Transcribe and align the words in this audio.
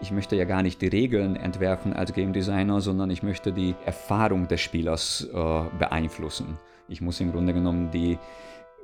Ich 0.00 0.12
möchte 0.12 0.36
ja 0.36 0.44
gar 0.44 0.62
nicht 0.62 0.80
die 0.80 0.86
Regeln 0.86 1.34
entwerfen 1.34 1.92
als 1.92 2.12
Game 2.12 2.32
Designer, 2.32 2.80
sondern 2.80 3.10
ich 3.10 3.24
möchte 3.24 3.52
die 3.52 3.74
Erfahrung 3.84 4.46
des 4.46 4.60
Spielers 4.60 5.26
äh, 5.34 5.62
beeinflussen. 5.76 6.56
Ich 6.86 7.00
muss 7.00 7.20
im 7.20 7.32
Grunde 7.32 7.52
genommen 7.52 7.90
die, 7.90 8.16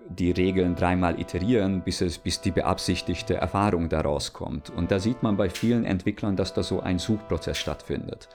die 0.08 0.32
Regeln 0.32 0.74
dreimal 0.74 1.20
iterieren, 1.20 1.82
bis, 1.82 2.00
es, 2.00 2.18
bis 2.18 2.40
die 2.40 2.50
beabsichtigte 2.50 3.34
Erfahrung 3.34 3.88
daraus 3.88 4.32
kommt. 4.32 4.70
Und 4.70 4.90
da 4.90 4.98
sieht 4.98 5.22
man 5.22 5.36
bei 5.36 5.48
vielen 5.48 5.84
Entwicklern, 5.84 6.34
dass 6.34 6.52
da 6.52 6.64
so 6.64 6.80
ein 6.80 6.98
Suchprozess 6.98 7.58
stattfindet. 7.58 8.28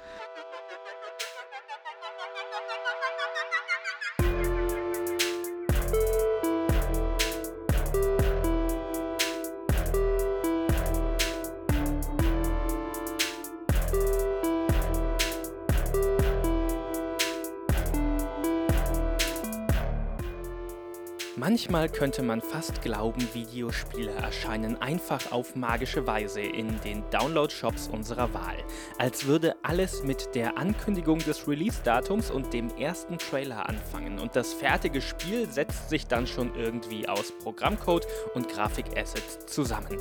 Manchmal 21.69 21.89
könnte 21.99 22.23
man 22.23 22.41
fast 22.41 22.81
glauben, 22.81 23.27
Videospiele 23.31 24.09
erscheinen 24.09 24.81
einfach 24.81 25.31
auf 25.31 25.55
magische 25.55 26.07
Weise 26.07 26.41
in 26.41 26.81
den 26.81 27.07
Download-Shops 27.11 27.89
unserer 27.89 28.33
Wahl. 28.33 28.57
Als 28.97 29.27
würde 29.27 29.55
alles 29.61 30.01
mit 30.01 30.33
der 30.33 30.57
Ankündigung 30.57 31.19
des 31.19 31.47
Release-Datums 31.47 32.31
und 32.31 32.53
dem 32.53 32.75
ersten 32.75 33.19
Trailer 33.19 33.69
anfangen 33.69 34.17
und 34.17 34.35
das 34.35 34.51
fertige 34.51 34.99
Spiel 34.99 35.47
setzt 35.47 35.91
sich 35.91 36.07
dann 36.07 36.25
schon 36.25 36.55
irgendwie 36.55 37.07
aus 37.07 37.31
Programmcode 37.43 38.07
und 38.33 38.49
Grafikassets 38.49 39.45
zusammen. 39.45 39.95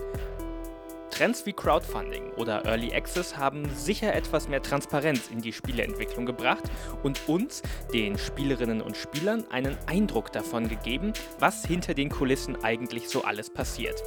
Trends 1.11 1.47
wie 1.47 1.53
Crowdfunding 1.53 2.31
oder 2.37 2.65
Early 2.65 2.95
Access 2.95 3.37
haben 3.37 3.69
sicher 3.75 4.15
etwas 4.15 4.49
mehr 4.49 4.63
Transparenz 4.63 5.29
in 5.29 5.41
die 5.41 5.53
Spieleentwicklung 5.53 6.27
gebracht 6.27 6.65
und 7.03 7.29
uns, 7.29 7.63
den 7.93 8.19
Spielerinnen 8.19 8.81
und 8.81 8.97
Spielern, 8.97 9.45
einen 9.51 9.77
Eindruck 9.87 10.33
davon 10.33 10.69
gegeben, 10.69 11.13
was 11.39 11.65
hinter 11.65 11.95
den 11.95 12.11
Kulissen 12.11 12.63
eigentlich 12.63 13.09
so 13.09 13.23
alles 13.23 13.51
passiert. 13.51 14.03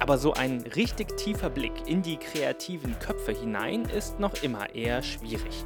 Aber 0.00 0.18
so 0.18 0.32
ein 0.34 0.62
richtig 0.74 1.16
tiefer 1.16 1.50
Blick 1.50 1.72
in 1.86 2.02
die 2.02 2.16
kreativen 2.16 2.98
Köpfe 2.98 3.32
hinein 3.32 3.84
ist 3.84 4.18
noch 4.18 4.42
immer 4.42 4.74
eher 4.74 5.02
schwierig. 5.02 5.64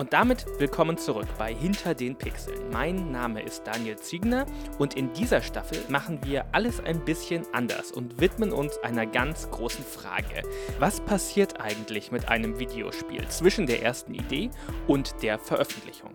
Und 0.00 0.14
damit 0.14 0.46
willkommen 0.56 0.96
zurück 0.96 1.26
bei 1.36 1.52
Hinter 1.52 1.94
den 1.94 2.16
Pixeln. 2.16 2.70
Mein 2.72 3.12
Name 3.12 3.42
ist 3.42 3.66
Daniel 3.66 3.96
Ziegner 3.96 4.46
und 4.78 4.94
in 4.94 5.12
dieser 5.12 5.42
Staffel 5.42 5.76
machen 5.90 6.20
wir 6.24 6.46
alles 6.52 6.80
ein 6.80 7.04
bisschen 7.04 7.42
anders 7.52 7.92
und 7.92 8.18
widmen 8.18 8.50
uns 8.50 8.78
einer 8.78 9.04
ganz 9.04 9.50
großen 9.50 9.84
Frage. 9.84 10.42
Was 10.78 11.02
passiert 11.02 11.60
eigentlich 11.60 12.12
mit 12.12 12.30
einem 12.30 12.58
Videospiel 12.58 13.28
zwischen 13.28 13.66
der 13.66 13.82
ersten 13.82 14.14
Idee 14.14 14.48
und 14.86 15.22
der 15.22 15.38
Veröffentlichung? 15.38 16.12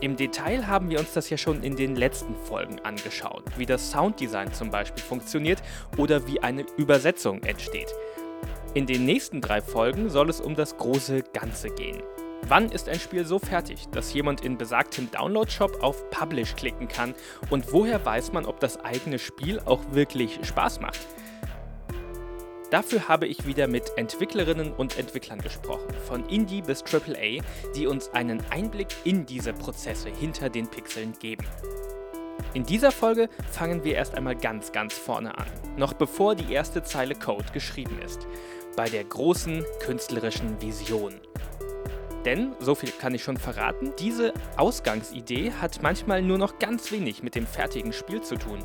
Im 0.00 0.16
Detail 0.16 0.66
haben 0.66 0.88
wir 0.88 0.98
uns 0.98 1.12
das 1.12 1.28
ja 1.28 1.36
schon 1.36 1.62
in 1.62 1.76
den 1.76 1.96
letzten 1.96 2.34
Folgen 2.34 2.80
angeschaut, 2.80 3.44
wie 3.58 3.66
das 3.66 3.90
Sounddesign 3.90 4.54
zum 4.54 4.70
Beispiel 4.70 5.02
funktioniert 5.02 5.62
oder 5.98 6.26
wie 6.26 6.40
eine 6.40 6.64
Übersetzung 6.78 7.42
entsteht. 7.42 7.92
In 8.72 8.86
den 8.86 9.04
nächsten 9.04 9.42
drei 9.42 9.60
Folgen 9.60 10.08
soll 10.08 10.30
es 10.30 10.40
um 10.40 10.54
das 10.54 10.78
große 10.78 11.24
Ganze 11.34 11.68
gehen. 11.68 12.02
Wann 12.46 12.70
ist 12.70 12.88
ein 12.88 12.98
Spiel 12.98 13.26
so 13.26 13.38
fertig, 13.38 13.88
dass 13.90 14.14
jemand 14.14 14.42
in 14.42 14.56
besagtem 14.56 15.10
Download-Shop 15.10 15.82
auf 15.82 16.08
Publish 16.10 16.54
klicken 16.54 16.88
kann? 16.88 17.14
Und 17.50 17.72
woher 17.72 18.04
weiß 18.04 18.32
man, 18.32 18.46
ob 18.46 18.60
das 18.60 18.78
eigene 18.78 19.18
Spiel 19.18 19.60
auch 19.60 19.80
wirklich 19.92 20.38
Spaß 20.42 20.80
macht? 20.80 21.00
Dafür 22.70 23.08
habe 23.08 23.26
ich 23.26 23.46
wieder 23.46 23.66
mit 23.66 23.92
Entwicklerinnen 23.96 24.72
und 24.72 24.98
Entwicklern 24.98 25.40
gesprochen, 25.40 25.88
von 26.06 26.26
Indie 26.28 26.60
bis 26.60 26.84
AAA, 26.84 27.42
die 27.74 27.86
uns 27.86 28.10
einen 28.10 28.42
Einblick 28.50 28.88
in 29.04 29.24
diese 29.24 29.54
Prozesse 29.54 30.10
hinter 30.10 30.50
den 30.50 30.68
Pixeln 30.68 31.14
geben. 31.18 31.46
In 32.52 32.64
dieser 32.64 32.92
Folge 32.92 33.28
fangen 33.50 33.84
wir 33.84 33.94
erst 33.94 34.14
einmal 34.14 34.36
ganz, 34.36 34.72
ganz 34.72 34.94
vorne 34.94 35.36
an, 35.36 35.46
noch 35.76 35.94
bevor 35.94 36.34
die 36.34 36.52
erste 36.52 36.82
Zeile 36.82 37.14
Code 37.14 37.52
geschrieben 37.52 37.98
ist, 38.04 38.26
bei 38.76 38.88
der 38.88 39.04
großen 39.04 39.64
künstlerischen 39.80 40.60
Vision. 40.60 41.14
Denn, 42.24 42.54
so 42.58 42.74
viel 42.74 42.90
kann 42.90 43.14
ich 43.14 43.22
schon 43.22 43.36
verraten, 43.36 43.92
diese 43.98 44.32
Ausgangsidee 44.56 45.52
hat 45.52 45.82
manchmal 45.82 46.22
nur 46.22 46.38
noch 46.38 46.58
ganz 46.58 46.90
wenig 46.90 47.22
mit 47.22 47.34
dem 47.34 47.46
fertigen 47.46 47.92
Spiel 47.92 48.20
zu 48.20 48.36
tun. 48.36 48.64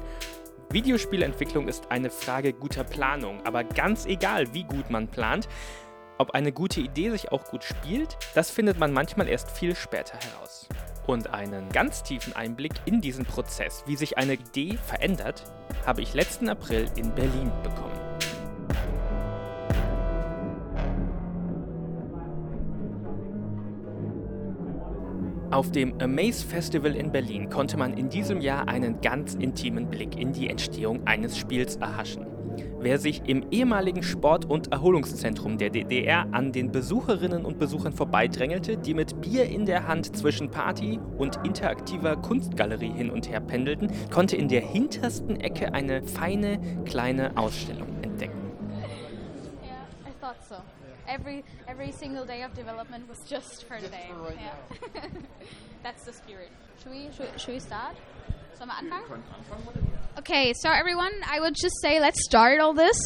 Videospielentwicklung 0.71 1.67
ist 1.67 1.91
eine 1.91 2.09
Frage 2.09 2.51
guter 2.51 2.83
Planung, 2.83 3.45
aber 3.45 3.63
ganz 3.63 4.05
egal, 4.05 4.53
wie 4.53 4.63
gut 4.63 4.89
man 4.89 5.07
plant, 5.07 5.47
ob 6.17 6.31
eine 6.31 6.51
gute 6.51 6.79
Idee 6.81 7.11
sich 7.11 7.31
auch 7.31 7.45
gut 7.45 7.63
spielt, 7.63 8.17
das 8.33 8.49
findet 8.49 8.79
man 8.79 8.93
manchmal 8.93 9.27
erst 9.27 9.51
viel 9.51 9.75
später 9.75 10.17
heraus. 10.17 10.67
Und 11.05 11.33
einen 11.33 11.69
ganz 11.69 12.01
tiefen 12.01 12.33
Einblick 12.33 12.73
in 12.85 13.01
diesen 13.01 13.25
Prozess, 13.25 13.83
wie 13.87 13.95
sich 13.95 14.17
eine 14.17 14.33
Idee 14.33 14.77
verändert, 14.77 15.43
habe 15.85 16.01
ich 16.01 16.13
letzten 16.13 16.49
April 16.49 16.89
in 16.95 17.13
Berlin 17.13 17.51
bekommen. 17.61 18.12
Auf 25.53 25.69
dem 25.69 26.01
Amaze 26.01 26.47
Festival 26.47 26.95
in 26.95 27.11
Berlin 27.11 27.47
konnte 27.47 27.77
man 27.77 27.93
in 27.93 28.09
diesem 28.09 28.41
Jahr 28.41 28.67
einen 28.67 29.01
ganz 29.01 29.35
intimen 29.35 29.87
Blick 29.87 30.19
in 30.19 30.33
die 30.33 30.49
Entstehung 30.49 31.05
eines 31.05 31.37
Spiels 31.37 31.75
erhaschen. 31.75 32.25
Wer 32.79 32.97
sich 32.97 33.21
im 33.27 33.45
ehemaligen 33.51 34.01
Sport- 34.01 34.45
und 34.45 34.71
Erholungszentrum 34.71 35.59
der 35.59 35.69
DDR 35.69 36.25
an 36.31 36.53
den 36.53 36.71
Besucherinnen 36.71 37.45
und 37.45 37.59
Besuchern 37.59 37.93
vorbeidrängelte, 37.93 38.77
die 38.77 38.95
mit 38.95 39.21
Bier 39.21 39.45
in 39.45 39.67
der 39.67 39.87
Hand 39.87 40.17
zwischen 40.17 40.49
Party 40.49 40.99
und 41.19 41.39
interaktiver 41.45 42.15
Kunstgalerie 42.15 42.91
hin 42.91 43.11
und 43.11 43.29
her 43.29 43.39
pendelten, 43.39 43.91
konnte 44.09 44.35
in 44.35 44.47
der 44.47 44.61
hintersten 44.61 45.39
Ecke 45.39 45.71
eine 45.75 46.01
feine 46.01 46.59
kleine 46.85 47.37
Ausstellung 47.37 47.89
entdecken. 48.01 48.41
Yeah, 49.61 49.85
I 50.03 50.13
thought 50.19 50.35
so. 50.49 50.82
Every 51.07 51.43
every 51.67 51.91
single 51.91 52.25
day 52.25 52.43
of 52.43 52.53
development 52.53 53.07
was 53.09 53.19
just 53.27 53.65
for 53.65 53.77
today. 53.79 54.09
yeah. 54.39 55.01
That's 55.83 56.05
the 56.05 56.13
spirit. 56.13 56.49
Should 56.81 56.91
we 56.91 57.09
should, 57.15 57.29
should 57.39 57.53
we 57.53 57.59
start? 57.59 57.95
Sollen 58.57 58.69
wir 58.69 58.77
anfangen? 58.77 59.23
Okay, 60.17 60.53
so 60.53 60.69
everyone, 60.69 61.11
I 61.29 61.39
would 61.41 61.55
just 61.55 61.81
say 61.81 61.99
let's 61.99 62.23
start 62.23 62.59
all 62.59 62.73
this. 62.73 62.97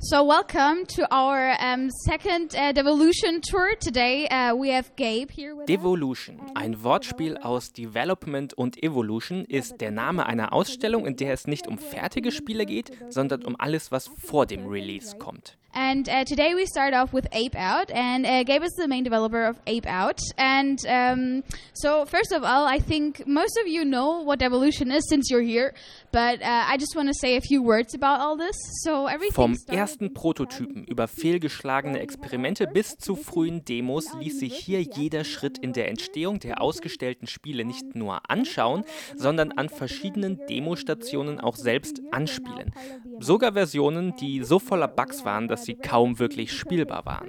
So 0.00 0.24
welcome 0.24 0.86
to 0.96 1.06
our 1.14 1.54
um, 1.60 1.90
second 2.04 2.54
uh, 2.56 2.72
Devolution 2.72 3.40
tour. 3.42 3.76
Today 3.80 4.26
uh, 4.28 4.54
we 4.54 4.70
have 4.70 4.90
Gabe 4.96 5.30
here 5.30 5.54
with 5.54 5.66
Devolution, 5.66 6.40
ein 6.54 6.82
Wortspiel 6.82 7.36
aus 7.38 7.72
Development 7.72 8.54
und 8.54 8.82
Evolution, 8.82 9.44
ist 9.44 9.80
der 9.80 9.90
Name 9.90 10.26
einer 10.26 10.52
Ausstellung, 10.52 11.06
in 11.06 11.16
der 11.16 11.32
es 11.32 11.46
nicht 11.46 11.66
um 11.66 11.78
fertige 11.78 12.32
Spiele 12.32 12.66
geht, 12.66 12.90
sondern 13.10 13.44
um 13.44 13.54
alles, 13.58 13.92
was 13.92 14.08
vor 14.08 14.46
dem 14.46 14.66
Release 14.66 15.16
kommt. 15.16 15.56
And 15.76 16.08
uh, 16.08 16.24
today 16.24 16.54
we 16.54 16.64
start 16.64 16.94
off 16.94 17.12
with 17.12 17.28
Ape 17.32 17.54
Out, 17.54 17.90
and 17.90 18.24
uh, 18.24 18.44
Gabe 18.44 18.62
is 18.62 18.72
the 18.78 18.88
main 18.88 19.04
developer 19.04 19.44
of 19.44 19.58
Ape 19.66 19.84
Out. 19.86 20.18
And 20.38 20.78
um, 20.88 21.44
so, 21.74 22.06
first 22.06 22.32
of 22.32 22.42
all, 22.44 22.64
I 22.64 22.78
think 22.78 23.26
most 23.26 23.58
of 23.60 23.68
you 23.68 23.84
know 23.84 24.22
what 24.22 24.38
Devolution 24.38 24.90
is 24.90 25.06
since 25.06 25.30
you're 25.30 25.42
here, 25.42 25.74
but 26.12 26.40
uh, 26.40 26.64
I 26.66 26.78
just 26.78 26.96
want 26.96 27.08
to 27.08 27.14
say 27.14 27.36
a 27.36 27.42
few 27.42 27.62
words 27.62 27.94
about 27.94 28.20
all 28.20 28.38
this. 28.38 28.56
So 28.84 29.06
everything 29.06 29.34
Vom 29.34 29.58
ersten 29.68 30.14
Prototypen 30.14 30.86
über 30.86 31.08
fehlgeschlagene 31.08 32.00
Experimente 32.00 32.66
bis 32.66 32.96
zu 32.96 33.14
frühen 33.14 33.62
Demos 33.66 34.14
ließ 34.18 34.38
sich 34.38 34.54
hier 34.54 34.80
jeder 34.80 35.24
Schritt 35.24 35.58
in 35.58 35.74
der 35.74 35.90
Entstehung 35.90 36.40
der 36.40 36.62
ausgestellten 36.62 37.26
Spiele 37.26 37.66
nicht 37.66 37.94
nur 37.94 38.30
anschauen, 38.30 38.84
sondern 39.14 39.52
an 39.52 39.68
verschiedenen 39.68 40.40
Demostationen 40.48 41.38
auch 41.38 41.56
selbst 41.56 42.00
anspielen. 42.12 42.72
Sogar 43.18 43.52
Versionen, 43.52 44.16
die 44.16 44.42
so 44.42 44.58
voller 44.58 44.88
Bugs 44.88 45.22
waren, 45.26 45.48
dass 45.48 45.65
sie 45.66 45.74
kaum 45.74 46.18
wirklich 46.18 46.52
spielbar 46.52 47.04
waren. 47.04 47.28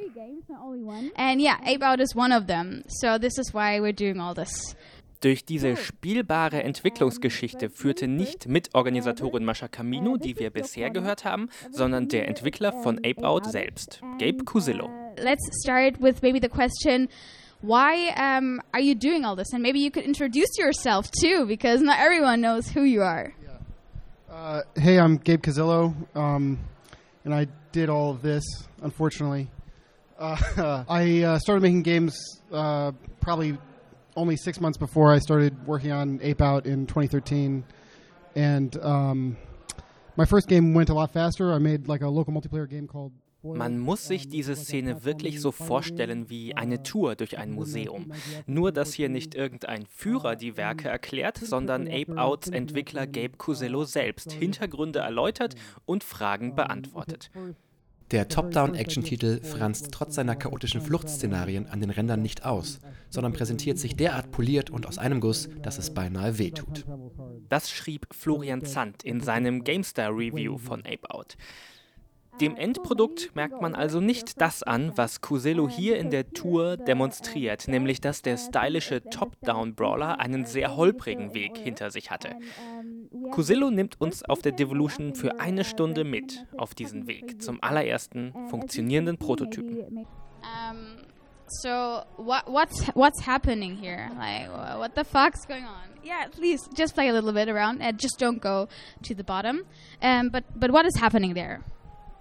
And 1.16 1.42
yeah, 1.42 1.58
Ape 1.66 1.84
Out 1.84 2.00
is 2.00 2.16
one 2.16 2.36
of 2.36 2.48
them. 2.48 2.84
So 2.88 3.18
this 3.18 3.38
is 3.38 3.54
why 3.54 3.80
we're 3.80 3.94
doing 3.94 4.20
all 4.20 4.34
this. 4.34 4.76
Durch 5.22 5.46
diese 5.46 5.76
spielbare 5.78 6.62
Entwicklungsgeschichte 6.62 7.72
führte 7.72 8.08
nicht 8.08 8.48
Mitorganisatorin 8.48 9.44
Mascha 9.44 9.68
Camino, 9.68 10.18
die 10.18 10.38
wir 10.38 10.52
bisher 10.52 10.92
gehört 10.92 11.26
haben, 11.26 11.50
sondern 11.72 12.08
der 12.08 12.28
Entwickler 12.28 12.72
von 12.84 13.00
Ape 13.00 13.24
Out 13.28 13.46
selbst, 13.52 14.00
Gabe 14.20 14.44
Cusillo. 14.46 14.90
Let's 15.18 15.44
start 15.64 16.00
with 16.00 16.22
maybe 16.22 16.40
the 16.40 16.50
question. 16.50 17.10
Why 17.64 18.14
um, 18.16 18.62
are 18.72 18.80
you 18.80 18.94
doing 18.94 19.26
all 19.26 19.36
this? 19.36 19.52
And 19.52 19.64
maybe 19.64 19.80
you 19.80 19.90
could 19.90 20.06
introduce 20.06 20.56
yourself 20.60 21.10
too, 21.10 21.48
because 21.48 21.82
not 21.82 21.98
everyone 22.00 22.40
knows 22.40 22.70
who 22.70 22.84
you 22.84 23.02
are. 23.02 23.34
Uh, 24.30 24.62
hey, 24.76 25.00
I'm 25.00 25.18
Gabe 25.18 25.42
Cazillo, 25.42 25.96
um, 26.16 26.60
and 27.28 27.36
I 27.36 27.46
did 27.74 27.90
all 27.90 28.12
of 28.12 28.22
this, 28.22 28.42
unfortunately. 28.82 29.50
Uh, 30.18 30.86
I 30.90 31.24
uh, 31.24 31.40
started 31.40 31.62
making 31.62 31.82
games 31.84 32.18
uh, 32.54 32.94
probably 33.20 33.58
only 34.16 34.38
six 34.38 34.62
months 34.62 34.78
before 34.78 35.12
I 35.12 35.20
started 35.20 35.68
working 35.68 35.92
on 35.92 36.22
Ape 36.24 36.42
Out 36.42 36.66
in 36.66 36.88
2013, 36.88 37.66
and 38.34 38.78
um, 38.82 39.36
my 40.16 40.24
first 40.24 40.48
game 40.48 40.74
went 40.74 40.88
a 40.88 40.94
lot 40.94 41.12
faster. 41.12 41.52
I 41.52 41.58
made 41.58 41.90
like 41.90 42.02
a 42.02 42.08
local 42.08 42.32
multiplayer 42.32 42.68
game 42.68 42.88
called 42.88 43.12
Man 43.44 43.78
muss 43.78 44.08
sich 44.08 44.28
diese 44.28 44.56
Szene 44.56 45.04
wirklich 45.04 45.40
so 45.42 45.52
vorstellen 45.52 46.30
wie 46.30 46.56
eine 46.56 46.84
Tour 46.84 47.16
durch 47.16 47.38
ein 47.38 47.52
Museum. 47.52 48.12
Nur, 48.46 48.72
dass 48.72 48.94
hier 48.94 49.10
nicht 49.10 49.36
irgendein 49.36 49.86
Führer 49.86 50.36
die 50.36 50.58
Werke 50.58 50.90
erklärt, 50.90 51.38
sondern 51.38 51.88
Ape 51.88 52.18
Outs 52.18 52.50
Entwickler 52.50 53.08
Gabe 53.08 53.38
Cusello 53.38 53.84
selbst 53.86 54.32
Hintergründe 54.32 55.00
erläutert 55.00 55.56
und 55.86 56.04
Fragen 56.04 56.56
beantwortet. 56.56 57.30
Der 58.12 58.30
Top-Down-Action-Titel 58.30 59.42
franzt 59.44 59.90
trotz 59.92 60.16
seiner 60.16 60.38
chaotischen 60.38 60.80
Fluchtszenarien 60.80 61.68
an 61.68 61.82
den 61.82 61.90
Rändern 61.90 62.22
nicht 62.22 62.46
aus, 62.46 62.80
sondern 63.10 63.34
präsentiert 63.34 63.78
sich 63.78 63.98
derart 63.98 64.32
poliert 64.32 64.70
und 64.70 64.88
aus 64.88 64.98
einem 64.98 65.20
Guss, 65.20 65.50
dass 65.62 65.78
es 65.78 65.94
beinahe 65.94 66.38
wehtut. 66.38 66.86
Das 67.50 67.70
schrieb 67.70 68.08
Florian 68.12 68.64
Zandt 68.64 69.04
in 69.04 69.20
seinem 69.20 69.66
GameStar 69.66 70.12
Review 70.12 70.58
von 70.58 70.80
Ape 70.86 71.10
Out. 71.10 71.36
Dem 72.42 72.56
Endprodukt 72.56 73.36
merkt 73.36 73.62
man 73.62 73.74
also 73.74 74.00
nicht 74.00 74.40
das 74.42 74.62
an, 74.62 74.92
was 74.96 75.22
Cusello 75.22 75.68
hier 75.68 75.98
in 75.98 76.12
der 76.12 76.30
Tour 76.30 76.78
demonstriert, 76.78 77.68
nämlich 77.68 78.00
dass 78.00 78.22
der 78.22 78.38
stylische 78.38 79.02
Top-Down-Brawler 79.02 80.20
einen 80.20 80.46
sehr 80.46 80.76
holprigen 80.76 81.34
Weg 81.34 81.58
hinter 81.58 81.90
sich 81.90 82.12
hatte. 82.12 82.36
Cusello 83.32 83.72
nimmt 83.72 84.00
uns 84.00 84.24
auf 84.24 84.42
der 84.42 84.52
Devolution 84.52 85.16
für 85.16 85.40
eine 85.40 85.64
Stunde 85.64 86.04
mit 86.04 86.46
auf 86.58 86.76
diesen 86.76 87.08
Weg 87.08 87.42
zum 87.42 87.58
allerersten 87.62 88.34
funktionierenden 88.50 89.18
Prototypen. 89.18 90.06
Um, 90.44 90.98
so 91.48 92.04
what 92.18 92.44
what's 92.48 92.88
what's 92.94 93.26
happening 93.26 93.76
here? 93.76 94.10
Like 94.18 94.50
what 94.78 94.92
the 94.96 95.04
fuck's 95.04 95.48
going 95.48 95.66
on? 95.66 95.98
Yeah, 96.04 96.28
please 96.30 96.70
just 96.76 96.94
play 96.94 97.10
a 97.10 97.14
little 97.14 97.34
bit 97.34 97.50
around 97.50 97.82
and 97.82 98.00
just 98.00 98.20
don't 98.20 98.42
go 98.42 98.68
to 99.04 99.16
the 99.16 99.24
bottom. 99.24 99.64
Um, 100.02 100.30
but 100.30 100.44
but 100.56 100.72
what 100.72 100.86
is 100.86 100.96
happening 100.96 101.34
there? 101.34 101.64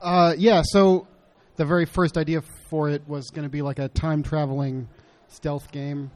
Uh, 0.00 0.34
yeah, 0.36 0.62
so 0.64 1.06
the 1.56 1.64
very 1.64 1.86
first 1.86 2.18
idea 2.18 2.42
for 2.68 2.90
it 2.90 3.02
was 3.08 3.30
going 3.30 3.44
to 3.44 3.48
be 3.48 3.62
like 3.62 3.78
a 3.78 3.88
time 3.88 4.22
traveling 4.22 4.88
stealth 5.28 5.70
game 5.72 6.10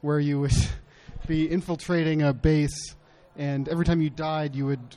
where 0.00 0.18
you 0.18 0.40
would 0.40 0.52
be 1.26 1.50
infiltrating 1.50 2.22
a 2.22 2.32
base, 2.32 2.94
and 3.36 3.68
every 3.68 3.84
time 3.84 4.00
you 4.00 4.10
died, 4.10 4.54
you 4.54 4.66
would 4.66 4.96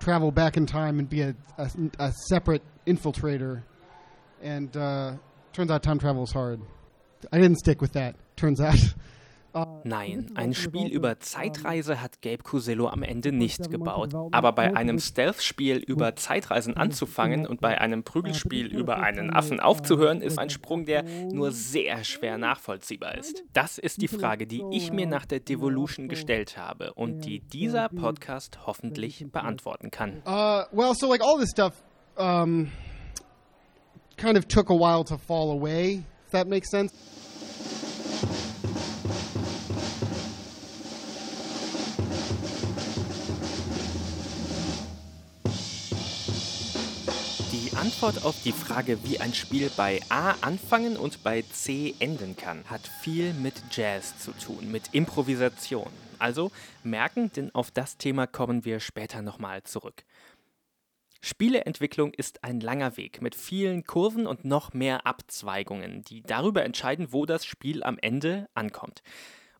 travel 0.00 0.30
back 0.30 0.56
in 0.56 0.66
time 0.66 0.98
and 0.98 1.08
be 1.08 1.22
a, 1.22 1.34
a, 1.56 1.70
a 1.98 2.12
separate 2.28 2.62
infiltrator. 2.86 3.62
And 4.42 4.76
uh, 4.76 5.14
turns 5.52 5.70
out 5.70 5.82
time 5.82 5.98
travel 5.98 6.24
is 6.24 6.32
hard. 6.32 6.60
I 7.32 7.38
didn't 7.38 7.58
stick 7.58 7.80
with 7.80 7.92
that, 7.92 8.16
turns 8.36 8.60
out. 8.62 8.78
Nein, 9.84 10.32
ein 10.34 10.52
Spiel 10.52 10.88
über 10.88 11.20
Zeitreise 11.20 12.00
hat 12.00 12.20
Gabe 12.22 12.42
Cusello 12.42 12.88
am 12.88 13.02
Ende 13.02 13.30
nicht 13.30 13.70
gebaut. 13.70 14.12
Aber 14.32 14.52
bei 14.52 14.74
einem 14.74 14.98
Stealth-Spiel 14.98 15.76
über 15.76 16.16
Zeitreisen 16.16 16.76
anzufangen 16.76 17.46
und 17.46 17.60
bei 17.60 17.80
einem 17.80 18.02
Prügelspiel 18.02 18.66
über 18.66 18.98
einen 18.98 19.32
Affen 19.32 19.60
aufzuhören, 19.60 20.22
ist 20.22 20.38
ein 20.38 20.50
Sprung, 20.50 20.86
der 20.86 21.04
nur 21.04 21.52
sehr 21.52 22.02
schwer 22.02 22.36
nachvollziehbar 22.38 23.16
ist. 23.16 23.44
Das 23.52 23.78
ist 23.78 24.02
die 24.02 24.08
Frage, 24.08 24.46
die 24.46 24.64
ich 24.72 24.92
mir 24.92 25.06
nach 25.06 25.26
der 25.26 25.40
Devolution 25.40 26.08
gestellt 26.08 26.56
habe 26.56 26.92
und 26.94 27.24
die 27.24 27.40
dieser 27.40 27.88
Podcast 27.88 28.66
hoffentlich 28.66 29.24
beantworten 29.30 29.90
kann. 29.90 30.22
Uh, 30.26 30.64
well, 30.72 30.94
so 30.94 31.08
like 31.08 31.22
all 31.22 31.38
this 31.38 31.50
stuff 31.50 31.80
um, 32.16 32.72
kind 34.16 34.36
of 34.36 34.46
took 34.46 34.70
a 34.70 34.74
while 34.74 35.04
to 35.04 35.16
fall 35.16 35.50
away, 35.52 36.02
if 36.26 36.32
that 36.32 36.48
makes 36.48 36.70
sense. 36.70 36.92
Antwort 47.84 48.24
auf 48.24 48.42
die 48.42 48.52
Frage, 48.52 49.04
wie 49.04 49.20
ein 49.20 49.34
Spiel 49.34 49.70
bei 49.76 50.00
A 50.08 50.30
anfangen 50.40 50.96
und 50.96 51.22
bei 51.22 51.42
C 51.42 51.94
enden 51.98 52.34
kann, 52.34 52.64
hat 52.70 52.80
viel 53.02 53.34
mit 53.34 53.62
Jazz 53.72 54.18
zu 54.18 54.32
tun, 54.32 54.72
mit 54.72 54.94
Improvisation. 54.94 55.90
Also 56.18 56.50
merken, 56.82 57.30
denn 57.36 57.54
auf 57.54 57.70
das 57.70 57.98
Thema 57.98 58.26
kommen 58.26 58.64
wir 58.64 58.80
später 58.80 59.20
nochmal 59.20 59.64
zurück. 59.64 60.02
Spieleentwicklung 61.20 62.14
ist 62.14 62.42
ein 62.42 62.60
langer 62.60 62.96
Weg 62.96 63.20
mit 63.20 63.34
vielen 63.34 63.84
Kurven 63.84 64.26
und 64.26 64.46
noch 64.46 64.72
mehr 64.72 65.06
Abzweigungen, 65.06 66.04
die 66.04 66.22
darüber 66.22 66.64
entscheiden, 66.64 67.12
wo 67.12 67.26
das 67.26 67.44
Spiel 67.44 67.82
am 67.82 67.98
Ende 67.98 68.48
ankommt. 68.54 69.02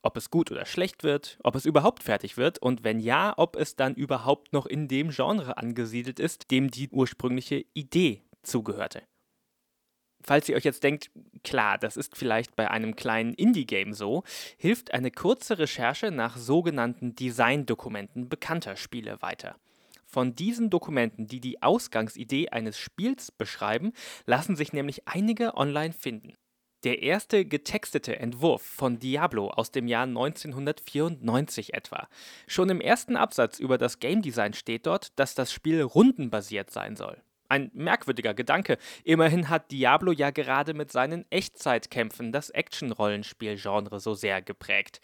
Ob 0.06 0.18
es 0.18 0.28
gut 0.28 0.52
oder 0.52 0.66
schlecht 0.66 1.02
wird, 1.02 1.38
ob 1.42 1.54
es 1.54 1.64
überhaupt 1.64 2.02
fertig 2.02 2.36
wird 2.36 2.58
und 2.58 2.84
wenn 2.84 3.00
ja, 3.00 3.32
ob 3.38 3.56
es 3.56 3.74
dann 3.74 3.94
überhaupt 3.94 4.52
noch 4.52 4.66
in 4.66 4.86
dem 4.86 5.08
Genre 5.08 5.56
angesiedelt 5.56 6.20
ist, 6.20 6.50
dem 6.50 6.70
die 6.70 6.90
ursprüngliche 6.90 7.64
Idee 7.72 8.22
zugehörte. 8.42 9.02
Falls 10.22 10.46
ihr 10.46 10.56
euch 10.56 10.64
jetzt 10.64 10.82
denkt, 10.82 11.10
klar, 11.42 11.78
das 11.78 11.96
ist 11.96 12.18
vielleicht 12.18 12.54
bei 12.54 12.70
einem 12.70 12.96
kleinen 12.96 13.32
Indie-Game 13.32 13.94
so, 13.94 14.24
hilft 14.58 14.92
eine 14.92 15.10
kurze 15.10 15.58
Recherche 15.58 16.10
nach 16.10 16.36
sogenannten 16.36 17.14
Design-Dokumenten 17.14 18.28
bekannter 18.28 18.76
Spiele 18.76 19.22
weiter. 19.22 19.56
Von 20.04 20.34
diesen 20.34 20.68
Dokumenten, 20.68 21.26
die 21.28 21.40
die 21.40 21.62
Ausgangsidee 21.62 22.50
eines 22.50 22.76
Spiels 22.76 23.32
beschreiben, 23.32 23.94
lassen 24.26 24.54
sich 24.54 24.74
nämlich 24.74 25.08
einige 25.08 25.56
online 25.56 25.94
finden. 25.94 26.34
Der 26.84 27.00
erste 27.00 27.46
getextete 27.46 28.19
Entwurf 28.19 28.60
von 28.60 28.98
Diablo 28.98 29.48
aus 29.48 29.70
dem 29.70 29.88
Jahr 29.88 30.02
1994 30.02 31.72
etwa. 31.72 32.08
Schon 32.46 32.69
im 32.69 32.82
ersten 32.82 33.16
Absatz 33.16 33.58
über 33.58 33.78
das 33.78 34.00
Game 34.00 34.20
Design 34.20 34.52
steht 34.52 34.84
dort, 34.84 35.19
dass 35.19 35.34
das 35.34 35.50
Spiel 35.50 35.81
rundenbasiert 35.81 36.70
sein 36.70 36.94
soll. 36.94 37.16
Ein 37.48 37.70
merkwürdiger 37.72 38.34
Gedanke. 38.34 38.76
Immerhin 39.02 39.48
hat 39.48 39.70
Diablo 39.70 40.12
ja 40.12 40.31
gerade 40.31 40.75
mit 40.75 40.92
seinen 40.92 41.25
Echtzeitkämpfen 41.31 42.32
das 42.32 42.50
Action-Rollenspiel-Genre 42.50 43.98
so 43.98 44.12
sehr 44.12 44.42
geprägt. 44.42 45.00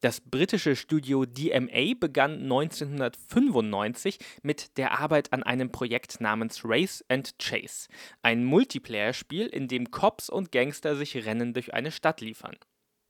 Das 0.00 0.20
britische 0.20 0.76
Studio 0.76 1.24
DMA 1.24 1.94
begann 1.98 2.42
1995 2.42 4.18
mit 4.42 4.78
der 4.78 5.00
Arbeit 5.00 5.32
an 5.32 5.42
einem 5.42 5.72
Projekt 5.72 6.20
namens 6.20 6.60
Race 6.64 7.04
and 7.08 7.36
Chase, 7.40 7.88
ein 8.22 8.44
Multiplayer-Spiel, 8.44 9.48
in 9.48 9.66
dem 9.66 9.90
Cops 9.90 10.30
und 10.30 10.52
Gangster 10.52 10.94
sich 10.94 11.16
Rennen 11.26 11.52
durch 11.52 11.74
eine 11.74 11.90
Stadt 11.90 12.20
liefern. 12.20 12.56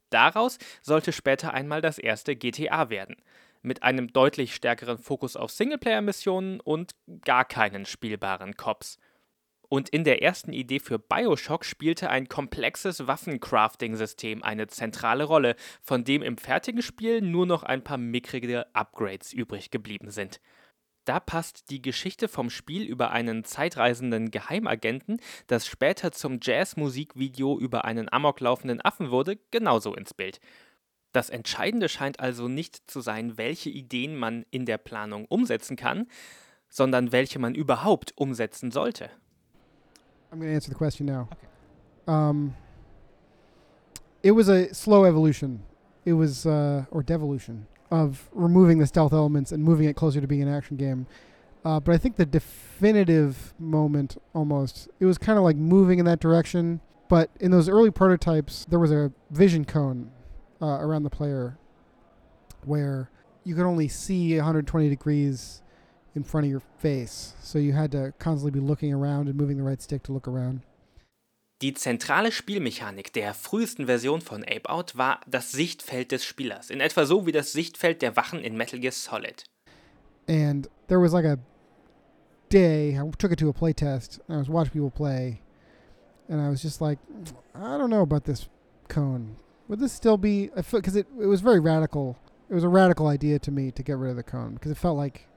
Daraus 0.09 0.57
sollte 0.81 1.11
später 1.11 1.53
einmal 1.53 1.81
das 1.81 1.99
erste 1.99 2.35
GTA 2.35 2.89
werden, 2.89 3.17
mit 3.61 3.83
einem 3.83 4.11
deutlich 4.11 4.55
stärkeren 4.55 4.97
Fokus 4.97 5.35
auf 5.35 5.51
Singleplayer-Missionen 5.51 6.59
und 6.59 6.95
gar 7.23 7.45
keinen 7.45 7.85
spielbaren 7.85 8.55
Cops. 8.55 8.97
Und 9.69 9.89
in 9.89 10.03
der 10.03 10.23
ersten 10.23 10.51
Idee 10.51 10.79
für 10.79 10.97
Bioshock 10.97 11.63
spielte 11.63 12.09
ein 12.09 12.27
komplexes 12.27 13.05
Waffencrafting-System 13.05 14.43
eine 14.43 14.65
zentrale 14.65 15.23
Rolle, 15.23 15.55
von 15.83 16.03
dem 16.03 16.23
im 16.23 16.39
fertigen 16.39 16.81
Spiel 16.81 17.21
nur 17.21 17.45
noch 17.45 17.61
ein 17.61 17.83
paar 17.83 17.99
mickrige 17.99 18.65
Upgrades 18.73 19.31
übrig 19.31 19.69
geblieben 19.69 20.09
sind. 20.09 20.41
Da 21.05 21.19
passt 21.19 21.69
die 21.69 21.81
Geschichte 21.81 22.27
vom 22.27 22.49
Spiel 22.49 22.83
über 22.83 23.11
einen 23.11 23.43
zeitreisenden 23.43 24.31
Geheimagenten, 24.31 25.17
das 25.47 25.67
später 25.67 26.11
zum 26.11 26.39
Jazz-Musikvideo 26.41 27.59
über 27.59 27.85
einen 27.85 28.11
amoklaufenden 28.11 28.81
Affen 28.81 29.11
wurde, 29.11 29.37
genauso 29.51 29.95
ins 29.95 30.13
Bild. 30.13 30.39
Das 31.11 31.29
Entscheidende 31.29 31.89
scheint 31.89 32.19
also 32.19 32.47
nicht 32.47 32.89
zu 32.89 33.01
sein, 33.01 33.37
welche 33.37 33.69
Ideen 33.69 34.15
man 34.15 34.45
in 34.51 34.65
der 34.65 34.77
Planung 34.77 35.25
umsetzen 35.25 35.75
kann, 35.75 36.07
sondern 36.69 37.11
welche 37.11 37.39
man 37.39 37.55
überhaupt 37.55 38.13
umsetzen 38.15 38.69
sollte. 38.69 39.09
I'm 40.31 40.39
going 40.39 40.49
to 40.49 40.55
answer 40.55 40.69
the 40.69 40.75
question 40.75 41.05
now. 41.05 41.27
Okay. 41.31 41.47
Um, 42.07 42.55
it 44.23 44.31
was 44.31 44.49
a 44.49 44.73
slow 44.73 45.05
evolution. 45.05 45.63
It 46.05 46.13
was, 46.13 46.45
uh, 46.45 46.85
or 46.91 47.03
devolution, 47.03 47.67
of 47.91 48.29
removing 48.31 48.79
the 48.79 48.87
stealth 48.87 49.13
elements 49.13 49.51
and 49.51 49.63
moving 49.63 49.87
it 49.87 49.95
closer 49.95 50.21
to 50.21 50.27
being 50.27 50.41
an 50.41 50.53
action 50.53 50.77
game. 50.77 51.07
Uh, 51.65 51.79
but 51.79 51.93
I 51.93 51.97
think 51.97 52.15
the 52.15 52.25
definitive 52.25 53.53
moment 53.59 54.21
almost, 54.33 54.87
it 54.99 55.05
was 55.05 55.17
kind 55.17 55.37
of 55.37 55.43
like 55.43 55.55
moving 55.55 55.99
in 55.99 56.05
that 56.05 56.19
direction. 56.19 56.81
But 57.09 57.31
in 57.39 57.51
those 57.51 57.67
early 57.67 57.91
prototypes, 57.91 58.65
there 58.69 58.79
was 58.79 58.91
a 58.91 59.11
vision 59.31 59.65
cone 59.65 60.11
uh, 60.61 60.65
around 60.79 61.03
the 61.03 61.09
player 61.09 61.57
where 62.63 63.09
you 63.43 63.55
could 63.55 63.65
only 63.65 63.87
see 63.87 64.35
120 64.35 64.89
degrees 64.89 65.61
in 66.19 66.23
front 66.23 66.45
of 66.45 66.51
your 66.51 66.61
face. 66.77 67.33
So 67.41 67.57
you 67.57 67.73
had 67.73 67.91
to 67.93 68.13
constantly 68.19 68.59
be 68.59 68.65
looking 68.65 68.93
around 68.93 69.27
and 69.27 69.35
moving 69.35 69.57
the 69.57 69.63
right 69.63 69.81
stick 69.81 70.03
to 70.03 70.13
look 70.13 70.27
around. 70.27 70.61
Die 71.61 71.73
zentrale 71.73 72.31
Spielmechanik 72.31 73.11
der 73.11 73.33
frühesten 73.33 73.85
Version 73.85 74.21
von 74.21 74.43
Ape 74.43 74.69
Out 74.69 74.97
war 74.97 75.19
das 75.27 75.51
Sichtfeld 75.51 76.11
des 76.11 76.23
Spielers, 76.23 76.69
in 76.69 76.79
etwa 76.79 77.05
so 77.05 77.25
wie 77.25 77.33
das 77.33 77.51
Sichtfeld 77.51 78.01
der 78.01 78.15
Wachen 78.15 78.39
in 78.39 78.55
Metal 78.55 78.79
Gear 78.79 78.93
Solid. 78.93 79.43
And 80.27 80.69
there 80.87 81.01
was 81.01 81.11
like 81.11 81.25
a 81.25 81.37
day, 82.49 82.97
I 82.97 83.11
took 83.17 83.31
it 83.31 83.39
to 83.39 83.49
a 83.49 83.53
playtest, 83.53 84.19
and 84.27 84.35
I 84.35 84.39
was 84.39 84.47
watching 84.47 84.71
people 84.71 84.91
play, 84.91 85.41
and 86.29 86.39
I 86.39 86.49
was 86.49 86.61
just 86.61 86.81
like, 86.81 86.99
I 87.53 87.77
don't 87.77 87.89
know 87.89 88.03
about 88.03 88.23
this 88.23 88.47
cone. 88.87 89.35
Would 89.67 89.79
this 89.79 89.91
still 89.91 90.17
be, 90.17 90.49
because 90.55 90.95
it, 90.95 91.07
it 91.19 91.27
was 91.27 91.41
very 91.41 91.59
radical. 91.59 92.17
It 92.49 92.53
was 92.53 92.63
a 92.63 92.69
radical 92.69 93.07
idea 93.07 93.37
to 93.39 93.51
me 93.51 93.71
to 93.71 93.83
get 93.83 93.97
rid 93.97 94.11
of 94.11 94.15
the 94.15 94.23
cone, 94.23 94.53
because 94.53 94.71
it 94.71 94.77
felt 94.77 94.97
like 94.97 95.27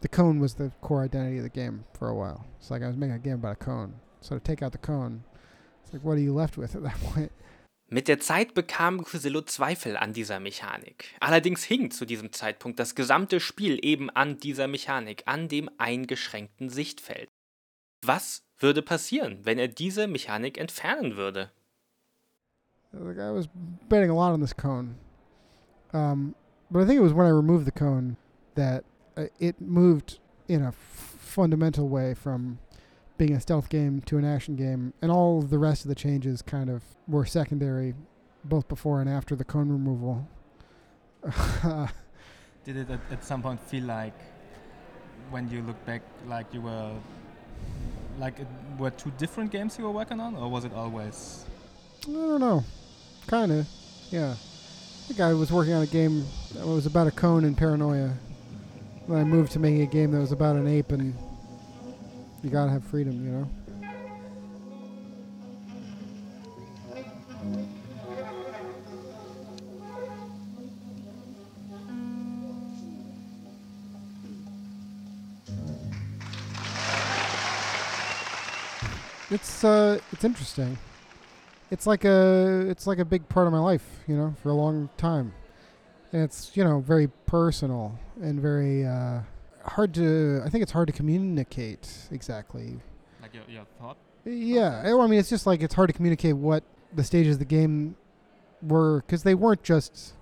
the 0.00 0.08
cone 0.08 0.40
was 0.40 0.54
the 0.54 0.72
core 0.80 1.02
identity 1.02 1.38
of 1.38 1.44
the 1.44 1.50
game 1.50 1.84
for 1.92 2.08
a 2.08 2.14
while. 2.14 2.46
It's 2.58 2.70
like 2.70 2.82
I 2.82 2.86
was 2.86 2.96
making 2.96 3.16
a 3.16 3.18
game 3.18 3.34
about 3.34 3.52
a 3.52 3.64
cone. 3.64 3.94
So 4.20 4.34
to 4.36 4.40
take 4.40 4.62
out 4.62 4.72
the 4.72 4.78
cone, 4.78 5.24
it's 5.82 5.92
like 5.92 6.02
what 6.02 6.16
are 6.16 6.20
you 6.20 6.34
left 6.34 6.56
with 6.56 6.74
at 6.74 6.82
that 6.82 7.00
point? 7.12 7.32
Mit 7.92 8.06
der 8.06 8.20
Zeit 8.20 8.54
bekam 8.54 9.02
Cusillo 9.02 9.42
Zweifel 9.42 9.96
an 9.96 10.12
dieser 10.12 10.38
Mechanik. 10.38 11.06
Allerdings 11.18 11.64
hing 11.64 11.90
zu 11.90 12.04
diesem 12.06 12.32
Zeitpunkt 12.32 12.78
das 12.78 12.94
gesamte 12.94 13.40
Spiel 13.40 13.80
eben 13.82 14.10
an 14.10 14.38
dieser 14.38 14.68
Mechanik, 14.68 15.24
an 15.26 15.48
dem 15.48 15.68
eingeschränkten 15.76 16.70
Sichtfeld. 16.70 17.28
Was 18.06 18.44
würde 18.60 18.82
passieren, 18.82 19.40
wenn 19.42 19.58
er 19.58 19.66
diese 19.66 20.06
Mechanik 20.06 20.56
entfernen 20.56 21.16
würde? 21.16 21.50
Like 22.92 23.18
I 23.18 23.32
was 23.32 23.48
betting 23.88 24.10
a 24.10 24.14
lot 24.14 24.32
on 24.32 24.40
this 24.40 24.56
cone, 24.56 24.96
um, 25.92 26.34
but 26.70 26.82
I 26.82 26.86
think 26.86 27.00
it 27.00 27.02
was 27.02 27.12
when 27.12 27.26
I 27.26 27.30
removed 27.30 27.64
the 27.66 27.72
cone 27.72 28.16
that 28.54 28.84
uh, 29.20 29.26
it 29.38 29.60
moved 29.60 30.18
in 30.48 30.62
a 30.62 30.72
fundamental 30.72 31.88
way 31.88 32.14
from 32.14 32.58
being 33.18 33.34
a 33.34 33.40
stealth 33.40 33.68
game 33.68 34.00
to 34.00 34.16
an 34.16 34.24
action 34.24 34.56
game, 34.56 34.94
and 35.02 35.12
all 35.12 35.42
the 35.42 35.58
rest 35.58 35.84
of 35.84 35.88
the 35.88 35.94
changes 35.94 36.40
kind 36.42 36.70
of 36.70 36.82
were 37.06 37.26
secondary, 37.26 37.94
both 38.44 38.66
before 38.66 39.00
and 39.00 39.10
after 39.10 39.36
the 39.36 39.44
cone 39.44 39.68
removal. 39.68 40.26
Did 42.64 42.76
it 42.76 42.90
at, 42.90 43.00
at 43.10 43.24
some 43.24 43.42
point 43.42 43.60
feel 43.60 43.84
like, 43.84 44.18
when 45.30 45.50
you 45.50 45.62
look 45.62 45.84
back, 45.84 46.02
like 46.26 46.52
you 46.54 46.62
were, 46.62 46.92
like 48.18 48.40
it 48.40 48.46
were 48.78 48.90
two 48.90 49.12
different 49.18 49.50
games 49.50 49.76
you 49.78 49.84
were 49.84 49.90
working 49.90 50.18
on, 50.18 50.34
or 50.34 50.48
was 50.48 50.64
it 50.64 50.72
always? 50.72 51.44
I 52.08 52.12
don't 52.12 52.40
know. 52.40 52.64
Kind 53.26 53.52
of, 53.52 53.68
yeah. 54.10 54.32
I 54.32 55.12
think 55.12 55.20
I 55.20 55.34
was 55.34 55.52
working 55.52 55.74
on 55.74 55.82
a 55.82 55.86
game 55.86 56.24
that 56.54 56.66
was 56.66 56.86
about 56.86 57.06
a 57.06 57.10
cone 57.10 57.44
and 57.44 57.56
paranoia. 57.56 58.14
Then 59.10 59.18
I 59.18 59.24
moved 59.24 59.50
to 59.52 59.58
making 59.58 59.82
a 59.82 59.86
game 59.86 60.12
that 60.12 60.20
was 60.20 60.30
about 60.30 60.54
an 60.54 60.68
ape 60.68 60.92
and 60.92 61.12
you 62.44 62.48
gotta 62.48 62.70
have 62.70 62.84
freedom, 62.84 63.24
you 63.24 63.32
know? 63.32 63.48
It's 79.32 79.64
uh, 79.64 79.98
it's 80.12 80.22
interesting. 80.22 80.78
It's 81.72 81.88
like 81.88 82.04
a 82.04 82.64
it's 82.68 82.86
like 82.86 83.00
a 83.00 83.04
big 83.04 83.28
part 83.28 83.48
of 83.48 83.52
my 83.52 83.58
life, 83.58 83.84
you 84.06 84.16
know, 84.16 84.36
for 84.40 84.50
a 84.50 84.54
long 84.54 84.88
time, 84.96 85.32
and 86.12 86.22
it's 86.22 86.56
you 86.56 86.62
know 86.62 86.78
very 86.78 87.08
personal 87.26 87.98
and 88.20 88.40
very 88.40 88.86
uh, 88.86 89.20
hard 89.64 89.94
to. 89.94 90.42
I 90.44 90.48
think 90.50 90.62
it's 90.62 90.72
hard 90.72 90.88
to 90.88 90.92
communicate 90.92 92.08
exactly. 92.10 92.78
Like 93.22 93.34
your, 93.34 93.44
your 93.48 93.64
thought? 93.78 93.96
Yeah, 94.24 94.82
well, 94.84 95.02
I 95.02 95.06
mean, 95.06 95.18
it's 95.18 95.30
just 95.30 95.46
like 95.46 95.62
it's 95.62 95.74
hard 95.74 95.88
to 95.88 95.94
communicate 95.94 96.36
what 96.36 96.62
the 96.94 97.04
stages 97.04 97.36
of 97.36 97.38
the 97.38 97.44
game 97.44 97.96
were 98.62 99.02
because 99.02 99.22
they 99.22 99.34
weren't 99.34 99.62
just. 99.62 100.14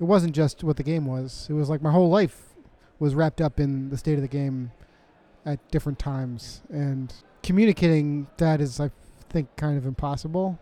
It 0.00 0.04
wasn't 0.04 0.34
just 0.34 0.64
what 0.64 0.76
the 0.76 0.82
game 0.82 1.06
was. 1.06 1.46
It 1.50 1.52
was 1.52 1.68
like 1.68 1.82
my 1.82 1.90
whole 1.90 2.08
life 2.08 2.54
was 2.98 3.14
wrapped 3.14 3.40
up 3.40 3.60
in 3.60 3.90
the 3.90 3.98
state 3.98 4.14
of 4.14 4.22
the 4.22 4.28
game 4.28 4.72
at 5.44 5.70
different 5.70 5.98
times, 5.98 6.62
and 6.70 7.12
communicating 7.42 8.26
that 8.38 8.60
is, 8.60 8.80
I 8.80 8.90
think, 9.28 9.54
kind 9.56 9.76
of 9.76 9.86
impossible. 9.86 10.58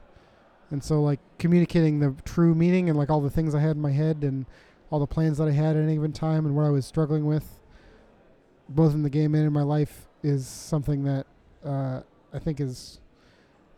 And 0.70 0.82
so, 0.82 1.02
like 1.02 1.20
communicating 1.38 2.00
the 2.00 2.14
true 2.24 2.54
meaning 2.54 2.88
and 2.88 2.98
like 2.98 3.10
all 3.10 3.20
the 3.20 3.30
things 3.30 3.54
I 3.54 3.60
had 3.60 3.76
in 3.76 3.82
my 3.82 3.92
head 3.92 4.18
and 4.22 4.44
all 4.90 4.98
the 4.98 5.06
plans 5.06 5.38
that 5.38 5.48
I 5.48 5.52
had 5.52 5.76
at 5.76 5.82
any 5.82 5.94
given 5.94 6.12
time 6.12 6.46
and 6.46 6.56
what 6.56 6.64
I 6.64 6.70
was 6.70 6.86
struggling 6.86 7.26
with, 7.26 7.60
both 8.68 8.94
in 8.94 9.02
the 9.02 9.10
game 9.10 9.34
and 9.34 9.44
in 9.46 9.52
my 9.52 9.62
life, 9.62 10.08
is 10.22 10.46
something 10.46 11.04
that 11.04 11.26
uh, 11.64 12.00
I 12.32 12.38
think 12.38 12.60
is 12.60 13.00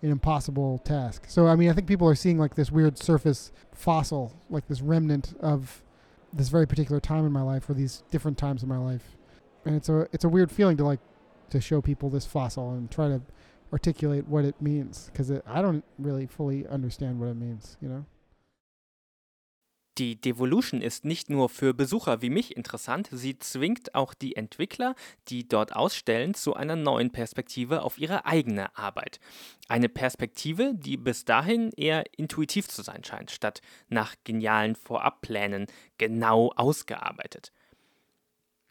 an 0.03 0.11
impossible 0.11 0.79
task. 0.79 1.25
So, 1.29 1.47
I 1.47 1.57
mean, 1.57 1.71
I 1.71 1.73
think 1.73 1.87
people 1.87 2.09
are 2.09 2.15
seeing 2.15 2.39
like 2.39 2.55
this 2.55 2.71
weird 2.71 2.99
surface 2.99 3.53
fossil, 3.73 4.35
like 4.49 4.67
this 4.69 4.81
remnant 4.81 5.35
of 5.41 5.83
this 6.33 6.49
very 6.49 6.67
particular 6.67 7.01
time 7.01 7.27
in 7.27 7.33
my 7.33 7.43
life 7.43 7.69
or 7.69 7.75
these 7.75 8.03
different 8.11 8.39
times 8.39 8.63
in 8.63 8.69
my 8.69 8.79
life. 8.79 9.17
And 9.65 9.77
it's 9.77 9.89
a 9.89 10.09
it's 10.13 10.25
a 10.25 10.29
weird 10.29 10.51
feeling 10.51 10.77
to 10.79 10.85
like 10.85 11.01
to 11.51 11.61
show 11.61 11.83
people 11.83 12.09
this 12.09 12.25
fossil 12.25 12.71
and 12.71 12.91
try 12.91 13.09
to 13.09 13.21
articulate 13.73 14.27
what 14.27 14.45
it 14.45 14.61
means 14.61 15.11
because 15.13 15.31
I 15.47 15.61
don't 15.61 15.85
really 15.99 16.27
fully 16.27 16.67
understand 16.67 17.21
what 17.21 17.27
it 17.27 17.35
means, 17.35 17.77
you 17.81 17.89
know. 17.89 18.07
Die 20.01 20.19
Devolution 20.19 20.81
ist 20.81 21.05
nicht 21.05 21.29
nur 21.29 21.51
für 21.51 21.75
Besucher 21.75 22.23
wie 22.23 22.31
mich 22.31 22.57
interessant, 22.57 23.11
sie 23.13 23.39
zwingt 23.39 23.95
auch 23.95 24.15
die 24.15 24.35
Entwickler, 24.35 24.95
die 25.29 25.47
dort 25.47 25.77
ausstellen, 25.77 26.33
zu 26.33 26.55
einer 26.55 26.75
neuen 26.75 27.11
Perspektive 27.11 27.83
auf 27.83 27.99
ihre 27.99 28.25
eigene 28.25 28.75
Arbeit. 28.79 29.21
Eine 29.69 29.91
Perspektive, 29.91 30.73
die 30.75 30.97
bis 30.97 31.27
dahin 31.27 31.71
eher 31.77 32.05
intuitiv 32.17 32.67
zu 32.67 32.81
sein 32.81 33.05
scheint, 33.05 33.31
statt 33.31 33.61
nach 33.91 34.15
genialen 34.25 34.75
Vorabplänen 34.75 35.67
genau 35.99 36.51
ausgearbeitet. 36.57 37.53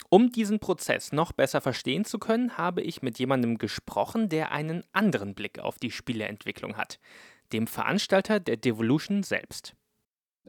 Um 0.09 0.31
diesen 0.31 0.57
Prozess 0.57 1.11
noch 1.11 1.31
besser 1.31 1.61
verstehen 1.61 2.05
zu 2.05 2.17
können, 2.17 2.57
habe 2.57 2.81
ich 2.81 3.03
mit 3.03 3.19
jemandem 3.19 3.59
gesprochen, 3.59 4.29
der 4.29 4.51
einen 4.51 4.83
anderen 4.93 5.35
Blick 5.35 5.59
auf 5.59 5.77
die 5.77 5.91
Spieleentwicklung 5.91 6.75
hat, 6.75 6.99
dem 7.53 7.67
Veranstalter 7.67 8.39
der 8.39 8.57
Devolution 8.57 9.21
selbst. 9.21 9.75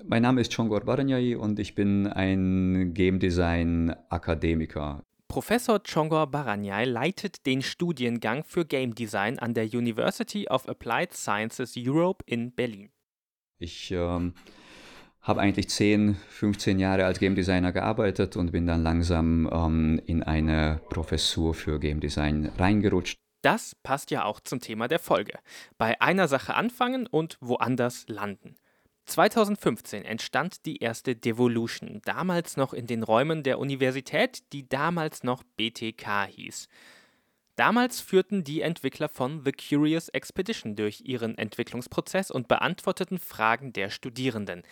Mein 0.04 0.22
Name 0.22 0.40
ist 0.40 0.54
Chongor 0.54 0.80
Baranyai 0.80 1.36
und 1.36 1.58
ich 1.58 1.74
bin 1.74 2.06
ein 2.06 2.94
Game 2.94 3.18
Design 3.18 3.94
Akademiker. 4.08 5.02
Professor 5.28 5.80
Chongor 5.82 6.26
Baranyai 6.26 6.84
leitet 6.84 7.46
den 7.46 7.62
Studiengang 7.62 8.42
für 8.44 8.64
Game 8.64 8.94
Design 8.94 9.38
an 9.38 9.54
der 9.54 9.64
University 9.64 10.48
of 10.48 10.68
Applied 10.68 11.12
Sciences 11.12 11.74
Europe 11.76 12.24
in 12.26 12.52
Berlin. 12.52 12.90
Ich 13.58 13.90
ähm, 13.90 14.34
habe 15.20 15.40
eigentlich 15.40 15.68
10, 15.68 16.16
15 16.28 16.78
Jahre 16.78 17.04
als 17.04 17.18
Game 17.18 17.34
Designer 17.34 17.72
gearbeitet 17.72 18.36
und 18.36 18.52
bin 18.52 18.66
dann 18.66 18.82
langsam 18.82 19.48
ähm, 19.52 20.00
in 20.06 20.22
eine 20.22 20.80
Professur 20.88 21.54
für 21.54 21.78
Game 21.78 22.00
Design 22.00 22.50
reingerutscht. 22.58 23.18
Das 23.42 23.74
passt 23.82 24.10
ja 24.10 24.24
auch 24.24 24.40
zum 24.40 24.60
Thema 24.60 24.88
der 24.88 24.98
Folge. 24.98 25.38
Bei 25.78 26.00
einer 26.00 26.28
Sache 26.28 26.54
anfangen 26.54 27.06
und 27.06 27.38
woanders 27.40 28.04
landen. 28.08 28.56
2015 29.10 30.04
entstand 30.04 30.64
die 30.66 30.78
erste 30.78 31.16
Devolution, 31.16 32.00
damals 32.04 32.56
noch 32.56 32.72
in 32.72 32.86
den 32.86 33.02
Räumen 33.02 33.42
der 33.42 33.58
Universität, 33.58 34.52
die 34.52 34.68
damals 34.68 35.24
noch 35.24 35.42
BTK 35.56 36.26
hieß. 36.28 36.68
Damals 37.56 38.00
führten 38.00 38.44
die 38.44 38.62
Entwickler 38.62 39.08
von 39.08 39.44
The 39.44 39.52
Curious 39.52 40.08
Expedition 40.08 40.76
durch 40.76 41.02
ihren 41.04 41.36
Entwicklungsprozess 41.36 42.30
und 42.30 42.48
beantworteten 42.48 43.18
Fragen 43.18 43.72
der 43.72 43.90
Studierenden. 43.90 44.62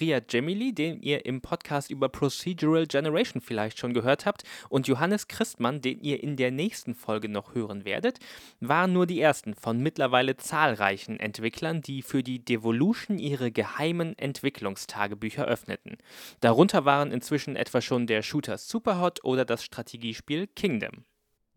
Ria 0.00 0.20
Gemili, 0.20 0.74
den 0.74 1.02
ihr 1.02 1.26
im 1.26 1.40
Podcast 1.40 1.90
über 1.90 2.08
Procedural 2.08 2.86
Generation 2.86 3.40
vielleicht 3.40 3.78
schon 3.78 3.94
gehört 3.94 4.26
habt, 4.26 4.44
und 4.68 4.88
Johannes 4.88 5.28
Christmann, 5.28 5.80
den 5.80 6.00
ihr 6.00 6.22
in 6.22 6.36
der 6.36 6.50
nächsten 6.50 6.94
Folge 6.94 7.28
noch 7.28 7.54
hören 7.54 7.84
werdet, 7.84 8.18
waren 8.60 8.92
nur 8.92 9.06
die 9.06 9.20
ersten 9.20 9.54
von 9.54 9.80
mittlerweile 9.80 10.36
zahlreichen 10.36 11.20
Entwicklern, 11.20 11.82
die 11.82 12.02
für 12.02 12.22
die 12.22 12.44
Devolution 12.44 13.18
ihre 13.18 13.52
geheimen 13.52 14.16
Entwicklungstagebücher 14.18 15.44
öffneten. 15.44 15.96
Darunter 16.40 16.84
waren 16.84 17.12
inzwischen 17.12 17.56
etwa 17.56 17.80
schon 17.80 18.06
der 18.06 18.22
Shooter 18.22 18.58
Superhot 18.58 19.24
oder 19.24 19.44
das 19.44 19.64
Strategiespiel 19.64 20.46
Kingdom. 20.46 21.04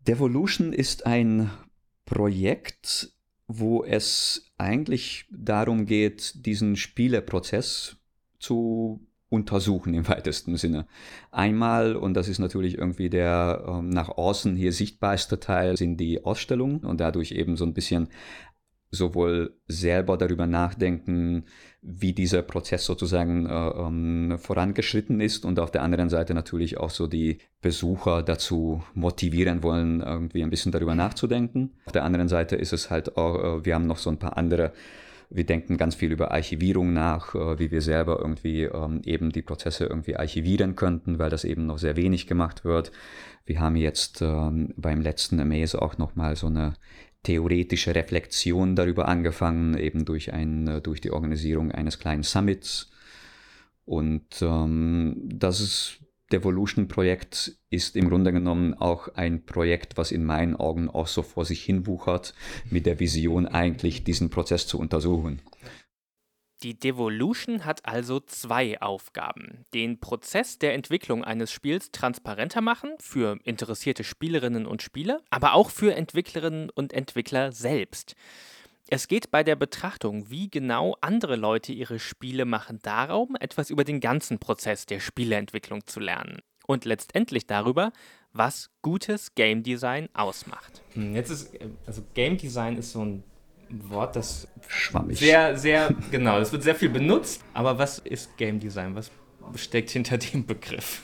Devolution 0.06 0.72
ist 0.72 1.06
ein 1.06 1.50
Projekt, 2.04 3.12
wo 3.46 3.84
es 3.84 4.52
eigentlich 4.58 5.26
darum 5.30 5.86
geht, 5.86 6.46
diesen 6.46 6.76
Spieleprozess 6.76 7.96
zu 8.44 9.00
untersuchen 9.30 9.94
im 9.94 10.06
weitesten 10.08 10.56
Sinne. 10.56 10.86
Einmal, 11.30 11.96
und 11.96 12.14
das 12.14 12.28
ist 12.28 12.38
natürlich 12.38 12.78
irgendwie 12.78 13.10
der 13.10 13.64
ähm, 13.66 13.88
nach 13.88 14.08
außen 14.08 14.54
hier 14.54 14.72
sichtbarste 14.72 15.40
Teil, 15.40 15.76
sind 15.76 15.96
die 15.98 16.24
Ausstellungen 16.24 16.80
und 16.80 17.00
dadurch 17.00 17.32
eben 17.32 17.56
so 17.56 17.64
ein 17.64 17.74
bisschen 17.74 18.08
sowohl 18.90 19.56
selber 19.66 20.16
darüber 20.16 20.46
nachdenken, 20.46 21.46
wie 21.82 22.12
dieser 22.12 22.42
Prozess 22.42 22.84
sozusagen 22.86 23.46
äh, 23.46 23.50
ähm, 23.50 24.38
vorangeschritten 24.38 25.20
ist 25.20 25.44
und 25.44 25.58
auf 25.58 25.72
der 25.72 25.82
anderen 25.82 26.10
Seite 26.10 26.32
natürlich 26.32 26.78
auch 26.78 26.90
so 26.90 27.08
die 27.08 27.38
Besucher 27.60 28.22
dazu 28.22 28.84
motivieren 28.94 29.64
wollen, 29.64 30.00
irgendwie 30.00 30.44
ein 30.44 30.50
bisschen 30.50 30.70
darüber 30.70 30.94
nachzudenken. 30.94 31.72
Auf 31.86 31.92
der 31.92 32.04
anderen 32.04 32.28
Seite 32.28 32.54
ist 32.54 32.72
es 32.72 32.88
halt 32.88 33.16
auch, 33.16 33.58
äh, 33.58 33.64
wir 33.64 33.74
haben 33.74 33.88
noch 33.88 33.98
so 33.98 34.10
ein 34.10 34.18
paar 34.18 34.36
andere 34.36 34.72
wir 35.30 35.44
denken 35.44 35.76
ganz 35.76 35.94
viel 35.94 36.12
über 36.12 36.32
Archivierung 36.32 36.92
nach, 36.92 37.34
äh, 37.34 37.58
wie 37.58 37.70
wir 37.70 37.82
selber 37.82 38.18
irgendwie 38.20 38.62
ähm, 38.64 39.02
eben 39.04 39.30
die 39.30 39.42
Prozesse 39.42 39.86
irgendwie 39.86 40.16
archivieren 40.16 40.76
könnten, 40.76 41.18
weil 41.18 41.30
das 41.30 41.44
eben 41.44 41.66
noch 41.66 41.78
sehr 41.78 41.96
wenig 41.96 42.26
gemacht 42.26 42.64
wird. 42.64 42.92
Wir 43.46 43.60
haben 43.60 43.76
jetzt 43.76 44.22
ähm, 44.22 44.72
beim 44.76 45.00
letzten 45.00 45.40
Amaze 45.40 45.80
auch 45.82 45.98
nochmal 45.98 46.36
so 46.36 46.46
eine 46.46 46.74
theoretische 47.24 47.94
Reflexion 47.94 48.76
darüber 48.76 49.08
angefangen, 49.08 49.76
eben 49.76 50.04
durch, 50.04 50.32
ein, 50.32 50.68
äh, 50.68 50.80
durch 50.80 51.00
die 51.00 51.10
Organisierung 51.10 51.72
eines 51.72 51.98
kleinen 51.98 52.22
Summits. 52.22 52.90
Und 53.84 54.40
ähm, 54.40 55.16
das 55.24 55.60
ist 55.60 56.03
Devolution-Projekt 56.34 57.56
ist 57.70 57.94
im 57.94 58.08
Grunde 58.08 58.32
genommen 58.32 58.74
auch 58.74 59.08
ein 59.14 59.46
Projekt, 59.46 59.96
was 59.96 60.10
in 60.10 60.24
meinen 60.24 60.56
Augen 60.56 60.90
auch 60.90 61.06
so 61.06 61.22
vor 61.22 61.44
sich 61.44 61.62
hin 61.62 61.86
wuchert, 61.86 62.34
mit 62.70 62.86
der 62.86 62.98
Vision 62.98 63.46
eigentlich 63.46 64.02
diesen 64.02 64.30
Prozess 64.30 64.66
zu 64.66 64.80
untersuchen. 64.80 65.40
Die 66.64 66.76
Devolution 66.76 67.64
hat 67.64 67.86
also 67.86 68.18
zwei 68.20 68.80
Aufgaben. 68.80 69.64
Den 69.74 70.00
Prozess 70.00 70.58
der 70.58 70.74
Entwicklung 70.74 71.22
eines 71.22 71.52
Spiels 71.52 71.92
transparenter 71.92 72.62
machen 72.62 72.90
für 72.98 73.38
interessierte 73.44 74.02
Spielerinnen 74.02 74.66
und 74.66 74.82
Spieler, 74.82 75.20
aber 75.30 75.54
auch 75.54 75.70
für 75.70 75.94
Entwicklerinnen 75.94 76.70
und 76.70 76.92
Entwickler 76.92 77.52
selbst. 77.52 78.16
Es 78.88 79.08
geht 79.08 79.30
bei 79.30 79.42
der 79.42 79.56
Betrachtung, 79.56 80.28
wie 80.28 80.50
genau 80.50 80.96
andere 81.00 81.36
Leute 81.36 81.72
ihre 81.72 81.98
Spiele 81.98 82.44
machen, 82.44 82.80
darum, 82.82 83.34
etwas 83.40 83.70
über 83.70 83.82
den 83.82 84.00
ganzen 84.00 84.38
Prozess 84.38 84.84
der 84.84 85.00
Spieleentwicklung 85.00 85.86
zu 85.86 86.00
lernen. 86.00 86.40
Und 86.66 86.84
letztendlich 86.84 87.46
darüber, 87.46 87.92
was 88.32 88.70
gutes 88.82 89.34
Game 89.34 89.62
Design 89.62 90.08
ausmacht. 90.12 90.82
Hm, 90.92 91.14
jetzt 91.14 91.30
ist, 91.30 91.54
äh, 91.54 91.68
also 91.86 92.02
Game 92.12 92.36
Design 92.36 92.76
ist 92.76 92.92
so 92.92 93.04
ein 93.04 93.24
Wort, 93.70 94.16
das 94.16 94.48
Schwammig. 94.68 95.18
sehr, 95.18 95.56
sehr, 95.56 95.94
genau, 96.10 96.38
es 96.38 96.52
wird 96.52 96.62
sehr 96.62 96.74
viel 96.74 96.90
benutzt. 96.90 97.42
Aber 97.54 97.78
was 97.78 97.98
ist 97.98 98.36
Game 98.36 98.60
Design? 98.60 98.94
Was 98.94 99.10
steckt 99.56 99.90
hinter 99.90 100.18
dem 100.18 100.44
Begriff? 100.44 101.02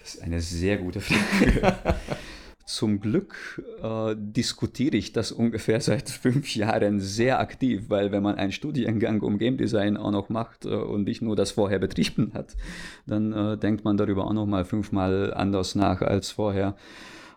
Das 0.00 0.14
ist 0.14 0.22
eine 0.22 0.40
sehr 0.40 0.78
gute 0.78 1.00
Frage. 1.00 1.96
Zum 2.66 3.00
Glück 3.00 3.62
äh, 3.82 4.14
diskutiere 4.16 4.96
ich 4.96 5.12
das 5.12 5.32
ungefähr 5.32 5.80
seit 5.82 6.08
fünf 6.08 6.54
Jahren 6.54 7.00
sehr 7.00 7.40
aktiv, 7.40 7.84
weil 7.88 8.10
wenn 8.12 8.22
man 8.22 8.36
einen 8.36 8.52
Studiengang 8.52 9.20
um 9.20 9.38
Game 9.38 9.56
Design 9.56 9.96
auch 9.96 10.10
noch 10.10 10.28
macht 10.30 10.64
äh, 10.64 10.68
und 10.68 11.04
nicht 11.04 11.20
nur 11.20 11.36
das 11.36 11.50
vorher 11.50 11.78
betrieben 11.78 12.32
hat, 12.34 12.56
dann 13.06 13.32
äh, 13.32 13.58
denkt 13.58 13.84
man 13.84 13.96
darüber 13.96 14.26
auch 14.26 14.32
noch 14.32 14.46
mal 14.46 14.64
fünfmal 14.64 15.34
anders 15.34 15.74
nach 15.74 16.00
als 16.00 16.30
vorher. 16.30 16.76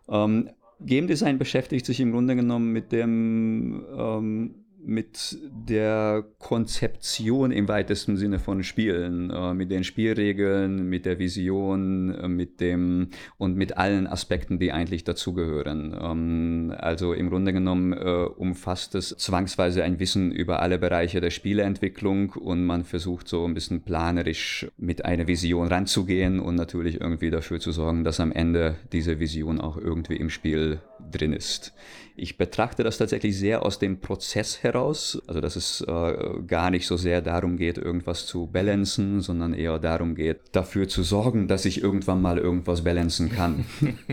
Ähm, 0.08 0.50
Game 0.80 1.08
Design 1.08 1.38
beschäftigt 1.38 1.86
sich 1.86 2.00
im 2.00 2.12
Grunde 2.12 2.36
genommen 2.36 2.72
mit 2.72 2.92
dem 2.92 3.84
ähm, 3.98 4.56
mit 4.88 5.38
der 5.42 6.24
Konzeption 6.40 7.52
im 7.52 7.68
weitesten 7.68 8.16
Sinne 8.16 8.40
von 8.40 8.64
Spielen, 8.64 9.30
äh, 9.30 9.54
mit 9.54 9.70
den 9.70 9.84
Spielregeln, 9.84 10.88
mit 10.88 11.06
der 11.06 11.20
Vision, 11.20 12.16
äh, 12.16 12.28
mit 12.30 12.62
dem 12.62 13.10
und 13.38 13.58
mit 13.58 13.78
allen 13.78 14.08
Aspekten, 14.08 14.60
die 14.60 14.72
eigentlich 14.72 15.04
dazugehören. 15.04 15.94
Ähm, 16.02 16.74
also 16.78 17.12
im 17.12 17.30
Grunde 17.30 17.52
genommen 17.52 17.92
äh, 17.92 17.98
umfasst 17.98 18.96
es 18.96 19.10
zwangsweise 19.10 19.84
ein 19.84 20.00
Wissen 20.00 20.32
über 20.32 20.62
alle 20.62 20.80
Bereiche 20.80 21.20
der 21.20 21.32
Spieleentwicklung 21.32 22.32
und 22.32 22.66
man 22.66 22.86
versucht 22.86 23.28
so 23.28 23.44
ein 23.46 23.54
bisschen 23.54 23.82
planerisch 23.82 24.68
mit 24.78 25.04
einer 25.04 25.28
Vision 25.28 25.68
ranzugehen 25.68 26.40
und 26.40 26.56
natürlich 26.56 27.02
irgendwie 27.02 27.30
dafür 27.30 27.60
zu 27.60 27.74
sorgen, 27.74 28.06
dass 28.06 28.22
am 28.22 28.32
Ende 28.32 28.76
diese 28.94 29.20
Vision 29.20 29.60
auch 29.60 29.76
irgendwie 29.76 30.16
im 30.16 30.30
Spiel 30.30 30.80
drin 31.12 31.34
ist. 31.34 31.74
Ich 32.20 32.38
betrachte 32.38 32.84
das 32.84 32.98
tatsächlich 32.98 33.38
sehr 33.38 33.64
aus 33.64 33.78
dem 33.78 34.00
Prozess 34.00 34.64
heraus, 34.64 34.77
also 34.86 35.42
dass 35.42 35.56
es 35.56 35.82
äh, 35.82 36.42
gar 36.46 36.70
nicht 36.72 36.88
so 36.88 36.98
sehr 36.98 37.22
darum 37.22 37.58
geht, 37.58 37.78
irgendwas 37.78 38.26
zu 38.26 38.48
balancen, 38.48 39.22
sondern 39.22 39.54
eher 39.54 39.80
darum 39.80 40.16
geht, 40.16 40.42
dafür 40.52 40.88
zu 40.88 41.04
sorgen, 41.04 41.48
dass 41.48 41.66
ich 41.66 41.82
irgendwann 41.82 42.22
mal 42.22 42.38
irgendwas 42.38 42.84
balancen 42.84 43.30
kann. 43.30 43.66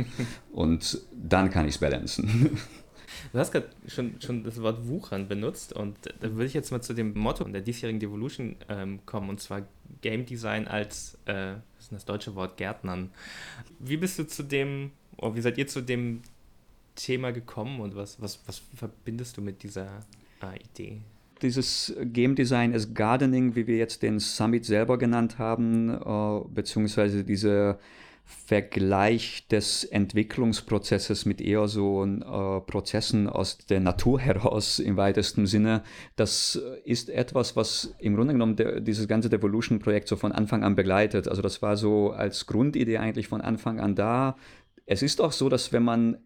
und 0.53 1.01
dann 1.13 1.51
kann 1.51 1.67
ich 1.67 1.75
es 1.75 1.79
balancen. 1.81 2.59
Du 3.33 3.41
hast 3.41 3.51
gerade 3.51 3.69
schon, 3.89 4.21
schon 4.21 4.45
das 4.45 4.61
Wort 4.61 4.87
Wuchern 4.87 5.27
benutzt 5.27 5.73
und 5.73 5.97
da 6.21 6.31
würde 6.31 6.45
ich 6.45 6.55
jetzt 6.55 6.71
mal 6.71 6.83
zu 6.83 6.95
dem 6.95 7.19
Motto 7.19 7.43
der 7.43 7.63
diesjährigen 7.63 7.99
Devolution 7.99 8.55
ähm, 8.69 9.05
kommen 9.07 9.29
und 9.29 9.41
zwar 9.41 9.63
Game 10.03 10.25
Design 10.25 10.69
als, 10.69 11.19
äh, 11.25 11.55
was 11.77 11.85
ist 11.85 11.93
das 11.93 12.05
deutsche 12.05 12.37
Wort, 12.37 12.57
Gärtnern. 12.57 13.11
Wie 13.81 13.97
bist 13.97 14.21
du 14.21 14.27
zu 14.27 14.45
dem, 14.45 14.93
oder 15.17 15.35
wie 15.35 15.41
seid 15.41 15.59
ihr 15.59 15.67
zu 15.67 15.81
dem 15.81 16.23
Thema 16.95 17.33
gekommen 17.33 17.81
und 17.81 17.97
was, 17.97 18.21
was, 18.21 18.39
was 18.47 18.63
verbindest 18.75 19.37
du 19.37 19.43
mit 19.43 19.63
dieser 19.65 20.05
Idee? 20.53 21.01
Dieses 21.43 21.95
Game 22.05 22.35
Design 22.35 22.75
as 22.75 22.95
Gardening, 22.95 23.55
wie 23.55 23.67
wir 23.67 23.77
jetzt 23.77 24.03
den 24.03 24.19
Summit 24.19 24.65
selber 24.65 24.99
genannt 24.99 25.39
haben, 25.39 25.91
äh, 25.91 26.49
beziehungsweise 26.49 27.25
dieser 27.25 27.79
Vergleich 28.27 29.47
des 29.49 29.85
Entwicklungsprozesses 29.85 31.27
mit 31.27 31.43
eher 31.43 31.69
so 31.69 32.05
äh, 32.05 32.61
Prozessen 32.63 33.29
aus 33.29 33.59
der 33.59 33.81
Natur 33.81 34.19
heraus 34.19 34.79
im 34.79 34.97
weitesten 34.97 35.47
Sinne, 35.47 35.83
das 36.17 36.59
ist 36.85 37.11
etwas, 37.11 37.55
was 37.55 37.95
im 37.99 38.17
Grunde 38.17 38.33
genommen 38.33 38.57
der, 38.57 38.81
dieses 38.81 39.09
ganze 39.09 39.29
Devolution-Projekt 39.29 40.09
so 40.09 40.17
von 40.17 40.33
Anfang 40.33 40.65
an 40.65 40.75
begleitet. 40.75 41.29
Also 41.29 41.43
das 41.43 41.61
war 41.61 41.77
so 41.77 42.13
als 42.13 42.47
Grundidee 42.47 42.97
eigentlich 42.97 43.29
von 43.29 43.43
Anfang 43.43 43.79
an 43.79 43.95
da. 43.95 44.37
Es 44.87 45.03
ist 45.03 45.21
auch 45.21 45.33
so, 45.33 45.51
dass 45.51 45.73
wenn 45.73 45.85
man 45.85 46.17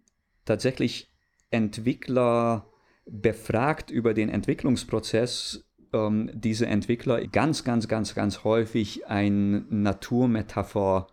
tatsächlich 0.44 1.10
Entwickler 1.50 2.66
befragt 3.10 3.90
über 3.90 4.14
den 4.14 4.28
Entwicklungsprozess, 4.28 5.64
ähm, 5.92 6.30
diese 6.34 6.66
Entwickler 6.66 7.26
ganz, 7.26 7.64
ganz, 7.64 7.88
ganz, 7.88 8.14
ganz 8.14 8.44
häufig 8.44 9.06
eine 9.06 9.64
Naturmetapher 9.70 11.08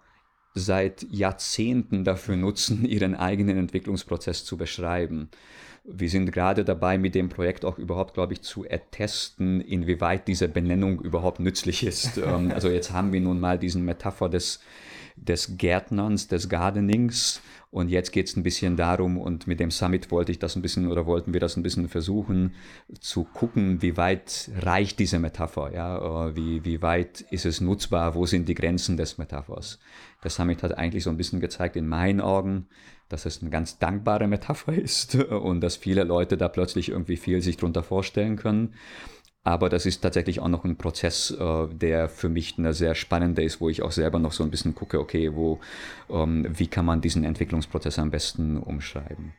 seit 0.54 1.06
Jahrzehnten 1.10 2.04
dafür 2.04 2.36
nutzen, 2.36 2.86
ihren 2.86 3.16
eigenen 3.16 3.58
Entwicklungsprozess 3.58 4.46
zu 4.46 4.58
beschreiben. 4.58 5.30
Wir 5.88 6.10
sind 6.10 6.32
gerade 6.32 6.66
dabei, 6.66 6.98
mit 6.98 7.14
dem 7.14 7.30
Projekt 7.30 7.64
auch 7.64 7.78
überhaupt, 7.78 8.16
glaube 8.16 8.34
ich, 8.34 8.42
zu 8.42 8.66
ertesten, 8.66 9.62
inwieweit 9.62 10.28
diese 10.28 10.48
Benennung 10.48 11.00
überhaupt 11.00 11.40
nützlich 11.40 11.86
ist. 11.86 12.18
Ähm, 12.26 12.52
also 12.52 12.70
jetzt 12.70 12.92
haben 12.92 13.14
wir 13.14 13.22
nun 13.22 13.40
mal 13.40 13.60
diesen 13.60 13.86
Metapher 13.86 14.30
des, 14.30 14.60
des 15.16 15.58
Gärtnerns, 15.58 16.28
des 16.28 16.50
Gardenings 16.50 17.42
und 17.76 17.90
jetzt 17.90 18.14
geht 18.14 18.28
es 18.28 18.38
ein 18.38 18.44
bisschen 18.44 18.78
darum, 18.78 19.18
und 19.18 19.48
mit 19.48 19.60
dem 19.60 19.70
Summit 19.70 20.10
wollte 20.10 20.32
ich 20.32 20.40
das 20.40 20.56
ein 20.56 20.62
bisschen 20.62 20.90
oder 20.90 21.06
wollten 21.06 21.34
wir 21.34 21.42
das 21.42 21.58
ein 21.58 21.62
bisschen 21.62 21.90
versuchen, 21.90 22.54
zu 23.02 23.26
gucken, 23.26 23.82
wie 23.82 23.98
weit 23.98 24.50
reicht 24.62 24.98
diese 24.98 25.20
Metapher, 25.20 25.74
ja, 25.74 26.28
äh, 26.28 26.38
wie, 26.38 26.64
wie 26.64 26.82
weit 26.82 27.26
ist 27.32 27.46
es 27.46 27.60
nutzbar, 27.60 28.16
wo 28.16 28.26
sind 28.26 28.48
die 28.48 28.56
Grenzen 28.56 28.96
des 28.96 29.18
Metaphers. 29.18 29.78
Der 30.24 30.32
Summit 30.32 30.64
hat 30.64 30.78
eigentlich 30.78 31.04
so 31.04 31.10
ein 31.10 31.18
bisschen 31.18 31.42
gezeigt, 31.42 31.76
in 31.76 31.86
meinen 31.86 32.22
Augen, 32.22 32.68
dass 33.10 33.26
es 33.26 33.42
eine 33.42 33.50
ganz 33.50 33.78
dankbare 33.78 34.28
Metapher 34.28 34.72
ist 34.82 35.16
und 35.16 35.60
dass 35.60 35.76
viele 35.76 36.06
Leute 36.06 36.38
da 36.38 36.48
plötzlich 36.48 36.88
irgendwie 36.88 37.18
viel 37.18 37.42
sich 37.42 37.58
drunter 37.58 37.84
vorstellen 37.84 38.38
können. 38.38 38.76
Aber 39.46 39.70
das 39.70 39.86
ist 39.86 40.02
tatsächlich 40.02 40.40
auch 40.40 40.48
noch 40.48 40.66
ein 40.66 40.76
Prozess, 40.76 41.30
äh, 41.30 41.68
der 41.68 42.10
für 42.10 42.30
mich 42.30 42.58
eine 42.58 42.74
sehr 42.74 42.96
spannende 42.96 43.44
ist, 43.44 43.62
wo 43.62 43.70
ich 43.70 43.84
auch 43.84 43.92
selber 43.92 44.18
noch 44.18 44.32
so 44.32 44.44
ein 44.44 44.50
bisschen 44.50 44.74
gucke, 44.74 45.00
okay, 45.00 45.36
wo, 45.36 45.60
ähm, 46.10 46.48
wie 46.50 46.66
kann 46.66 46.84
man 46.84 47.00
diesen 47.00 47.24
Entwicklungsprozess 47.24 48.00
am 48.00 48.10
besten 48.10 48.58
umschreiben. 48.58 49.36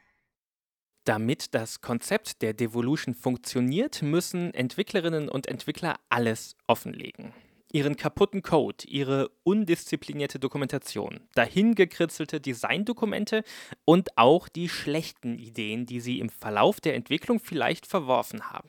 Damit 1.04 1.54
das 1.54 1.80
Konzept 1.80 2.40
der 2.42 2.54
Devolution 2.54 3.14
funktioniert, 3.14 4.00
müssen 4.00 4.54
Entwicklerinnen 4.54 5.28
und 5.28 5.48
Entwickler 5.48 5.96
alles 6.08 6.54
offenlegen. 6.68 7.32
Ihren 7.72 7.96
kaputten 7.96 8.42
Code, 8.42 8.86
ihre 8.86 9.30
undisziplinierte 9.42 10.38
Dokumentation, 10.38 11.18
dahingekritzelte 11.34 12.40
Designdokumente 12.40 13.42
und 13.84 14.16
auch 14.16 14.48
die 14.48 14.68
schlechten 14.68 15.36
Ideen, 15.36 15.84
die 15.84 15.98
sie 15.98 16.20
im 16.20 16.28
Verlauf 16.28 16.80
der 16.80 16.94
Entwicklung 16.94 17.40
vielleicht 17.40 17.86
verworfen 17.86 18.52
haben 18.52 18.68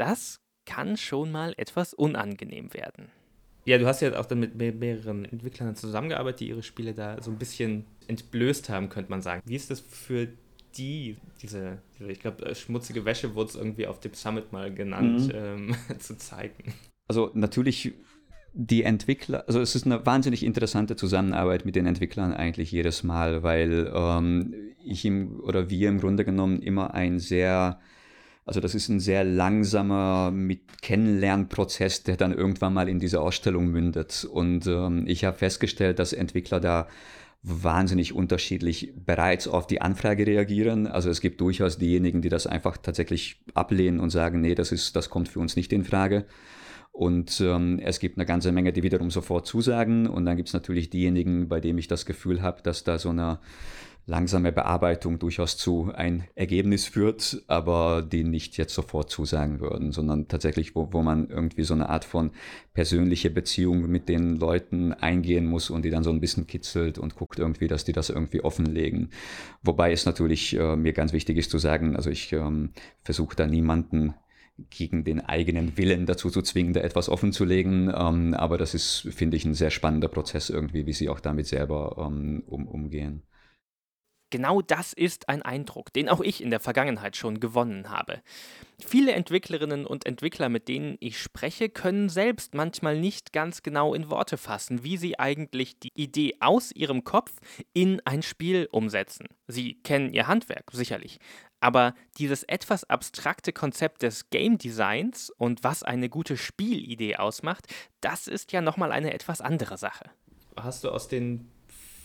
das 0.00 0.40
kann 0.66 0.96
schon 0.96 1.30
mal 1.30 1.54
etwas 1.56 1.94
unangenehm 1.94 2.72
werden. 2.72 3.10
Ja, 3.66 3.76
du 3.78 3.86
hast 3.86 4.00
ja 4.00 4.18
auch 4.18 4.26
dann 4.26 4.40
mit 4.40 4.54
mehreren 4.56 5.26
Entwicklern 5.26 5.76
zusammengearbeitet, 5.76 6.40
die 6.40 6.48
ihre 6.48 6.62
Spiele 6.62 6.94
da 6.94 7.20
so 7.20 7.30
ein 7.30 7.38
bisschen 7.38 7.84
entblößt 8.08 8.70
haben, 8.70 8.88
könnte 8.88 9.10
man 9.10 9.20
sagen. 9.20 9.42
Wie 9.44 9.54
ist 9.54 9.70
das 9.70 9.80
für 9.80 10.28
die, 10.76 11.16
diese, 11.42 11.78
diese 11.98 12.10
ich 12.10 12.20
glaube, 12.20 12.46
äh, 12.46 12.54
schmutzige 12.54 13.04
Wäsche 13.04 13.34
wurde 13.34 13.50
es 13.50 13.56
irgendwie 13.56 13.86
auf 13.86 14.00
dem 14.00 14.14
Summit 14.14 14.52
mal 14.52 14.72
genannt, 14.72 15.26
mhm. 15.26 15.32
ähm, 15.34 15.76
zu 15.98 16.16
zeigen? 16.16 16.72
Also 17.06 17.30
natürlich 17.34 17.92
die 18.52 18.82
Entwickler, 18.82 19.44
also 19.46 19.60
es 19.60 19.74
ist 19.74 19.86
eine 19.86 20.04
wahnsinnig 20.06 20.42
interessante 20.42 20.96
Zusammenarbeit 20.96 21.64
mit 21.64 21.76
den 21.76 21.86
Entwicklern 21.86 22.32
eigentlich 22.32 22.72
jedes 22.72 23.04
Mal, 23.04 23.42
weil 23.42 23.92
ähm, 23.94 24.54
ich 24.84 25.04
im, 25.04 25.38
oder 25.40 25.70
wir 25.70 25.88
im 25.88 26.00
Grunde 26.00 26.24
genommen 26.24 26.62
immer 26.62 26.94
ein 26.94 27.18
sehr 27.18 27.80
also 28.44 28.60
das 28.60 28.74
ist 28.74 28.88
ein 28.88 29.00
sehr 29.00 29.22
langsamer 29.22 30.30
mit 30.30 30.82
Kennenlernprozess, 30.82 32.02
der 32.02 32.16
dann 32.16 32.32
irgendwann 32.32 32.74
mal 32.74 32.88
in 32.88 32.98
diese 32.98 33.20
Ausstellung 33.20 33.68
mündet. 33.68 34.26
Und 34.30 34.66
ähm, 34.66 35.04
ich 35.06 35.24
habe 35.24 35.36
festgestellt, 35.36 35.98
dass 35.98 36.12
Entwickler 36.12 36.60
da 36.60 36.88
wahnsinnig 37.42 38.12
unterschiedlich 38.12 38.92
bereits 38.94 39.48
auf 39.48 39.66
die 39.66 39.80
Anfrage 39.80 40.26
reagieren. 40.26 40.86
Also 40.86 41.08
es 41.08 41.20
gibt 41.20 41.40
durchaus 41.40 41.78
diejenigen, 41.78 42.20
die 42.22 42.28
das 42.28 42.46
einfach 42.46 42.76
tatsächlich 42.76 43.40
ablehnen 43.54 44.00
und 44.00 44.10
sagen, 44.10 44.40
nee, 44.40 44.54
das 44.54 44.72
ist, 44.72 44.94
das 44.96 45.08
kommt 45.10 45.28
für 45.28 45.40
uns 45.40 45.56
nicht 45.56 45.72
in 45.72 45.84
Frage. 45.84 46.26
Und 46.92 47.40
ähm, 47.40 47.78
es 47.82 47.98
gibt 47.98 48.18
eine 48.18 48.26
ganze 48.26 48.52
Menge, 48.52 48.72
die 48.72 48.82
wiederum 48.82 49.10
sofort 49.10 49.46
zusagen. 49.46 50.06
Und 50.06 50.26
dann 50.26 50.36
gibt 50.36 50.48
es 50.48 50.52
natürlich 50.52 50.90
diejenigen, 50.90 51.48
bei 51.48 51.60
denen 51.60 51.78
ich 51.78 51.88
das 51.88 52.04
Gefühl 52.04 52.42
habe, 52.42 52.62
dass 52.62 52.84
da 52.84 52.98
so 52.98 53.10
eine 53.10 53.38
langsame 54.06 54.52
Bearbeitung 54.52 55.18
durchaus 55.18 55.56
zu 55.56 55.92
ein 55.94 56.24
Ergebnis 56.34 56.86
führt, 56.86 57.42
aber 57.46 58.02
die 58.02 58.24
nicht 58.24 58.56
jetzt 58.56 58.74
sofort 58.74 59.10
zusagen 59.10 59.60
würden, 59.60 59.92
sondern 59.92 60.28
tatsächlich, 60.28 60.74
wo, 60.74 60.92
wo 60.92 61.02
man 61.02 61.28
irgendwie 61.28 61.62
so 61.62 61.74
eine 61.74 61.88
Art 61.88 62.04
von 62.04 62.32
persönliche 62.74 63.30
Beziehung 63.30 63.88
mit 63.90 64.08
den 64.08 64.36
Leuten 64.36 64.92
eingehen 64.92 65.46
muss 65.46 65.70
und 65.70 65.84
die 65.84 65.90
dann 65.90 66.04
so 66.04 66.10
ein 66.10 66.20
bisschen 66.20 66.46
kitzelt 66.46 66.98
und 66.98 67.14
guckt 67.14 67.38
irgendwie, 67.38 67.68
dass 67.68 67.84
die 67.84 67.92
das 67.92 68.10
irgendwie 68.10 68.42
offenlegen. 68.42 69.10
Wobei 69.62 69.92
es 69.92 70.06
natürlich 70.06 70.56
äh, 70.56 70.76
mir 70.76 70.92
ganz 70.92 71.12
wichtig 71.12 71.36
ist 71.36 71.50
zu 71.50 71.58
sagen, 71.58 71.96
also 71.96 72.10
ich 72.10 72.32
ähm, 72.32 72.70
versuche 73.02 73.36
da 73.36 73.46
niemanden 73.46 74.14
gegen 74.68 75.04
den 75.04 75.20
eigenen 75.20 75.78
Willen 75.78 76.04
dazu 76.04 76.30
zu 76.30 76.42
zwingen, 76.42 76.74
da 76.74 76.80
etwas 76.80 77.08
offenzulegen. 77.08 77.92
Ähm, 77.94 78.34
aber 78.34 78.58
das 78.58 78.74
ist, 78.74 79.08
finde 79.10 79.36
ich, 79.36 79.44
ein 79.44 79.54
sehr 79.54 79.70
spannender 79.70 80.08
Prozess 80.08 80.50
irgendwie, 80.50 80.86
wie 80.86 80.92
sie 80.92 81.08
auch 81.08 81.20
damit 81.20 81.46
selber 81.46 81.96
ähm, 81.98 82.42
um, 82.46 82.66
umgehen. 82.66 83.22
Genau 84.30 84.62
das 84.62 84.92
ist 84.92 85.28
ein 85.28 85.42
Eindruck, 85.42 85.92
den 85.92 86.08
auch 86.08 86.20
ich 86.20 86.42
in 86.42 86.50
der 86.50 86.60
Vergangenheit 86.60 87.16
schon 87.16 87.40
gewonnen 87.40 87.90
habe. 87.90 88.22
Viele 88.78 89.12
Entwicklerinnen 89.12 89.86
und 89.86 90.06
Entwickler, 90.06 90.48
mit 90.48 90.68
denen 90.68 90.96
ich 91.00 91.18
spreche, 91.18 91.68
können 91.68 92.08
selbst 92.08 92.54
manchmal 92.54 92.98
nicht 92.98 93.32
ganz 93.32 93.62
genau 93.62 93.92
in 93.92 94.08
Worte 94.08 94.36
fassen, 94.36 94.84
wie 94.84 94.96
sie 94.96 95.18
eigentlich 95.18 95.78
die 95.78 95.92
Idee 95.94 96.36
aus 96.40 96.72
ihrem 96.72 97.04
Kopf 97.04 97.32
in 97.72 98.00
ein 98.06 98.22
Spiel 98.22 98.68
umsetzen. 98.70 99.26
Sie 99.48 99.74
kennen 99.82 100.12
ihr 100.12 100.28
Handwerk, 100.28 100.70
sicherlich. 100.72 101.18
Aber 101.60 101.94
dieses 102.18 102.42
etwas 102.44 102.88
abstrakte 102.88 103.52
Konzept 103.52 104.02
des 104.02 104.30
Game 104.30 104.56
Designs 104.56 105.30
und 105.36 105.62
was 105.62 105.82
eine 105.82 106.08
gute 106.08 106.36
Spielidee 106.36 107.16
ausmacht, 107.16 107.66
das 108.00 108.28
ist 108.28 108.52
ja 108.52 108.62
nochmal 108.62 108.92
eine 108.92 109.12
etwas 109.12 109.42
andere 109.42 109.76
Sache. 109.76 110.10
Hast 110.56 110.84
du 110.84 110.90
aus 110.90 111.08
den 111.08 111.50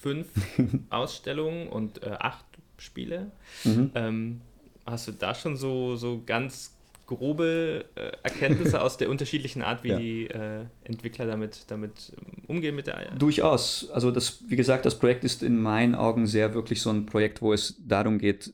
fünf 0.06 0.28
Ausstellungen 0.92 1.68
und 1.68 2.04
äh, 2.04 2.12
acht 2.20 2.46
Spiele. 2.78 3.32
Mhm. 3.64 3.92
Ähm, 3.96 4.42
hast 4.86 5.08
du 5.08 5.14
da 5.14 5.34
schon 5.34 5.58
so, 5.58 5.96
so 5.96 6.22
ganz 6.24 6.78
grobe 7.08 7.86
äh, 7.96 8.12
Erkenntnisse 8.22 8.82
aus 8.84 8.98
der 8.98 9.10
unterschiedlichen 9.10 9.64
Art, 9.64 9.84
wie 9.84 9.90
ja. 9.90 9.98
die 9.98 10.28
äh, 10.28 10.66
Entwickler 10.84 11.26
damit, 11.26 11.66
damit 11.70 12.14
ähm, 12.18 12.44
umgehen 12.46 12.76
mit 12.76 12.86
der 12.86 13.16
Durchaus. 13.16 13.90
Also 13.90 14.12
das, 14.12 14.44
wie 14.48 14.56
gesagt, 14.56 14.86
das 14.86 15.00
Projekt 15.00 15.24
ist 15.24 15.42
in 15.42 15.60
meinen 15.60 15.96
Augen 15.96 16.28
sehr 16.28 16.54
wirklich 16.54 16.84
so 16.84 16.92
ein 16.92 17.08
Projekt, 17.08 17.42
wo 17.42 17.52
es 17.52 17.76
darum 17.80 18.20
geht, 18.20 18.54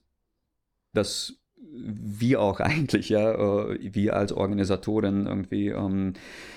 dass 0.94 1.34
wir 1.74 2.42
auch 2.42 2.60
eigentlich, 2.60 3.10
ja, 3.10 3.32
äh, 3.32 3.78
wir 3.94 4.16
als 4.16 4.32
Organisatoren 4.32 5.26
irgendwie 5.26 5.70
ähm, 5.70 6.14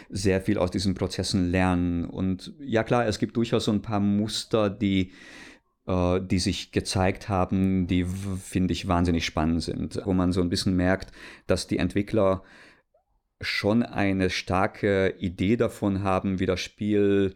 sehr 0.09 0.41
viel 0.41 0.59
aus 0.59 0.71
diesen 0.71 0.95
Prozessen 0.95 1.51
lernen. 1.51 2.05
Und 2.05 2.53
ja 2.61 2.83
klar, 2.83 3.07
es 3.07 3.19
gibt 3.19 3.37
durchaus 3.37 3.65
so 3.65 3.73
ein 3.73 3.83
paar 3.83 4.01
Muster, 4.01 4.71
die, 4.71 5.13
äh, 5.87 6.21
die 6.21 6.39
sich 6.39 6.73
gezeigt 6.73 7.29
haben, 7.29 7.87
die 7.87 8.05
finde 8.05 8.73
ich 8.73 8.89
wahnsinnig 8.89 9.25
spannend 9.25 9.63
sind, 9.63 10.01
wo 10.05 10.13
man 10.13 10.33
so 10.33 10.41
ein 10.41 10.51
bisschen 10.51 10.77
merkt, 10.77 11.13
dass 11.47 11.67
die 11.67 11.79
Entwickler 11.79 12.43
schon 13.41 13.83
eine 13.83 14.31
starke 14.31 15.15
Idee 15.19 15.57
davon 15.57 16.03
haben, 16.03 16.41
wie 16.41 16.47
das 16.47 16.61
Spiel 16.61 17.35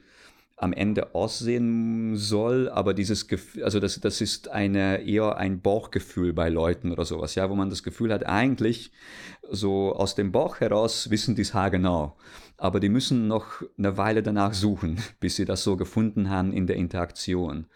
am 0.58 0.72
Ende 0.72 1.14
aussehen 1.14 2.16
soll, 2.16 2.68
aber 2.68 2.92
dieses 2.92 3.28
Gefühl, 3.28 3.62
also 3.62 3.78
das, 3.78 4.00
das 4.00 4.20
ist 4.20 4.48
eine, 4.48 5.02
eher 5.02 5.36
ein 5.36 5.60
Bauchgefühl 5.60 6.32
bei 6.32 6.48
Leuten 6.48 6.90
oder 6.90 7.04
sowas, 7.04 7.36
ja, 7.36 7.48
wo 7.48 7.54
man 7.54 7.70
das 7.70 7.84
Gefühl 7.84 8.12
hat, 8.12 8.26
eigentlich 8.26 8.90
so 9.48 9.94
aus 9.94 10.16
dem 10.16 10.32
Bauch 10.32 10.58
heraus 10.58 11.10
wissen 11.10 11.36
die 11.36 11.42
es 11.42 11.54
haargenau, 11.54 12.16
aber 12.56 12.80
die 12.80 12.88
müssen 12.88 13.28
noch 13.28 13.62
eine 13.78 13.96
Weile 13.96 14.22
danach 14.22 14.52
suchen, 14.52 14.98
bis 15.20 15.36
sie 15.36 15.44
das 15.44 15.62
so 15.62 15.76
gefunden 15.76 16.28
haben 16.28 16.52
in 16.52 16.66
der 16.66 16.76
Interaktion. 16.76 17.66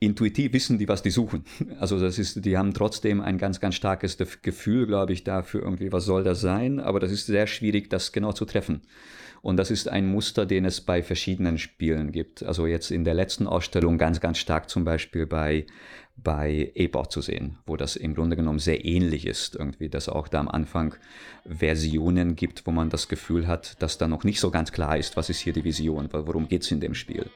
Intuitiv 0.00 0.52
wissen 0.52 0.78
die, 0.78 0.88
was 0.88 1.02
die 1.02 1.10
suchen. 1.10 1.44
Also 1.78 2.00
das 2.00 2.18
ist, 2.18 2.44
die 2.44 2.56
haben 2.56 2.72
trotzdem 2.72 3.20
ein 3.20 3.36
ganz, 3.36 3.60
ganz 3.60 3.74
starkes 3.74 4.16
Gefühl, 4.42 4.86
glaube 4.86 5.12
ich, 5.12 5.24
dafür 5.24 5.62
irgendwie, 5.62 5.92
was 5.92 6.06
soll 6.06 6.24
das 6.24 6.40
sein, 6.40 6.80
aber 6.80 7.00
das 7.00 7.12
ist 7.12 7.26
sehr 7.26 7.46
schwierig, 7.46 7.90
das 7.90 8.12
genau 8.12 8.32
zu 8.32 8.46
treffen. 8.46 8.82
Und 9.40 9.56
das 9.56 9.70
ist 9.70 9.88
ein 9.88 10.06
Muster, 10.06 10.46
den 10.46 10.64
es 10.64 10.80
bei 10.80 11.02
verschiedenen 11.02 11.58
Spielen 11.58 12.12
gibt. 12.12 12.42
Also 12.42 12.66
jetzt 12.66 12.90
in 12.90 13.04
der 13.04 13.14
letzten 13.14 13.46
Ausstellung 13.46 13.98
ganz, 13.98 14.20
ganz 14.20 14.38
stark 14.38 14.68
zum 14.68 14.84
Beispiel 14.84 15.26
bei, 15.26 15.66
bei 16.16 16.72
Ape 16.76 17.08
zu 17.08 17.20
sehen, 17.20 17.58
wo 17.66 17.76
das 17.76 17.96
im 17.96 18.14
Grunde 18.14 18.36
genommen 18.36 18.58
sehr 18.58 18.84
ähnlich 18.84 19.26
ist. 19.26 19.54
Irgendwie, 19.54 19.88
dass 19.88 20.08
auch 20.08 20.28
da 20.28 20.40
am 20.40 20.48
Anfang 20.48 20.94
Versionen 21.48 22.34
gibt, 22.34 22.66
wo 22.66 22.72
man 22.72 22.90
das 22.90 23.08
Gefühl 23.08 23.46
hat, 23.46 23.80
dass 23.80 23.98
da 23.98 24.08
noch 24.08 24.24
nicht 24.24 24.40
so 24.40 24.50
ganz 24.50 24.72
klar 24.72 24.96
ist, 24.96 25.16
was 25.16 25.30
ist 25.30 25.40
hier 25.40 25.52
die 25.52 25.64
Vision, 25.64 26.08
worum 26.12 26.48
geht 26.48 26.62
es 26.62 26.70
in 26.70 26.80
dem 26.80 26.94
Spiel. 26.94 27.26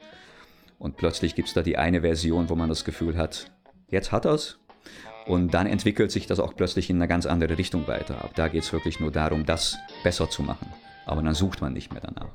Und 0.79 0.97
plötzlich 0.97 1.35
gibt 1.35 1.47
es 1.47 1.53
da 1.53 1.61
die 1.61 1.77
eine 1.77 2.01
Version, 2.01 2.49
wo 2.49 2.55
man 2.55 2.67
das 2.67 2.83
Gefühl 2.83 3.17
hat, 3.17 3.51
jetzt 3.89 4.11
hat 4.11 4.25
er 4.25 4.33
es. 4.33 4.59
Und 5.25 5.53
dann 5.53 5.67
entwickelt 5.67 6.11
sich 6.11 6.27
das 6.27 6.41
auch 6.41 6.53
plötzlich 6.53 6.89
in 6.89 6.97
eine 6.97 7.07
ganz 7.07 7.25
andere 7.25 7.57
Richtung 7.57 7.87
weiter. 7.87 8.21
Ab 8.21 8.31
da 8.35 8.49
geht 8.49 8.63
es 8.63 8.73
wirklich 8.73 8.99
nur 8.99 9.09
darum, 9.09 9.45
das 9.45 9.77
besser 10.03 10.29
zu 10.29 10.43
machen 10.43 10.67
aber 11.05 11.21
dann 11.21 11.33
sucht 11.33 11.61
man 11.61 11.73
nicht 11.73 11.91
mehr 11.91 12.01
danach. 12.01 12.31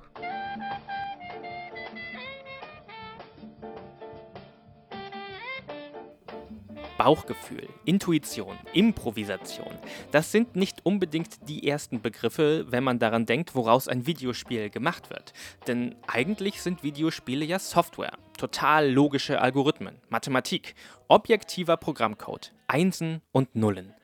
Bauchgefühl, 6.99 7.69
Intuition, 7.85 8.59
Improvisation, 8.73 9.73
das 10.11 10.33
sind 10.33 10.57
nicht 10.57 10.85
unbedingt 10.85 11.49
die 11.49 11.69
ersten 11.69 12.03
Begriffe, 12.03 12.67
wenn 12.71 12.83
man 12.83 12.99
daran 12.99 13.25
denkt, 13.25 13.55
woraus 13.55 13.87
ein 13.87 14.07
Videospiel 14.07 14.69
gemacht 14.69 15.09
wird. 15.09 15.33
Denn 15.69 15.95
eigentlich 16.09 16.61
sind 16.61 16.83
Videospiele 16.83 17.45
ja 17.45 17.61
Software, 17.61 18.19
total 18.37 18.91
logische 18.91 19.41
Algorithmen, 19.41 20.01
Mathematik, 20.09 20.75
objektiver 21.07 21.77
Programmcode, 21.77 22.53
Einsen 22.67 23.23
und 23.31 23.55
Nullen. 23.55 23.95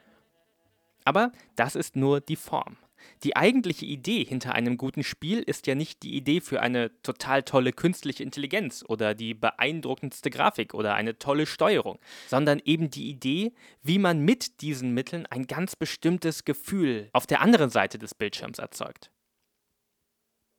Aber 1.04 1.32
das 1.56 1.74
ist 1.74 1.96
nur 1.96 2.20
die 2.20 2.36
Form. 2.36 2.76
Die 3.22 3.36
eigentliche 3.36 3.86
Idee 3.86 4.24
hinter 4.24 4.54
einem 4.54 4.76
guten 4.76 5.02
Spiel 5.02 5.40
ist 5.40 5.66
ja 5.66 5.74
nicht 5.74 6.02
die 6.02 6.14
Idee 6.14 6.40
für 6.40 6.60
eine 6.60 6.90
total 7.02 7.42
tolle 7.42 7.72
künstliche 7.72 8.22
Intelligenz 8.22 8.84
oder 8.86 9.14
die 9.14 9.34
beeindruckendste 9.34 10.30
Grafik 10.30 10.74
oder 10.74 10.94
eine 10.94 11.18
tolle 11.18 11.46
Steuerung, 11.46 11.98
sondern 12.28 12.60
eben 12.64 12.90
die 12.90 13.08
Idee, 13.08 13.52
wie 13.82 13.98
man 13.98 14.20
mit 14.20 14.60
diesen 14.60 14.92
Mitteln 14.92 15.26
ein 15.26 15.46
ganz 15.46 15.76
bestimmtes 15.76 16.44
Gefühl 16.44 17.08
auf 17.12 17.26
der 17.26 17.40
anderen 17.40 17.70
Seite 17.70 17.98
des 17.98 18.14
Bildschirms 18.14 18.58
erzeugt. 18.58 19.10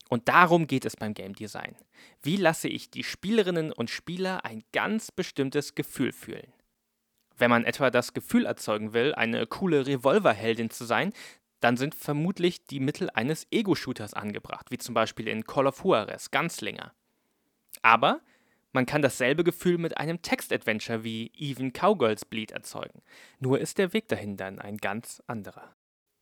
Und 0.09 0.27
darum 0.27 0.67
geht 0.67 0.85
es 0.85 0.95
beim 0.95 1.13
Game 1.13 1.33
Design. 1.33 1.75
Wie 2.21 2.35
lasse 2.35 2.67
ich 2.67 2.91
die 2.91 3.03
Spielerinnen 3.03 3.71
und 3.71 3.89
Spieler 3.89 4.45
ein 4.45 4.63
ganz 4.71 5.11
bestimmtes 5.11 5.75
Gefühl 5.75 6.11
fühlen? 6.11 6.53
Wenn 7.37 7.49
man 7.49 7.65
etwa 7.65 7.89
das 7.89 8.13
Gefühl 8.13 8.45
erzeugen 8.45 8.93
will, 8.93 9.13
eine 9.13 9.45
coole 9.47 9.85
Revolverheldin 9.85 10.69
zu 10.69 10.85
sein, 10.85 11.11
dann 11.65 11.77
sind 11.77 11.95
vermutlich 11.95 12.67
die 12.67 12.79
Mittel 12.79 13.09
eines 13.09 13.47
Ego-Shooters 13.49 14.13
angebracht, 14.13 14.69
wie 14.69 14.77
zum 14.77 14.93
Beispiel 14.93 15.27
in 15.27 15.45
Call 15.45 15.65
of 15.65 15.83
Juarez, 15.83 16.29
Gunslinger. 16.29 16.93
Aber 17.81 18.21
man 18.71 18.85
kann 18.85 19.01
dasselbe 19.01 19.43
Gefühl 19.43 19.79
mit 19.79 19.97
einem 19.97 20.21
Text-Adventure 20.21 21.03
wie 21.03 21.31
Even 21.35 21.73
Cowgirls 21.73 22.23
Bleed 22.23 22.51
erzeugen. 22.51 23.01
Nur 23.39 23.59
ist 23.59 23.79
der 23.79 23.93
Weg 23.93 24.07
dahin 24.09 24.37
dann 24.37 24.59
ein 24.59 24.77
ganz 24.77 25.23
anderer. 25.25 25.73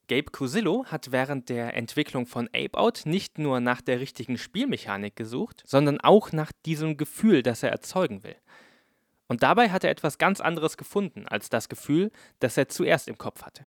Gabe 0.08 0.32
Cusillo 0.32 0.86
hat 0.86 1.12
während 1.12 1.50
der 1.50 1.76
Entwicklung 1.76 2.26
von 2.26 2.48
Ape 2.54 2.78
Out 2.78 3.02
nicht 3.04 3.38
nur 3.38 3.60
nach 3.60 3.82
der 3.82 4.00
richtigen 4.00 4.38
Spielmechanik 4.38 5.18
gesucht, 5.18 5.62
sondern 5.66 6.00
auch 6.00 6.32
nach 6.32 6.54
diesem 6.66 6.96
Gefühl, 6.96 7.44
das 7.44 7.64
er 7.64 7.72
erzeugen 7.72 8.24
will. 8.24 8.38
Und 9.28 9.44
dabei 9.44 9.72
hat 9.72 9.84
er 9.84 9.90
etwas 9.90 10.18
ganz 10.18 10.40
anderes 10.40 10.78
gefunden 10.78 11.28
als 11.28 11.50
das 11.50 11.68
Gefühl, 11.68 12.12
das 12.40 12.56
er 12.56 12.70
zuerst 12.70 13.10
im 13.10 13.18
Kopf 13.18 13.44
hatte 13.44 13.66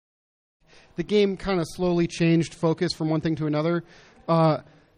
the 0.99 1.03
game 1.03 1.37
kind 1.37 1.59
of 1.61 1.65
slowly 1.75 2.07
changed 2.07 2.53
focus 2.53 2.91
from 2.93 3.09
one 3.09 3.21
thing 3.21 3.35
to 3.37 3.47
another. 3.47 3.83
Uh, 4.27 4.57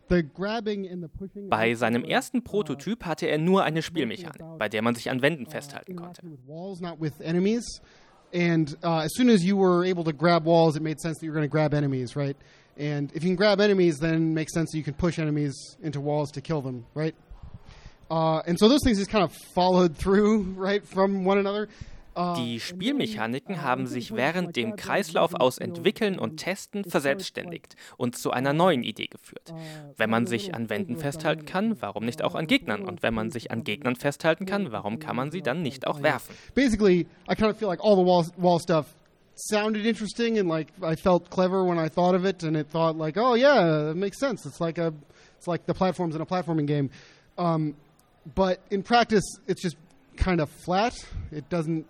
bei 0.09 1.73
seinem 1.73 2.03
ersten 2.03 2.43
Prototyp 2.43 3.05
hatte 3.05 3.27
er 3.27 3.37
nur 3.37 3.63
eine 3.63 3.81
Spielmechanik, 3.81 4.41
bei 4.57 4.67
der 4.67 4.81
man 4.81 4.95
sich 4.95 5.09
an 5.09 5.21
Wänden 5.21 5.45
festhalten 5.45 5.95
konnte. 5.95 6.21
And 8.33 8.77
uh, 8.81 8.99
as 8.99 9.11
soon 9.13 9.27
as 9.29 9.43
you 9.43 9.57
were 9.57 9.83
able 9.83 10.05
to 10.05 10.13
grab 10.13 10.45
walls, 10.45 10.77
it 10.77 10.81
made 10.81 11.01
sense 11.01 11.17
that 11.17 11.25
you 11.25 11.31
were 11.31 11.35
going 11.35 11.49
to 11.49 11.51
grab 11.51 11.73
enemies, 11.73 12.15
right? 12.15 12.37
And 12.77 13.11
if 13.13 13.23
you 13.23 13.29
can 13.29 13.35
grab 13.35 13.59
enemies, 13.59 13.97
then 13.99 14.13
it 14.13 14.19
makes 14.19 14.53
sense 14.53 14.71
that 14.71 14.77
you 14.77 14.85
can 14.85 14.93
push 14.93 15.19
enemies 15.19 15.53
into 15.83 15.99
walls 15.99 16.31
to 16.31 16.41
kill 16.41 16.61
them, 16.61 16.85
right? 16.93 17.13
Uh, 18.09 18.41
and 18.47 18.57
so 18.57 18.69
those 18.69 18.79
things 18.85 18.99
just 18.99 19.09
kind 19.09 19.25
of 19.25 19.33
followed 19.53 19.97
through, 19.97 20.43
right, 20.55 20.87
from 20.87 21.25
one 21.25 21.37
another. 21.37 21.67
Die 22.38 22.60
Spielmechaniken 22.60 23.62
haben 23.62 23.88
sich 23.88 24.13
während 24.13 24.56
dem 24.56 24.76
Kreislauf 24.76 25.34
aus 25.34 25.58
Entwickeln 25.58 26.19
und 26.19 26.38
Testen 26.38 26.84
verselbstständigt 26.84 27.76
und 27.97 28.17
zu 28.17 28.32
einer 28.32 28.54
neuen 28.54 28.84
Idee 28.84 29.08
geführt. 29.08 29.54
Wenn 29.95 30.10
man 30.10 30.28
sich 30.28 30.54
an 30.54 30.69
Wänden 30.69 30.97
festhalten 30.97 31.45
kann, 31.45 31.82
warum 31.82 32.06
nicht 32.06 32.24
auch 32.24 32.36
an 32.36 32.47
Gegnern? 32.47 32.84
Und 32.84 33.02
wenn 33.02 33.13
man 33.13 33.32
sich 33.32 33.52
an 33.52 33.63
Gegnern 33.63 33.95
festhalten 33.95 34.45
kann, 34.45 34.71
warum 34.71 35.00
kann 35.00 35.15
man 35.15 35.32
sie 35.32 35.41
dann 35.41 35.62
nicht 35.62 35.88
auch 35.88 36.02
werfen? 36.02 36.36
Basically, 36.54 37.08
I 37.30 37.36
kind 37.36 37.50
of 37.50 37.58
feel 37.58 37.67
like 37.67 37.82
all 37.82 37.95
the 37.95 38.06
wall, 38.06 38.26
wall 38.38 38.60
stuff 38.60 38.88
sounded 39.36 39.86
interesting 39.86 40.38
and 40.38 40.50
like 40.50 40.67
I 40.84 40.95
felt 40.95 41.30
clever 41.30 41.63
when 41.63 41.80
I 41.80 41.89
thought 41.89 42.15
of 42.15 42.26
it 42.26 42.43
and 42.43 42.58
it 42.58 42.67
thought 42.67 42.97
like, 42.97 43.17
oh 43.17 43.36
yeah, 43.36 43.91
it 43.91 43.95
makes 43.95 44.19
sense. 44.19 44.45
It's 44.45 44.60
like 44.60 44.78
a 44.78 44.93
it's 45.38 45.47
like 45.47 45.65
the 45.65 45.74
platforms 45.74 46.15
in 46.15 46.21
a 46.21 46.26
platforming 46.26 46.67
game. 46.67 46.89
Um, 47.38 47.76
but 48.36 48.60
in 48.69 48.84
practice, 48.84 49.24
it's 49.47 49.62
just 49.62 49.78
kind 50.17 50.41
of 50.41 50.50
flat. 50.50 50.93
It 51.32 51.50
doesn't 51.50 51.88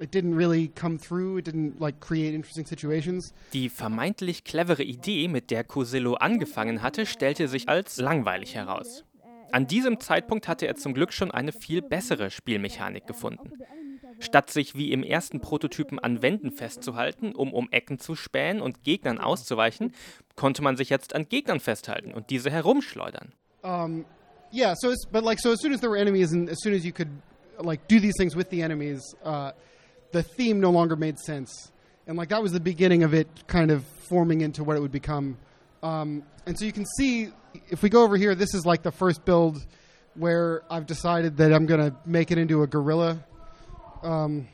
it 0.00 0.14
didn't 0.14 0.36
really 0.36 0.68
come 0.68 0.98
through. 0.98 1.38
It 1.38 1.46
didn't 1.46 1.80
like 1.80 2.00
create 2.00 2.34
interesting 2.34 2.66
situations. 2.66 3.32
Die 3.52 3.68
vermeintlich 3.68 4.44
clevere 4.44 4.82
Idee, 4.82 5.28
mit 5.28 5.50
der 5.50 5.64
Cosillo 5.64 6.14
angefangen 6.14 6.82
hatte, 6.82 7.06
stellte 7.06 7.48
sich 7.48 7.68
als 7.68 7.98
langweilig 7.98 8.54
heraus. 8.54 9.04
An 9.52 9.66
diesem 9.66 10.00
Zeitpunkt 10.00 10.48
hatte 10.48 10.66
er 10.66 10.76
zum 10.76 10.94
Glück 10.94 11.12
schon 11.12 11.30
eine 11.30 11.52
viel 11.52 11.82
bessere 11.82 12.30
Spielmechanik 12.30 13.06
gefunden. 13.06 13.52
Statt 14.20 14.50
sich 14.50 14.74
wie 14.74 14.92
im 14.92 15.02
ersten 15.02 15.40
Prototypen 15.40 15.98
an 15.98 16.22
Wänden 16.22 16.52
festzuhalten, 16.52 17.34
um 17.34 17.52
um 17.52 17.68
Ecken 17.70 17.98
zu 17.98 18.14
spähen 18.14 18.60
und 18.60 18.84
Gegnern 18.84 19.18
auszuweichen, 19.18 19.94
konnte 20.36 20.62
man 20.62 20.76
sich 20.76 20.90
jetzt 20.90 21.14
an 21.14 21.28
Gegnern 21.28 21.60
festhalten 21.60 22.12
und 22.12 22.30
diese 22.30 22.50
herumschleudern. 22.50 23.32
Um, 23.62 24.04
yeah, 24.52 24.74
so 24.76 24.90
it's, 24.90 25.06
but 25.06 25.24
like 25.24 25.40
so 25.40 25.52
as 25.52 25.60
soon 25.60 25.72
as 25.72 25.80
there 25.80 25.90
were 25.90 26.00
enemies 26.00 26.32
and 26.32 26.48
as 26.48 26.58
soon 26.62 26.74
as 26.74 26.84
you 26.84 26.92
could 26.92 27.08
like 27.58 27.86
do 27.88 27.98
these 27.98 28.14
things 28.16 28.36
with 28.36 28.48
the 28.50 28.62
enemies, 28.62 29.00
uh, 29.24 29.52
the 30.12 30.22
theme 30.22 30.60
no 30.60 30.70
longer 30.70 30.96
made 30.96 31.18
sense. 31.18 31.72
And 32.06 32.16
like 32.16 32.30
that 32.30 32.42
was 32.42 32.52
the 32.52 32.60
beginning 32.60 33.02
of 33.02 33.14
it 33.14 33.28
kind 33.46 33.70
of 33.70 33.84
forming 34.08 34.40
into 34.40 34.64
what 34.64 34.76
it 34.76 34.80
would 34.80 34.92
become. 34.92 35.36
Um, 35.82 36.22
and 36.46 36.58
so 36.58 36.64
you 36.64 36.72
can 36.72 36.86
see 36.98 37.28
if 37.70 37.82
we 37.82 37.88
go 37.88 38.02
over 38.02 38.16
here, 38.16 38.34
this 38.34 38.54
is 38.54 38.66
like 38.66 38.82
the 38.82 38.90
first 38.90 39.24
build 39.24 39.64
where 40.14 40.62
I've 40.70 40.86
decided 40.86 41.36
that 41.38 41.52
I'm 41.52 41.66
to 41.68 41.94
make 42.04 42.30
it 42.30 42.38
into 42.38 42.62
a 42.62 42.66
gorilla. 42.66 43.24
Um, 44.02 44.48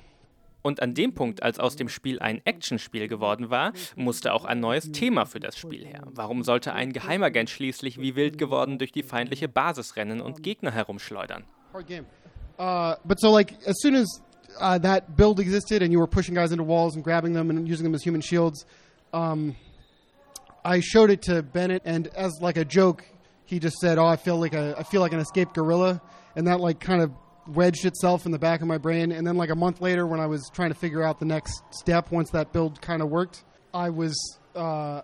Und 0.66 0.82
an 0.82 0.94
dem 0.94 1.14
Punkt, 1.14 1.44
als 1.44 1.60
aus 1.60 1.76
dem 1.76 1.88
Spiel 1.88 2.18
ein 2.18 2.40
Actionspiel 2.44 3.06
geworden 3.06 3.50
war, 3.50 3.72
musste 3.94 4.32
auch 4.32 4.44
ein 4.44 4.58
neues 4.58 4.90
Thema 4.90 5.24
für 5.24 5.38
das 5.38 5.56
Spiel 5.56 5.86
her. 5.86 6.02
Warum 6.10 6.42
sollte 6.42 6.72
ein 6.72 6.92
Geheimagent 6.92 7.50
schließlich 7.50 8.00
wie 8.00 8.16
wild 8.16 8.36
geworden 8.36 8.78
durch 8.78 8.90
die 8.90 9.04
feindliche 9.04 9.46
Basis 9.46 9.94
rennen 9.94 10.20
und 10.20 10.42
Gegner 10.42 10.72
herumschleudern? 10.72 11.44
Hard 11.72 11.86
game. 11.86 12.06
Uh, 12.58 12.96
but 13.04 13.20
so 13.20 13.30
like 13.30 13.54
as 13.64 13.76
soon 13.80 13.94
as 13.94 14.20
uh, 14.58 14.78
that 14.78 15.16
build 15.16 15.40
existed 15.40 15.82
and 15.82 15.92
you 15.92 15.98
were 15.98 16.06
pushing 16.06 16.34
guys 16.34 16.52
into 16.52 16.64
walls 16.64 16.94
and 16.94 17.04
grabbing 17.04 17.32
them 17.32 17.50
and 17.50 17.66
using 17.68 17.84
them 17.84 17.94
as 17.94 18.02
human 18.02 18.20
shields, 18.20 18.64
um, 19.12 19.56
I 20.64 20.80
showed 20.80 21.10
it 21.10 21.22
to 21.22 21.42
Bennett 21.42 21.82
and 21.84 22.08
as 22.08 22.38
like 22.40 22.56
a 22.56 22.64
joke, 22.64 23.04
he 23.44 23.60
just 23.60 23.76
said, 23.76 23.98
"Oh, 23.98 24.06
I 24.06 24.16
feel 24.16 24.38
like 24.38 24.54
a 24.54 24.74
I 24.76 24.82
feel 24.82 25.00
like 25.00 25.12
an 25.12 25.20
escaped 25.20 25.54
gorilla," 25.54 26.02
and 26.34 26.48
that 26.48 26.60
like 26.60 26.80
kind 26.80 27.00
of 27.00 27.12
wedged 27.46 27.84
itself 27.84 28.26
in 28.26 28.32
the 28.32 28.38
back 28.38 28.60
of 28.60 28.66
my 28.66 28.78
brain. 28.78 29.12
And 29.12 29.26
then 29.26 29.36
like 29.36 29.50
a 29.50 29.54
month 29.54 29.80
later, 29.80 30.06
when 30.06 30.20
I 30.20 30.26
was 30.26 30.50
trying 30.52 30.70
to 30.70 30.74
figure 30.74 31.02
out 31.02 31.20
the 31.20 31.26
next 31.26 31.62
step, 31.70 32.10
once 32.10 32.30
that 32.30 32.52
build 32.52 32.80
kind 32.80 33.02
of 33.02 33.08
worked, 33.08 33.44
I 33.72 33.90
was 33.90 34.38
uh, 34.54 35.02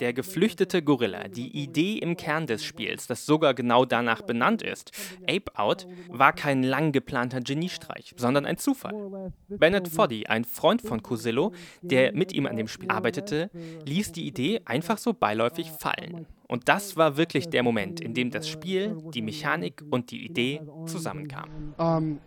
Der 0.00 0.12
geflüchtete 0.12 0.82
Gorilla, 0.82 1.28
die 1.28 1.48
Idee 1.56 1.96
im 1.96 2.16
Kern 2.16 2.46
des 2.46 2.62
Spiels, 2.62 3.06
das 3.06 3.24
sogar 3.24 3.54
genau 3.54 3.86
danach 3.86 4.20
benannt 4.20 4.60
ist, 4.60 4.92
Ape 5.22 5.50
Out, 5.54 5.86
war 6.08 6.34
kein 6.34 6.62
lang 6.62 6.92
geplanter 6.92 7.40
Geniestreich, 7.40 8.14
sondern 8.18 8.44
ein 8.44 8.58
Zufall. 8.58 9.32
Bennett 9.48 9.88
Foddy, 9.88 10.26
ein 10.26 10.44
Freund 10.44 10.82
von 10.82 11.02
Cosillo, 11.02 11.52
der 11.80 12.14
mit 12.14 12.34
ihm 12.34 12.46
an 12.46 12.56
dem 12.56 12.68
Spiel 12.68 12.90
arbeitete, 12.90 13.50
ließ 13.86 14.12
die 14.12 14.26
Idee 14.26 14.60
einfach 14.66 14.98
so 14.98 15.14
beiläufig 15.14 15.70
fallen. 15.70 16.26
Und 16.46 16.68
das 16.68 16.96
war 16.98 17.16
wirklich 17.16 17.48
der 17.48 17.62
Moment, 17.62 18.00
in 18.00 18.12
dem 18.12 18.30
das 18.30 18.46
Spiel, 18.46 18.98
die 19.14 19.22
Mechanik 19.22 19.82
und 19.90 20.10
die 20.10 20.26
Idee 20.26 20.60
zusammenkamen. 20.86 21.74
Um, 21.78 22.20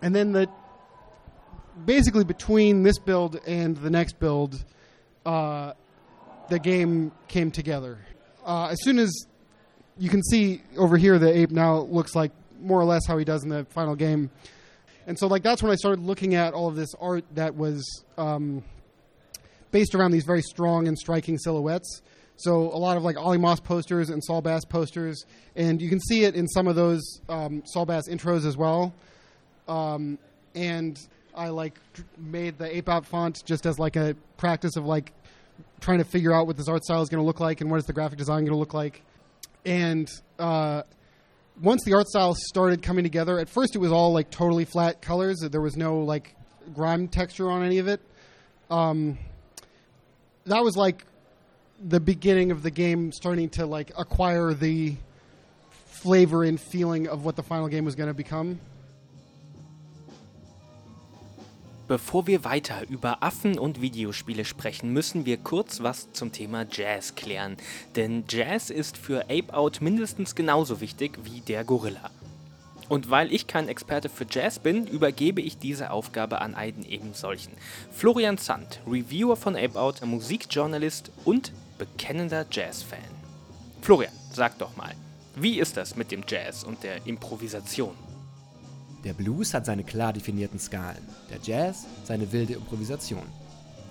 and 0.00 0.14
then 0.14 0.34
the 0.34 0.48
basically 1.84 2.24
between 2.24 2.82
this 2.82 2.98
build 2.98 3.40
and 3.46 3.76
the 3.76 3.90
next 3.90 4.18
build, 4.18 4.64
uh, 5.26 5.72
the 6.48 6.58
game 6.58 7.12
came 7.28 7.50
together. 7.50 7.98
Uh, 8.44 8.66
as 8.66 8.82
soon 8.82 8.98
as 8.98 9.10
you 9.98 10.08
can 10.10 10.22
see 10.22 10.62
over 10.76 10.96
here, 10.96 11.18
the 11.18 11.34
ape 11.36 11.50
now 11.50 11.80
looks 11.80 12.14
like 12.14 12.32
more 12.60 12.80
or 12.80 12.84
less 12.84 13.06
how 13.06 13.18
he 13.18 13.24
does 13.24 13.42
in 13.42 13.48
the 13.48 13.64
final 13.66 13.94
game. 13.94 14.30
And 15.06 15.18
so, 15.18 15.26
like, 15.26 15.42
that's 15.42 15.62
when 15.62 15.70
I 15.70 15.74
started 15.74 16.02
looking 16.02 16.34
at 16.34 16.54
all 16.54 16.68
of 16.68 16.76
this 16.76 16.94
art 16.98 17.24
that 17.34 17.54
was 17.54 18.04
um, 18.16 18.64
based 19.70 19.94
around 19.94 20.12
these 20.12 20.24
very 20.24 20.42
strong 20.42 20.88
and 20.88 20.98
striking 20.98 21.38
silhouettes. 21.38 22.00
So, 22.36 22.62
a 22.72 22.78
lot 22.78 22.96
of 22.96 23.02
like 23.02 23.16
Ollie 23.18 23.38
Moss 23.38 23.60
posters 23.60 24.08
and 24.08 24.24
Saul 24.24 24.40
Bass 24.40 24.64
posters. 24.64 25.24
And 25.56 25.80
you 25.80 25.90
can 25.90 26.00
see 26.00 26.24
it 26.24 26.34
in 26.34 26.48
some 26.48 26.66
of 26.66 26.74
those 26.74 27.02
um, 27.28 27.62
Saul 27.66 27.84
Bass 27.84 28.08
intros 28.08 28.46
as 28.46 28.56
well. 28.56 28.94
Um, 29.68 30.18
and 30.54 30.98
I 31.34 31.48
like 31.48 31.78
made 32.16 32.58
the 32.58 32.76
ape 32.76 32.88
out 32.88 33.06
font 33.06 33.42
just 33.44 33.66
as 33.66 33.78
like 33.78 33.96
a 33.96 34.16
practice 34.36 34.76
of 34.76 34.84
like 34.84 35.12
trying 35.80 35.98
to 35.98 36.04
figure 36.04 36.32
out 36.32 36.46
what 36.46 36.56
this 36.56 36.68
art 36.68 36.84
style 36.84 37.02
is 37.02 37.08
going 37.08 37.22
to 37.22 37.26
look 37.26 37.40
like 37.40 37.60
and 37.60 37.70
what 37.70 37.78
is 37.78 37.86
the 37.86 37.92
graphic 37.92 38.18
design 38.18 38.40
going 38.44 38.52
to 38.52 38.56
look 38.56 38.74
like. 38.74 39.02
And 39.64 40.08
uh, 40.38 40.82
once 41.60 41.84
the 41.84 41.94
art 41.94 42.06
style 42.08 42.34
started 42.34 42.82
coming 42.82 43.04
together, 43.04 43.38
at 43.38 43.48
first 43.48 43.74
it 43.74 43.78
was 43.78 43.92
all 43.92 44.12
like 44.12 44.30
totally 44.30 44.64
flat 44.64 45.02
colors. 45.02 45.40
There 45.40 45.60
was 45.60 45.76
no 45.76 46.00
like 46.00 46.34
grime 46.72 47.08
texture 47.08 47.50
on 47.50 47.64
any 47.64 47.78
of 47.78 47.88
it. 47.88 48.00
Um, 48.70 49.18
that 50.46 50.62
was 50.62 50.76
like 50.76 51.04
the 51.82 52.00
beginning 52.00 52.50
of 52.50 52.62
the 52.62 52.70
game 52.70 53.12
starting 53.12 53.50
to 53.50 53.66
like 53.66 53.92
acquire 53.98 54.54
the 54.54 54.96
flavor 55.86 56.44
and 56.44 56.60
feeling 56.60 57.08
of 57.08 57.24
what 57.24 57.36
the 57.36 57.42
final 57.42 57.68
game 57.68 57.84
was 57.84 57.94
going 57.94 58.08
to 58.08 58.14
become. 58.14 58.60
Bevor 61.86 62.26
wir 62.26 62.44
weiter 62.44 62.88
über 62.88 63.22
Affen 63.22 63.58
und 63.58 63.82
Videospiele 63.82 64.46
sprechen, 64.46 64.94
müssen 64.94 65.26
wir 65.26 65.36
kurz 65.36 65.82
was 65.82 66.10
zum 66.12 66.32
Thema 66.32 66.64
Jazz 66.70 67.14
klären. 67.14 67.58
Denn 67.94 68.24
Jazz 68.26 68.70
ist 68.70 68.96
für 68.96 69.24
Ape 69.24 69.52
Out 69.52 69.82
mindestens 69.82 70.34
genauso 70.34 70.80
wichtig 70.80 71.18
wie 71.24 71.42
der 71.42 71.62
Gorilla. 71.62 72.10
Und 72.88 73.10
weil 73.10 73.30
ich 73.30 73.46
kein 73.46 73.68
Experte 73.68 74.08
für 74.08 74.26
Jazz 74.30 74.58
bin, 74.58 74.86
übergebe 74.86 75.42
ich 75.42 75.58
diese 75.58 75.90
Aufgabe 75.90 76.40
an 76.40 76.54
einen 76.54 76.86
eben 76.86 77.12
solchen. 77.12 77.52
Florian 77.90 78.38
Zandt, 78.38 78.80
Reviewer 78.86 79.36
von 79.36 79.54
Ape 79.54 79.78
Out, 79.78 80.04
Musikjournalist 80.06 81.10
und 81.26 81.52
bekennender 81.76 82.46
Jazz-Fan. 82.50 82.98
Florian, 83.82 84.12
sag 84.32 84.58
doch 84.58 84.74
mal, 84.76 84.94
wie 85.36 85.58
ist 85.58 85.76
das 85.76 85.96
mit 85.96 86.10
dem 86.12 86.24
Jazz 86.26 86.64
und 86.64 86.82
der 86.82 87.06
Improvisation? 87.06 87.94
Der 89.04 89.12
Blues 89.12 89.52
hat 89.52 89.66
seine 89.66 89.84
klar 89.84 90.14
definierten 90.14 90.58
Skalen, 90.58 91.02
der 91.30 91.38
Jazz 91.42 91.84
seine 92.04 92.32
wilde 92.32 92.54
Improvisation. 92.54 93.26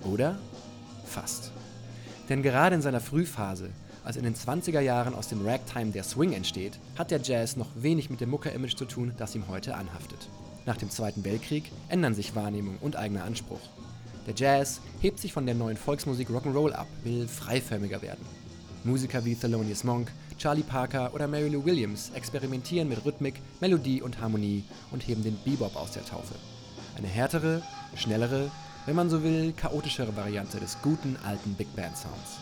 Oder? 0.02 0.36
Fast. 1.06 1.52
Denn 2.28 2.42
gerade 2.42 2.74
in 2.74 2.82
seiner 2.82 3.00
Frühphase, 3.00 3.70
als 4.04 4.16
in 4.16 4.24
den 4.24 4.34
20er 4.34 4.80
Jahren 4.80 5.14
aus 5.14 5.28
dem 5.28 5.46
Ragtime 5.46 5.92
der 5.92 6.02
Swing 6.02 6.32
entsteht, 6.32 6.78
hat 6.98 7.12
der 7.12 7.20
Jazz 7.22 7.56
noch 7.56 7.68
wenig 7.76 8.10
mit 8.10 8.20
dem 8.20 8.30
Mucker-Image 8.30 8.76
zu 8.76 8.86
tun, 8.86 9.12
das 9.16 9.36
ihm 9.36 9.46
heute 9.48 9.76
anhaftet. 9.76 10.28
Nach 10.66 10.76
dem 10.76 10.90
Zweiten 10.90 11.24
Weltkrieg 11.24 11.70
ändern 11.88 12.14
sich 12.14 12.34
Wahrnehmung 12.34 12.78
und 12.80 12.96
eigener 12.96 13.24
Anspruch. 13.24 13.60
Der 14.26 14.34
Jazz 14.34 14.80
hebt 15.00 15.20
sich 15.20 15.32
von 15.32 15.46
der 15.46 15.54
neuen 15.54 15.76
Volksmusik 15.76 16.28
Rock'n'Roll 16.28 16.72
ab, 16.72 16.88
will 17.04 17.28
freiförmiger 17.28 18.02
werden. 18.02 18.24
Musiker 18.82 19.24
wie 19.24 19.36
Thelonious 19.36 19.84
Monk, 19.84 20.10
Charlie 20.38 20.62
Parker 20.62 21.14
oder 21.14 21.28
Mary 21.28 21.48
Lou 21.48 21.64
Williams 21.64 22.10
experimentieren 22.14 22.88
mit 22.88 23.04
Rhythmik, 23.04 23.40
Melodie 23.60 24.02
und 24.02 24.20
Harmonie 24.20 24.64
und 24.90 25.06
heben 25.06 25.22
den 25.22 25.36
Bebop 25.44 25.76
aus 25.76 25.92
der 25.92 26.04
Taufe. 26.04 26.34
Eine 26.96 27.08
härtere, 27.08 27.62
schnellere, 27.96 28.50
wenn 28.86 28.96
man 28.96 29.10
so 29.10 29.22
will, 29.22 29.52
chaotischere 29.52 30.16
Variante 30.16 30.58
des 30.60 30.76
guten 30.82 31.16
alten 31.24 31.54
Big 31.54 31.74
Band 31.74 31.96
Sounds. 31.96 32.38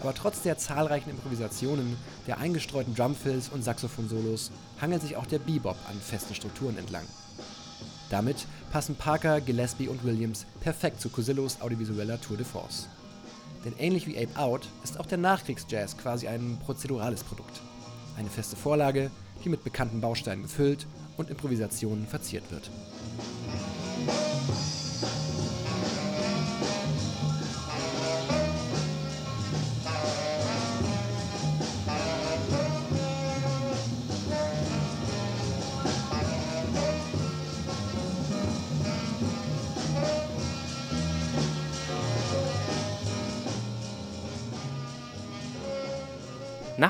Aber 0.00 0.14
trotz 0.14 0.42
der 0.42 0.58
zahlreichen 0.58 1.10
Improvisationen, 1.10 1.96
der 2.26 2.38
eingestreuten 2.38 2.94
Drumfills 2.94 3.48
und 3.48 3.64
Saxophon-Solos 3.64 4.50
hangelt 4.80 5.02
sich 5.02 5.16
auch 5.16 5.26
der 5.26 5.38
Bebop 5.38 5.76
an 5.88 6.00
festen 6.00 6.34
Strukturen 6.34 6.76
entlang. 6.76 7.04
Damit 8.10 8.46
passen 8.72 8.94
Parker, 8.94 9.40
Gillespie 9.40 9.88
und 9.88 10.04
Williams 10.04 10.46
perfekt 10.60 11.00
zu 11.00 11.08
Cosillos 11.08 11.60
audiovisueller 11.60 12.20
Tour 12.20 12.36
de 12.36 12.46
Force. 12.46 12.88
Denn 13.66 13.74
ähnlich 13.80 14.06
wie 14.06 14.16
Ape 14.16 14.38
Out 14.38 14.68
ist 14.84 15.00
auch 15.00 15.06
der 15.06 15.18
Nachkriegsjazz 15.18 15.96
quasi 15.96 16.28
ein 16.28 16.56
prozedurales 16.64 17.24
Produkt. 17.24 17.60
Eine 18.16 18.30
feste 18.30 18.54
Vorlage, 18.54 19.10
die 19.44 19.48
mit 19.48 19.64
bekannten 19.64 20.00
Bausteinen 20.00 20.42
gefüllt 20.42 20.86
und 21.16 21.30
Improvisationen 21.30 22.06
verziert 22.06 22.44
wird. 22.52 22.70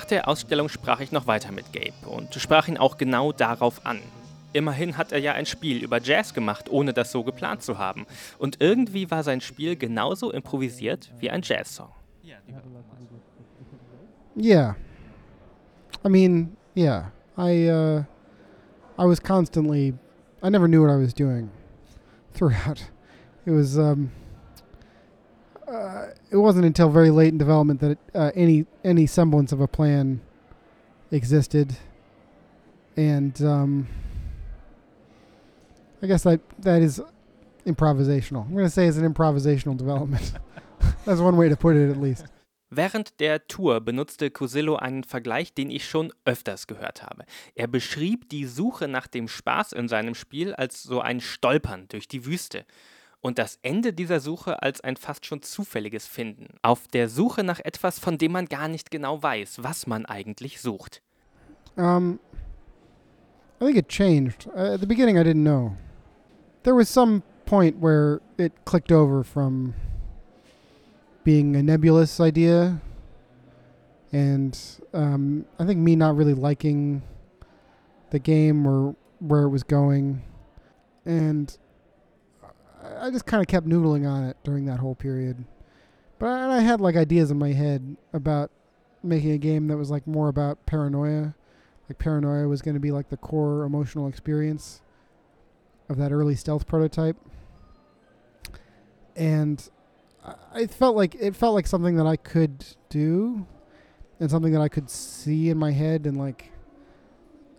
Der 0.06 0.28
Ausstellung 0.28 0.68
sprach 0.68 1.00
ich 1.00 1.12
noch 1.12 1.26
weiter 1.26 1.52
mit 1.52 1.72
Gabe 1.72 2.08
und 2.08 2.34
sprach 2.34 2.68
ihn 2.68 2.78
auch 2.78 2.96
genau 2.96 3.32
darauf 3.32 3.84
an. 3.84 4.00
Immerhin 4.52 4.96
hat 4.96 5.12
er 5.12 5.18
ja 5.18 5.32
ein 5.32 5.44
Spiel 5.44 5.82
über 5.82 6.00
Jazz 6.00 6.32
gemacht, 6.32 6.70
ohne 6.70 6.92
das 6.92 7.12
so 7.12 7.22
geplant 7.22 7.62
zu 7.62 7.78
haben. 7.78 8.06
Und 8.38 8.60
irgendwie 8.60 9.10
war 9.10 9.22
sein 9.22 9.40
Spiel 9.40 9.76
genauso 9.76 10.30
improvisiert 10.30 11.12
wie 11.18 11.30
ein 11.30 11.42
Jazzsong. 11.42 11.90
Yeah. 14.38 14.76
I 16.04 16.08
mean, 16.08 16.56
yeah. 16.74 17.10
I 17.38 17.68
uh, 17.70 18.04
I 18.98 19.06
was 19.06 19.18
constantly, 19.18 19.94
I 20.42 20.50
never 20.50 20.68
knew 20.68 20.82
what 20.82 20.90
I 20.90 20.96
was 20.96 21.14
doing 21.14 21.50
throughout. 22.34 22.82
It 23.46 23.50
was, 23.50 23.78
um, 23.78 24.10
uh, 25.68 26.06
it 26.30 26.36
wasn't 26.36 26.64
until 26.64 26.88
very 26.88 27.10
late 27.10 27.28
in 27.28 27.38
development 27.38 27.80
that 27.80 27.92
it, 27.92 27.98
uh, 28.14 28.30
any 28.34 28.66
any 28.84 29.06
semblance 29.06 29.52
of 29.52 29.60
a 29.60 29.68
plan 29.68 30.20
existed, 31.10 31.76
and 32.96 33.40
um, 33.42 33.88
I 36.02 36.06
guess 36.06 36.22
that 36.22 36.40
that 36.60 36.82
is 36.82 37.00
improvisational. 37.66 38.46
I'm 38.46 38.52
going 38.52 38.64
to 38.64 38.70
say 38.70 38.86
it's 38.86 38.96
an 38.96 39.12
improvisational 39.12 39.76
development. 39.76 40.32
That's 41.04 41.20
one 41.20 41.36
way 41.36 41.48
to 41.48 41.56
put 41.56 41.76
it, 41.76 41.90
at 41.90 42.00
least. 42.00 42.26
Während 42.68 43.20
der 43.20 43.46
Tour 43.46 43.80
benutzte 43.80 44.30
Cosillo 44.30 44.76
einen 44.76 45.04
Vergleich, 45.04 45.54
den 45.54 45.70
ich 45.70 45.88
schon 45.88 46.12
öfters 46.24 46.66
gehört 46.66 47.04
habe. 47.04 47.24
Er 47.54 47.68
beschrieb 47.68 48.28
die 48.28 48.44
Suche 48.44 48.88
nach 48.88 49.06
dem 49.06 49.28
Spaß 49.28 49.72
in 49.72 49.86
seinem 49.86 50.16
Spiel 50.16 50.52
als 50.52 50.82
so 50.82 51.00
ein 51.00 51.20
Stolpern 51.20 51.86
durch 51.88 52.08
die 52.08 52.26
Wüste 52.26 52.66
und 53.20 53.38
das 53.38 53.58
Ende 53.62 53.92
dieser 53.92 54.20
Suche 54.20 54.62
als 54.62 54.80
ein 54.80 54.96
fast 54.96 55.26
schon 55.26 55.42
zufälliges 55.42 56.06
Finden. 56.06 56.54
Auf 56.62 56.86
der 56.88 57.08
Suche 57.08 57.42
nach 57.42 57.60
etwas, 57.60 57.98
von 57.98 58.18
dem 58.18 58.32
man 58.32 58.46
gar 58.46 58.68
nicht 58.68 58.90
genau 58.90 59.22
weiß, 59.22 59.62
was 59.62 59.86
man 59.86 60.06
eigentlich 60.06 60.60
sucht. 60.60 61.02
Um, 61.76 62.18
I 63.60 63.64
think 63.64 63.76
it 63.76 63.88
changed. 63.88 64.46
Uh, 64.48 64.74
at 64.74 64.80
the 64.80 64.86
beginning, 64.86 65.18
I 65.18 65.22
didn't 65.22 65.44
know. 65.44 65.76
There 66.62 66.74
was 66.74 66.88
some 66.88 67.22
point 67.44 67.80
where 67.80 68.20
it 68.38 68.52
clicked 68.64 68.92
over 68.92 69.24
from 69.24 69.74
being 71.24 71.56
a 71.56 71.62
nebulous 71.62 72.20
idea, 72.20 72.80
and 74.12 74.58
um, 74.92 75.44
I 75.58 75.64
think 75.64 75.78
me 75.78 75.96
not 75.96 76.16
really 76.16 76.34
liking 76.34 77.02
the 78.10 78.18
game 78.18 78.66
or 78.66 78.94
where 79.20 79.42
it 79.42 79.50
was 79.50 79.62
going, 79.62 80.22
and 81.04 81.56
I 83.00 83.10
just 83.10 83.26
kind 83.26 83.40
of 83.40 83.46
kept 83.46 83.66
noodling 83.66 84.08
on 84.08 84.24
it 84.24 84.36
during 84.44 84.66
that 84.66 84.78
whole 84.78 84.94
period. 84.94 85.44
But 86.18 86.26
I, 86.26 86.56
I 86.56 86.60
had 86.60 86.80
like 86.80 86.96
ideas 86.96 87.30
in 87.30 87.38
my 87.38 87.52
head 87.52 87.96
about 88.12 88.50
making 89.02 89.32
a 89.32 89.38
game 89.38 89.68
that 89.68 89.76
was 89.76 89.90
like 89.90 90.06
more 90.06 90.28
about 90.28 90.64
paranoia. 90.66 91.34
Like 91.88 91.98
paranoia 91.98 92.48
was 92.48 92.62
going 92.62 92.74
to 92.74 92.80
be 92.80 92.90
like 92.90 93.10
the 93.10 93.16
core 93.16 93.64
emotional 93.64 94.08
experience 94.08 94.82
of 95.88 95.96
that 95.98 96.12
early 96.12 96.34
stealth 96.34 96.66
prototype. 96.66 97.16
And 99.14 99.68
I 100.52 100.66
felt 100.66 100.96
like 100.96 101.14
it 101.14 101.36
felt 101.36 101.54
like 101.54 101.66
something 101.66 101.96
that 101.96 102.06
I 102.06 102.16
could 102.16 102.64
do 102.88 103.46
and 104.18 104.30
something 104.30 104.52
that 104.52 104.60
I 104.60 104.68
could 104.68 104.90
see 104.90 105.48
in 105.50 105.58
my 105.58 105.72
head 105.72 106.06
and 106.06 106.16
like 106.16 106.50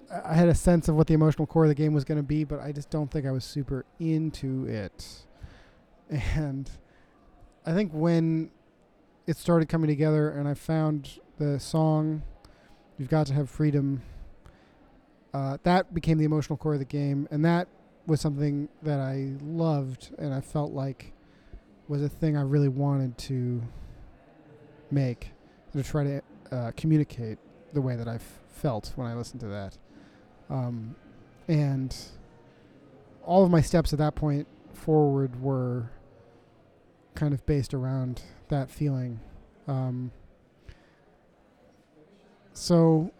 I 0.09 0.33
had 0.33 0.47
a 0.47 0.55
sense 0.55 0.87
of 0.87 0.95
what 0.95 1.07
the 1.07 1.13
emotional 1.13 1.45
core 1.45 1.63
of 1.63 1.69
the 1.69 1.75
game 1.75 1.93
was 1.93 2.05
going 2.05 2.17
to 2.17 2.23
be, 2.23 2.43
but 2.43 2.61
I 2.61 2.71
just 2.71 2.89
don't 2.89 3.11
think 3.11 3.25
I 3.25 3.31
was 3.31 3.43
super 3.43 3.85
into 3.99 4.65
it. 4.65 5.25
And 6.09 6.69
I 7.65 7.73
think 7.73 7.91
when 7.91 8.51
it 9.25 9.35
started 9.35 9.67
coming 9.67 9.89
together 9.89 10.29
and 10.29 10.47
I 10.47 10.53
found 10.53 11.19
the 11.37 11.59
song 11.59 12.23
You've 12.97 13.09
Got 13.09 13.27
to 13.27 13.33
Have 13.33 13.49
Freedom, 13.49 14.01
uh, 15.33 15.57
that 15.63 15.93
became 15.93 16.17
the 16.17 16.23
emotional 16.23 16.55
core 16.55 16.73
of 16.73 16.79
the 16.79 16.85
game. 16.85 17.27
And 17.29 17.43
that 17.43 17.67
was 18.05 18.21
something 18.21 18.69
that 18.83 19.01
I 19.01 19.33
loved 19.43 20.11
and 20.17 20.33
I 20.33 20.39
felt 20.39 20.71
like 20.71 21.11
was 21.89 22.01
a 22.01 22.09
thing 22.09 22.37
I 22.37 22.41
really 22.41 22.69
wanted 22.69 23.17
to 23.17 23.61
make 24.89 25.31
to 25.73 25.83
try 25.83 26.03
to 26.05 26.21
uh, 26.51 26.71
communicate 26.77 27.37
the 27.73 27.81
way 27.81 27.97
that 27.97 28.07
I 28.07 28.19
felt 28.49 28.93
when 28.95 29.07
I 29.07 29.13
listened 29.13 29.41
to 29.41 29.47
that. 29.47 29.77
Um, 30.49 30.95
and 31.47 31.95
all 33.25 33.43
of 33.43 33.51
my 33.51 33.61
steps 33.61 33.93
at 33.93 33.99
that 33.99 34.15
point 34.15 34.47
forward 34.73 35.41
were 35.41 35.91
kind 37.15 37.33
of 37.33 37.45
based 37.45 37.73
around 37.73 38.21
that 38.49 38.69
feeling. 38.69 39.19
Um, 39.67 40.11
so, 42.53 43.11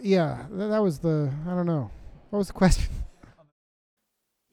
yeah, 0.00 0.44
th- 0.48 0.70
that 0.70 0.82
was 0.82 1.00
the, 1.00 1.32
I 1.46 1.50
don't 1.50 1.66
know. 1.66 1.90
What 2.30 2.38
was 2.38 2.46
the 2.48 2.52
question? 2.54 2.88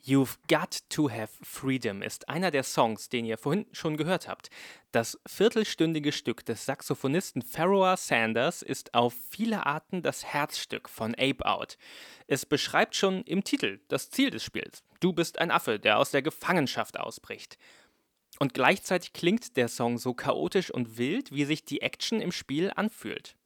You've 0.05 0.35
Got 0.49 0.79
to 0.89 1.09
Have 1.09 1.29
Freedom 1.41 2.01
ist 2.01 2.27
einer 2.27 2.51
der 2.51 2.63
Songs, 2.63 3.07
den 3.07 3.23
ihr 3.23 3.37
vorhin 3.37 3.65
schon 3.71 3.95
gehört 3.95 4.27
habt. 4.27 4.49
Das 4.91 5.17
viertelstündige 5.25 6.11
Stück 6.11 6.45
des 6.45 6.65
Saxophonisten 6.65 7.41
Pharaoh 7.41 7.95
Sanders 7.95 8.63
ist 8.63 8.93
auf 8.93 9.13
viele 9.29 9.65
Arten 9.65 10.01
das 10.01 10.25
Herzstück 10.25 10.89
von 10.89 11.15
Ape 11.15 11.45
Out. 11.45 11.77
Es 12.27 12.45
beschreibt 12.45 12.97
schon 12.97 13.23
im 13.23 13.45
Titel 13.45 13.79
das 13.87 14.09
Ziel 14.09 14.29
des 14.29 14.43
Spiels. 14.43 14.83
Du 14.99 15.13
bist 15.13 15.39
ein 15.39 15.51
Affe, 15.51 15.79
der 15.79 15.97
aus 15.97 16.11
der 16.11 16.21
Gefangenschaft 16.21 16.99
ausbricht. 16.99 17.57
Und 18.39 18.53
gleichzeitig 18.53 19.13
klingt 19.13 19.55
der 19.55 19.69
Song 19.69 19.97
so 19.97 20.13
chaotisch 20.13 20.69
und 20.69 20.97
wild, 20.97 21.31
wie 21.31 21.45
sich 21.45 21.63
die 21.63 21.81
Action 21.81 22.19
im 22.19 22.33
Spiel 22.33 22.73
anfühlt. 22.75 23.37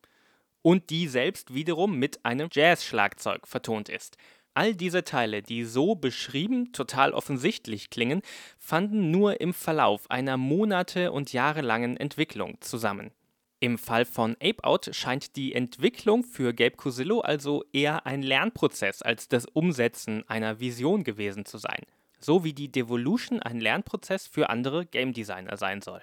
Und 0.63 0.89
die 0.89 1.07
selbst 1.07 1.53
wiederum 1.53 1.99
mit 1.99 2.25
einem 2.25 2.49
Jazz-Schlagzeug 2.51 3.47
vertont 3.47 3.89
ist. 3.89 4.17
All 4.57 4.73
diese 4.73 5.03
Teile, 5.03 5.43
die 5.43 5.65
so 5.65 5.93
beschrieben 5.93 6.71
total 6.71 7.13
offensichtlich 7.13 7.91
klingen, 7.91 8.23
fanden 8.57 9.11
nur 9.11 9.39
im 9.39 9.53
Verlauf 9.53 10.09
einer 10.09 10.35
monate- 10.35 11.11
und 11.11 11.31
jahrelangen 11.31 11.95
Entwicklung 11.95 12.57
zusammen. 12.59 13.11
Im 13.59 13.77
Fall 13.77 14.03
von 14.03 14.35
Ape 14.41 14.63
Out 14.63 14.89
scheint 14.93 15.35
die 15.35 15.53
Entwicklung 15.53 16.23
für 16.23 16.55
Gabe 16.55 16.75
Cusillo 16.75 17.19
also 17.19 17.65
eher 17.71 18.07
ein 18.07 18.23
Lernprozess 18.23 19.03
als 19.03 19.27
das 19.27 19.45
Umsetzen 19.45 20.27
einer 20.27 20.59
Vision 20.59 21.03
gewesen 21.03 21.45
zu 21.45 21.59
sein. 21.59 21.83
So 22.19 22.43
wie 22.43 22.53
die 22.53 22.71
Devolution 22.71 23.39
ein 23.39 23.61
Lernprozess 23.61 24.25
für 24.25 24.49
andere 24.49 24.87
Game 24.87 25.13
Designer 25.13 25.57
sein 25.57 25.83
soll. 25.83 26.01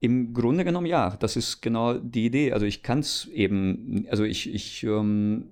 Im 0.00 0.34
Grunde 0.34 0.64
genommen 0.64 0.86
ja, 0.86 1.16
das 1.16 1.34
ist 1.34 1.62
genau 1.62 1.94
die 1.94 2.26
Idee. 2.26 2.52
Also 2.52 2.66
ich 2.66 2.82
kann 2.82 2.98
es 2.98 3.24
eben, 3.28 4.06
also 4.10 4.24
ich, 4.24 4.52
ich 4.52 4.82
ähm, 4.82 5.50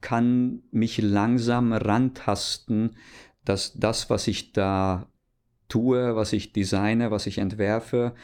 kann 0.00 0.62
mich 0.70 0.98
langsam 0.98 1.72
rantasten, 1.72 2.96
dass 3.44 3.74
das, 3.74 4.10
was 4.10 4.28
ich 4.28 4.52
da 4.52 5.08
tue, 5.68 6.16
was 6.16 6.32
ich 6.32 6.52
designe, 6.52 7.10
was 7.10 7.26
ich 7.26 7.38
entwerfe, 7.38 8.14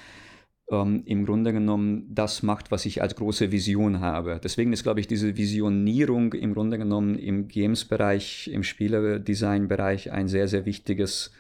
ähm, 0.71 1.03
im 1.05 1.27
Grunde 1.27 1.53
genommen 1.53 2.07
das 2.15 2.43
macht, 2.43 2.71
was 2.71 2.87
ich 2.87 3.03
als 3.03 3.17
große 3.17 3.53
Vision 3.53 4.01
habe. 4.01 4.41
Deswegen 4.43 4.73
ist, 4.73 4.83
glaube 4.83 5.01
ich, 5.01 5.07
diese 5.07 5.37
Visionierung 5.37 6.33
im 6.33 6.55
Grunde 6.55 6.79
genommen 6.79 7.17
im 7.17 7.49
Games-Bereich, 7.49 8.49
im 8.49 8.63
Spieledesign-Bereich 8.63 10.13
ein 10.13 10.29
sehr, 10.29 10.49
sehr 10.49 10.65
wichtiges 10.65 11.33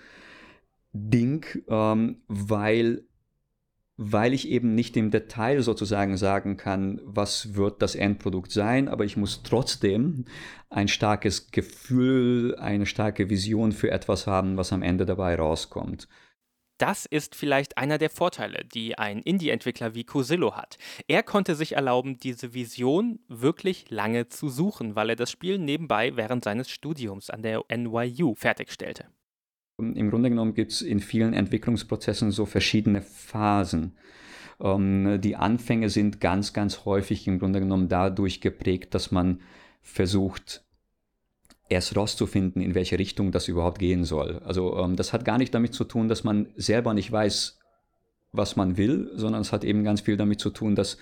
Ding, 0.92 1.44
ähm, 1.68 2.18
weil 2.29 3.05
weil 3.97 4.35
ich 4.35 4.49
eben 4.49 4.75
nicht 4.75 4.97
im 4.97 5.11
Detail 5.11 5.63
sozusagen 5.63 6.17
sagen 6.17 6.57
kann, 6.57 7.01
was 7.05 7.55
wird 7.55 7.81
das 7.81 7.95
Endprodukt 7.95 8.51
sein, 8.51 8.89
aber 8.89 9.05
ich 9.05 9.17
muss 9.17 9.43
trotzdem 9.43 10.25
ein 10.69 10.89
starkes 10.89 11.53
Gefühl, 11.53 12.57
eine 12.57 12.87
starke 12.87 13.31
Vision 13.31 13.73
für 13.73 13.91
etwas 13.91 14.27
haben, 14.27 14.57
was 14.57 14.73
am 14.73 14.83
Ende 14.83 15.07
dabei 15.07 15.37
rauskommt. 15.37 16.09
Das 16.79 17.07
ist 17.07 17.37
vielleicht 17.37 17.79
einer 17.79 17.99
der 17.99 18.11
Vorteile, 18.11 18.65
die 18.65 18.99
ein 18.99 19.21
Indie-Entwickler 19.21 19.95
wie 19.95 20.03
Cosillo 20.03 20.57
hat. 20.57 20.77
Er 21.07 21.23
konnte 21.23 21.55
sich 21.55 21.77
erlauben, 21.77 22.19
diese 22.19 22.53
Vision 22.53 23.21
wirklich 23.29 23.91
lange 23.91 24.29
zu 24.29 24.49
suchen, 24.49 24.97
weil 24.97 25.11
er 25.11 25.17
das 25.17 25.31
Spiel 25.31 25.59
nebenbei 25.59 26.17
während 26.17 26.43
seines 26.43 26.69
Studiums 26.69 27.31
an 27.31 27.43
der 27.43 27.63
NYU 27.71 28.35
fertigstellte. 28.35 29.07
Im 29.92 30.11
Grunde 30.11 30.31
genommen 30.31 30.55
gibt 30.55 30.73
es 30.73 30.83
in 30.83 31.01
vielen 31.01 31.35
Entwicklungsprozessen 31.35 32.31
so 32.31 32.47
verschiedene 32.47 33.03
Phasen. 33.03 33.92
Ähm, 34.61 35.20
die 35.20 35.37
Anfänge 35.37 35.90
sind 35.90 36.20
ganz, 36.20 36.53
ganz 36.53 36.85
häufig 36.85 37.27
im 37.27 37.38
Grunde 37.38 37.61
genommen 37.61 37.88
dadurch 37.88 38.40
geprägt, 38.40 38.94
dass 38.94 39.11
man 39.11 39.40
versucht, 39.83 40.62
erst 41.68 41.97
rauszufinden, 41.97 42.61
in 42.62 42.75
welche 42.75 42.99
Richtung 42.99 43.33
das 43.33 43.49
überhaupt 43.49 43.79
gehen 43.79 44.05
soll. 44.05 44.40
Also 44.44 44.77
ähm, 44.79 44.97
das 44.97 45.12
hat 45.12 45.25
gar 45.25 45.38
nicht 45.38 45.55
damit 45.55 45.75
zu 45.75 45.85
tun, 45.85 46.09
dass 46.09 46.25
man 46.25 46.49
selber 46.57 46.94
nicht 46.94 47.11
weiß, 47.11 47.59
was 48.33 48.57
man 48.57 48.77
will, 48.77 49.11
sondern 49.14 49.40
es 49.40 49.53
hat 49.53 49.64
eben 49.64 49.85
ganz 49.85 50.03
viel 50.03 50.16
damit 50.16 50.40
zu 50.40 50.51
tun, 50.51 50.75
dass 50.75 50.99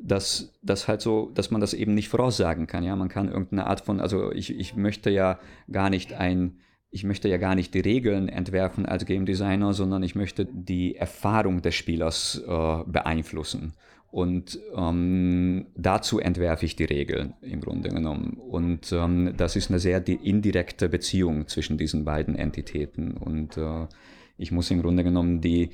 dass 0.00 0.54
das 0.62 0.88
halt 0.88 1.00
so, 1.00 1.30
dass 1.34 1.50
man 1.50 1.60
das 1.60 1.74
eben 1.74 1.94
nicht 1.94 2.08
voraussagen 2.08 2.66
kann. 2.66 2.84
Ja, 2.84 2.96
man 2.96 3.08
kann 3.08 3.28
irgendeine 3.28 3.66
Art 3.66 3.80
von, 3.80 4.00
also 4.00 4.32
ich, 4.32 4.56
ich 4.56 4.76
möchte 4.76 5.10
ja 5.10 5.38
gar 5.70 5.90
nicht 5.90 6.14
ein 6.14 6.58
ich 6.90 7.04
möchte 7.04 7.28
ja 7.28 7.36
gar 7.36 7.54
nicht 7.54 7.74
die 7.74 7.80
Regeln 7.80 8.28
entwerfen 8.28 8.86
als 8.86 9.04
Game 9.04 9.26
Designer, 9.26 9.74
sondern 9.74 10.02
ich 10.02 10.14
möchte 10.14 10.46
die 10.46 10.96
Erfahrung 10.96 11.60
des 11.60 11.74
Spielers 11.74 12.42
äh, 12.46 12.78
beeinflussen. 12.86 13.74
Und 14.10 14.58
ähm, 14.74 15.66
dazu 15.76 16.18
entwerfe 16.18 16.64
ich 16.64 16.76
die 16.76 16.84
Regeln 16.84 17.34
im 17.42 17.60
Grunde 17.60 17.90
genommen. 17.90 18.38
Und 18.38 18.90
ähm, 18.90 19.34
das 19.36 19.54
ist 19.54 19.70
eine 19.70 19.78
sehr 19.80 20.06
indirekte 20.08 20.88
Beziehung 20.88 21.46
zwischen 21.46 21.76
diesen 21.76 22.06
beiden 22.06 22.34
Entitäten. 22.34 23.18
Und 23.18 23.58
äh, 23.58 23.86
ich 24.38 24.50
muss 24.50 24.70
im 24.70 24.80
Grunde 24.80 25.04
genommen 25.04 25.42
die, 25.42 25.70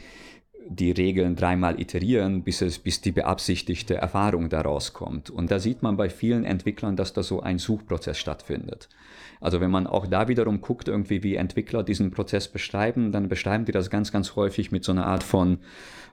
die 0.68 0.90
Regeln 0.90 1.36
dreimal 1.36 1.80
iterieren, 1.80 2.42
bis, 2.42 2.60
es, 2.60 2.80
bis 2.80 3.00
die 3.00 3.12
beabsichtigte 3.12 3.94
Erfahrung 3.94 4.48
daraus 4.48 4.94
kommt. 4.94 5.30
Und 5.30 5.52
da 5.52 5.60
sieht 5.60 5.84
man 5.84 5.96
bei 5.96 6.08
vielen 6.08 6.44
Entwicklern, 6.44 6.96
dass 6.96 7.12
da 7.12 7.22
so 7.22 7.40
ein 7.40 7.58
Suchprozess 7.58 8.18
stattfindet. 8.18 8.88
Also 9.40 9.60
wenn 9.60 9.70
man 9.70 9.86
auch 9.86 10.06
da 10.06 10.28
wiederum 10.28 10.60
guckt, 10.60 10.88
irgendwie 10.88 11.22
wie 11.22 11.36
Entwickler 11.36 11.82
diesen 11.82 12.10
Prozess 12.10 12.48
beschreiben, 12.48 13.12
dann 13.12 13.28
beschreiben 13.28 13.64
die 13.64 13.72
das 13.72 13.90
ganz, 13.90 14.12
ganz 14.12 14.36
häufig 14.36 14.72
mit 14.72 14.84
so 14.84 14.92
einer 14.92 15.06
Art 15.06 15.22
von 15.22 15.58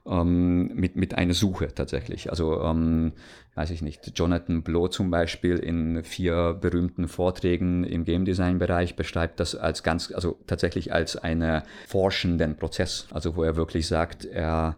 ähm, 0.06 0.72
mit, 0.74 0.96
mit 0.96 1.16
einer 1.16 1.34
Suche 1.34 1.74
tatsächlich. 1.74 2.30
Also, 2.30 2.62
ähm, 2.62 3.14
weiß 3.56 3.70
ich 3.72 3.82
nicht, 3.82 4.18
Jonathan 4.18 4.64
Blow 4.64 4.88
zum 4.88 5.12
Beispiel 5.12 5.58
in 5.58 6.04
vier 6.04 6.58
berühmten 6.60 7.08
Vorträgen 7.08 7.84
im 7.84 8.06
Game 8.06 8.26
Design 8.26 8.60
Bereich 8.60 8.96
beschreibt 8.96 9.40
das 9.40 9.56
als 9.56 9.84
ganz, 9.84 10.12
also 10.12 10.40
tatsächlich 10.48 10.94
als 10.94 11.18
einen 11.18 11.62
forschenden 11.88 12.56
Prozess. 12.56 13.08
Also, 13.12 13.36
wo 13.36 13.44
er 13.44 13.56
wirklich 13.56 13.88
sagt, 13.88 14.26
er, 14.26 14.78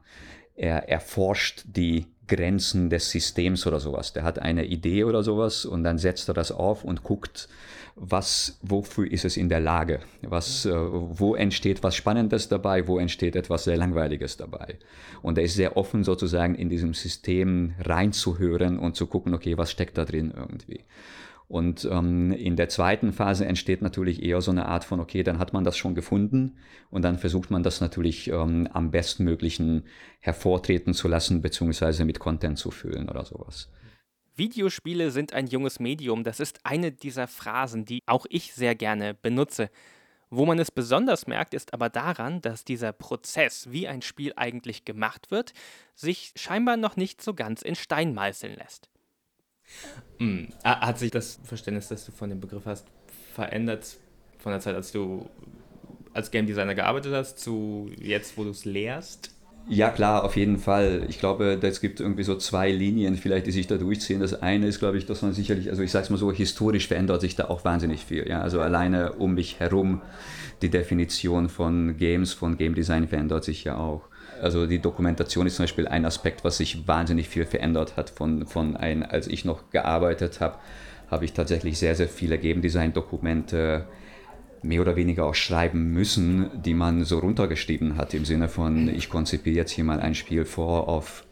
er 0.56 0.90
erforscht 0.90 1.64
die 1.66 2.08
Grenzen 2.28 2.90
des 2.90 3.10
Systems 3.10 3.68
oder 3.68 3.80
sowas. 3.80 4.14
Der 4.14 4.24
hat 4.24 4.40
eine 4.40 4.66
Idee 4.66 5.04
oder 5.04 5.24
sowas 5.24 5.66
und 5.66 5.84
dann 5.84 5.98
setzt 5.98 6.30
er 6.30 6.34
das 6.34 6.52
auf 6.52 6.84
und 6.84 7.04
guckt, 7.04 7.50
was, 7.96 8.58
wofür 8.62 9.12
ist 9.12 9.24
es 9.24 9.38
in 9.38 9.50
der 9.50 9.60
Lage? 9.60 10.00
Was, 10.24 10.66
äh, 10.66 10.74
wo 10.74 11.36
entsteht 11.36 11.84
was 11.84 11.96
Spannendes 11.96 12.50
dabei? 12.50 12.88
Wo 12.88 12.98
entsteht 12.98 13.36
etwas 13.36 13.66
sehr 13.66 13.78
Langweiliges 13.78 14.36
dabei? 14.38 14.78
Und 15.22 15.38
er 15.38 15.44
ist 15.44 15.56
sehr 15.56 15.78
offen 15.78 16.04
sozusagen 16.04 16.56
in 16.56 16.70
diesem 16.70 16.96
System 16.96 17.76
reinzuhören 17.80 18.80
und 18.80 18.96
zu 18.96 19.06
gucken, 19.06 19.34
okay, 19.34 19.58
was 19.58 19.70
steckt 19.72 19.98
da 19.98 20.06
drin 20.06 20.34
irgendwie? 20.36 20.82
Und 21.54 21.86
ähm, 21.86 22.32
in 22.32 22.56
der 22.56 22.68
zweiten 22.68 23.14
Phase 23.14 23.46
entsteht 23.46 23.84
natürlich 23.84 24.24
eher 24.24 24.42
so 24.42 24.50
eine 24.50 24.66
Art 24.66 24.84
von, 24.84 25.00
okay, 25.00 25.22
dann 25.22 25.38
hat 25.38 25.54
man 25.54 25.64
das 25.64 25.78
schon 25.78 25.94
gefunden 25.94 26.58
und 26.90 27.04
dann 27.04 27.20
versucht 27.20 27.52
man 27.52 27.62
das 27.62 27.80
natürlich 27.80 28.28
ähm, 28.32 28.68
am 28.74 28.90
bestmöglichen 28.90 29.84
hervortreten 30.20 30.96
zu 30.96 31.08
lassen, 31.08 31.44
beziehungsweise 31.44 32.06
mit 32.06 32.18
Content 32.18 32.58
zu 32.58 32.72
füllen 32.72 33.08
oder 33.08 33.24
sowas. 33.24 33.70
Videospiele 34.36 35.12
sind 35.12 35.34
ein 35.34 35.46
junges 35.46 35.80
Medium, 35.80 36.24
das 36.24 36.40
ist 36.40 36.60
eine 36.64 36.92
dieser 36.92 37.28
Phrasen, 37.28 37.86
die 37.86 38.02
auch 38.08 38.26
ich 38.32 38.56
sehr 38.56 38.74
gerne 38.74 39.14
benutze. 39.14 39.70
Wo 40.32 40.48
man 40.48 40.58
es 40.58 40.72
besonders 40.72 41.28
merkt, 41.28 41.54
ist 41.54 41.72
aber 41.76 41.90
daran, 41.90 42.42
dass 42.42 42.66
dieser 42.66 42.94
Prozess, 42.94 43.72
wie 43.72 43.88
ein 43.88 44.02
Spiel 44.02 44.34
eigentlich 44.38 44.86
gemacht 44.86 45.30
wird, 45.30 45.54
sich 45.94 46.34
scheinbar 46.36 46.78
noch 46.78 46.96
nicht 46.96 47.22
so 47.22 47.36
ganz 47.36 47.62
in 47.62 47.76
Stein 47.76 48.16
meißeln 48.16 48.56
lässt. 48.56 48.90
Hm. 50.20 50.50
Hat 50.64 51.00
sich 51.00 51.12
das 51.12 51.40
Verständnis, 51.44 51.88
das 51.88 52.06
du 52.06 52.12
von 52.12 52.30
dem 52.30 52.40
Begriff 52.40 52.66
hast, 52.66 52.86
verändert 53.34 53.98
von 54.38 54.52
der 54.52 54.62
Zeit, 54.62 54.76
als 54.76 54.92
du 54.92 55.30
als 56.14 56.32
Game 56.32 56.46
Designer 56.46 56.76
gearbeitet 56.76 57.14
hast, 57.14 57.40
zu 57.40 57.90
jetzt, 58.00 58.38
wo 58.38 58.44
du 58.44 58.52
es 58.52 58.66
lehrst? 58.66 59.32
Ja, 59.70 59.90
klar, 59.90 60.26
auf 60.26 60.36
jeden 60.36 60.58
Fall. 60.58 61.06
Ich 61.08 61.20
glaube, 61.20 61.58
es 61.62 61.80
gibt 61.80 62.02
irgendwie 62.02 62.24
so 62.24 62.36
zwei 62.36 62.70
Linien, 62.70 63.16
vielleicht, 63.16 63.48
die 63.48 63.52
sich 63.52 63.66
da 63.66 63.78
durchziehen. 63.78 64.20
Das 64.20 64.42
eine 64.42 64.68
ist, 64.68 64.80
glaube 64.80 64.98
ich, 64.98 65.06
dass 65.06 65.22
man 65.22 65.32
sicherlich, 65.32 65.70
also 65.70 65.82
ich 65.82 65.92
sage 65.92 66.04
es 66.04 66.10
mal 66.10 66.18
so, 66.18 66.32
historisch 66.34 66.88
verändert 66.88 67.22
sich 67.22 67.36
da 67.36 67.46
auch 67.46 67.64
wahnsinnig 67.64 68.04
viel. 68.04 68.28
Ja? 68.28 68.42
Also 68.42 68.60
alleine 68.60 69.14
um 69.14 69.36
mich 69.36 69.60
herum, 69.60 70.02
die 70.62 70.70
Definition 70.70 71.48
von 71.48 71.96
Games, 71.96 72.34
von 72.34 72.58
Game 72.58 72.76
Design 72.76 73.08
verändert 73.08 73.46
sich 73.46 73.64
ja 73.64 73.78
auch. 73.78 74.10
Also 74.44 74.68
die 74.68 74.80
Dokumentation 74.80 75.48
ist 75.48 75.56
zum 75.56 75.64
Beispiel 75.64 75.88
ein 75.88 76.06
Aspekt, 76.06 76.44
was 76.44 76.58
sich 76.58 76.88
wahnsinnig 76.88 77.30
viel 77.30 77.46
verändert 77.46 77.96
hat 77.96 78.10
von, 78.10 78.46
von 78.46 78.76
ein, 78.76 79.04
als 79.04 79.28
ich 79.28 79.46
noch 79.46 79.70
gearbeitet 79.70 80.42
habe, 80.42 80.58
habe 81.10 81.26
ich 81.26 81.34
tatsächlich 81.34 81.78
sehr, 81.78 81.96
sehr 81.96 82.10
viele 82.10 82.38
Game 82.38 82.62
Design 82.62 82.94
Dokumente 82.94 83.86
mehr 84.62 84.82
oder 84.82 84.96
weniger 84.96 85.26
auch 85.26 85.36
schreiben 85.36 85.92
müssen, 85.92 86.50
die 86.62 86.74
man 86.74 87.04
so 87.04 87.20
runtergeschrieben 87.20 87.98
hat, 87.98 88.14
im 88.14 88.26
Sinne 88.26 88.48
von, 88.48 88.88
ich 88.88 89.10
konzipiere 89.10 89.56
jetzt 89.56 89.72
hier 89.72 89.84
mal 89.84 90.00
ein 90.00 90.16
Spiel 90.16 90.46
vor 90.46 90.88
auf 90.88 91.23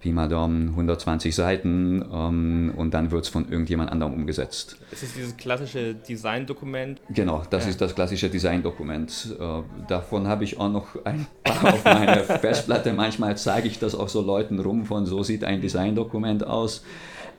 Pi 0.00 0.12
mal 0.12 0.28
Daumen 0.28 0.68
120 0.68 1.34
Seiten 1.34 2.04
ähm, 2.12 2.72
und 2.76 2.94
dann 2.94 3.10
wird 3.10 3.24
es 3.24 3.28
von 3.28 3.50
irgendjemand 3.50 3.90
anderem 3.90 4.14
umgesetzt. 4.14 4.76
Es 4.92 5.02
ist 5.02 5.16
dieses 5.16 5.36
klassische 5.36 5.94
Design-Dokument. 5.94 7.00
Genau, 7.10 7.42
das 7.50 7.64
ja. 7.64 7.70
ist 7.70 7.80
das 7.80 7.94
klassische 7.94 8.28
Design-Dokument. 8.28 9.36
Äh, 9.38 9.86
davon 9.88 10.28
habe 10.28 10.44
ich 10.44 10.58
auch 10.58 10.70
noch 10.70 11.04
ein 11.04 11.26
paar 11.42 11.74
auf 11.74 11.84
meiner 11.84 12.16
Festplatte. 12.22 12.92
Manchmal 12.92 13.36
zeige 13.36 13.66
ich 13.66 13.78
das 13.78 13.94
auch 13.94 14.08
so 14.08 14.20
Leuten 14.22 14.60
rum 14.60 14.84
von, 14.84 15.04
so 15.04 15.22
sieht 15.22 15.42
ein 15.42 15.60
Design-Dokument 15.60 16.46
aus. 16.46 16.84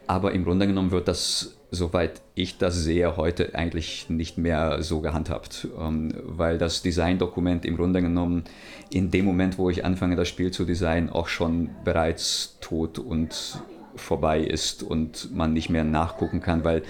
Aber 0.10 0.32
im 0.32 0.44
Grunde 0.44 0.66
genommen 0.66 0.90
wird 0.90 1.08
das 1.08 1.60
soweit 1.72 2.22
ich 2.34 2.58
das 2.58 2.76
sehe, 2.76 3.16
heute 3.16 3.54
eigentlich 3.54 4.10
nicht 4.10 4.38
mehr 4.38 4.82
so 4.82 5.02
gehandhabt, 5.02 5.68
ähm, 5.80 6.14
weil 6.24 6.58
das 6.58 6.82
Designdokument 6.82 7.64
im 7.64 7.78
Grunde 7.78 8.02
genommen 8.02 8.44
in 8.90 9.12
dem 9.12 9.26
Moment, 9.26 9.58
wo 9.58 9.70
ich 9.70 9.86
anfange, 9.86 10.16
das 10.16 10.28
Spiel 10.28 10.52
zu 10.52 10.66
designen, 10.66 11.10
auch 11.10 11.28
schon 11.28 11.70
bereits 11.84 12.58
tot 12.60 12.98
und 12.98 13.62
vorbei 13.96 14.42
ist 14.42 14.82
und 14.82 15.32
man 15.36 15.54
nicht 15.54 15.70
mehr 15.70 15.84
nachgucken 15.84 16.42
kann, 16.42 16.64
weil 16.64 16.82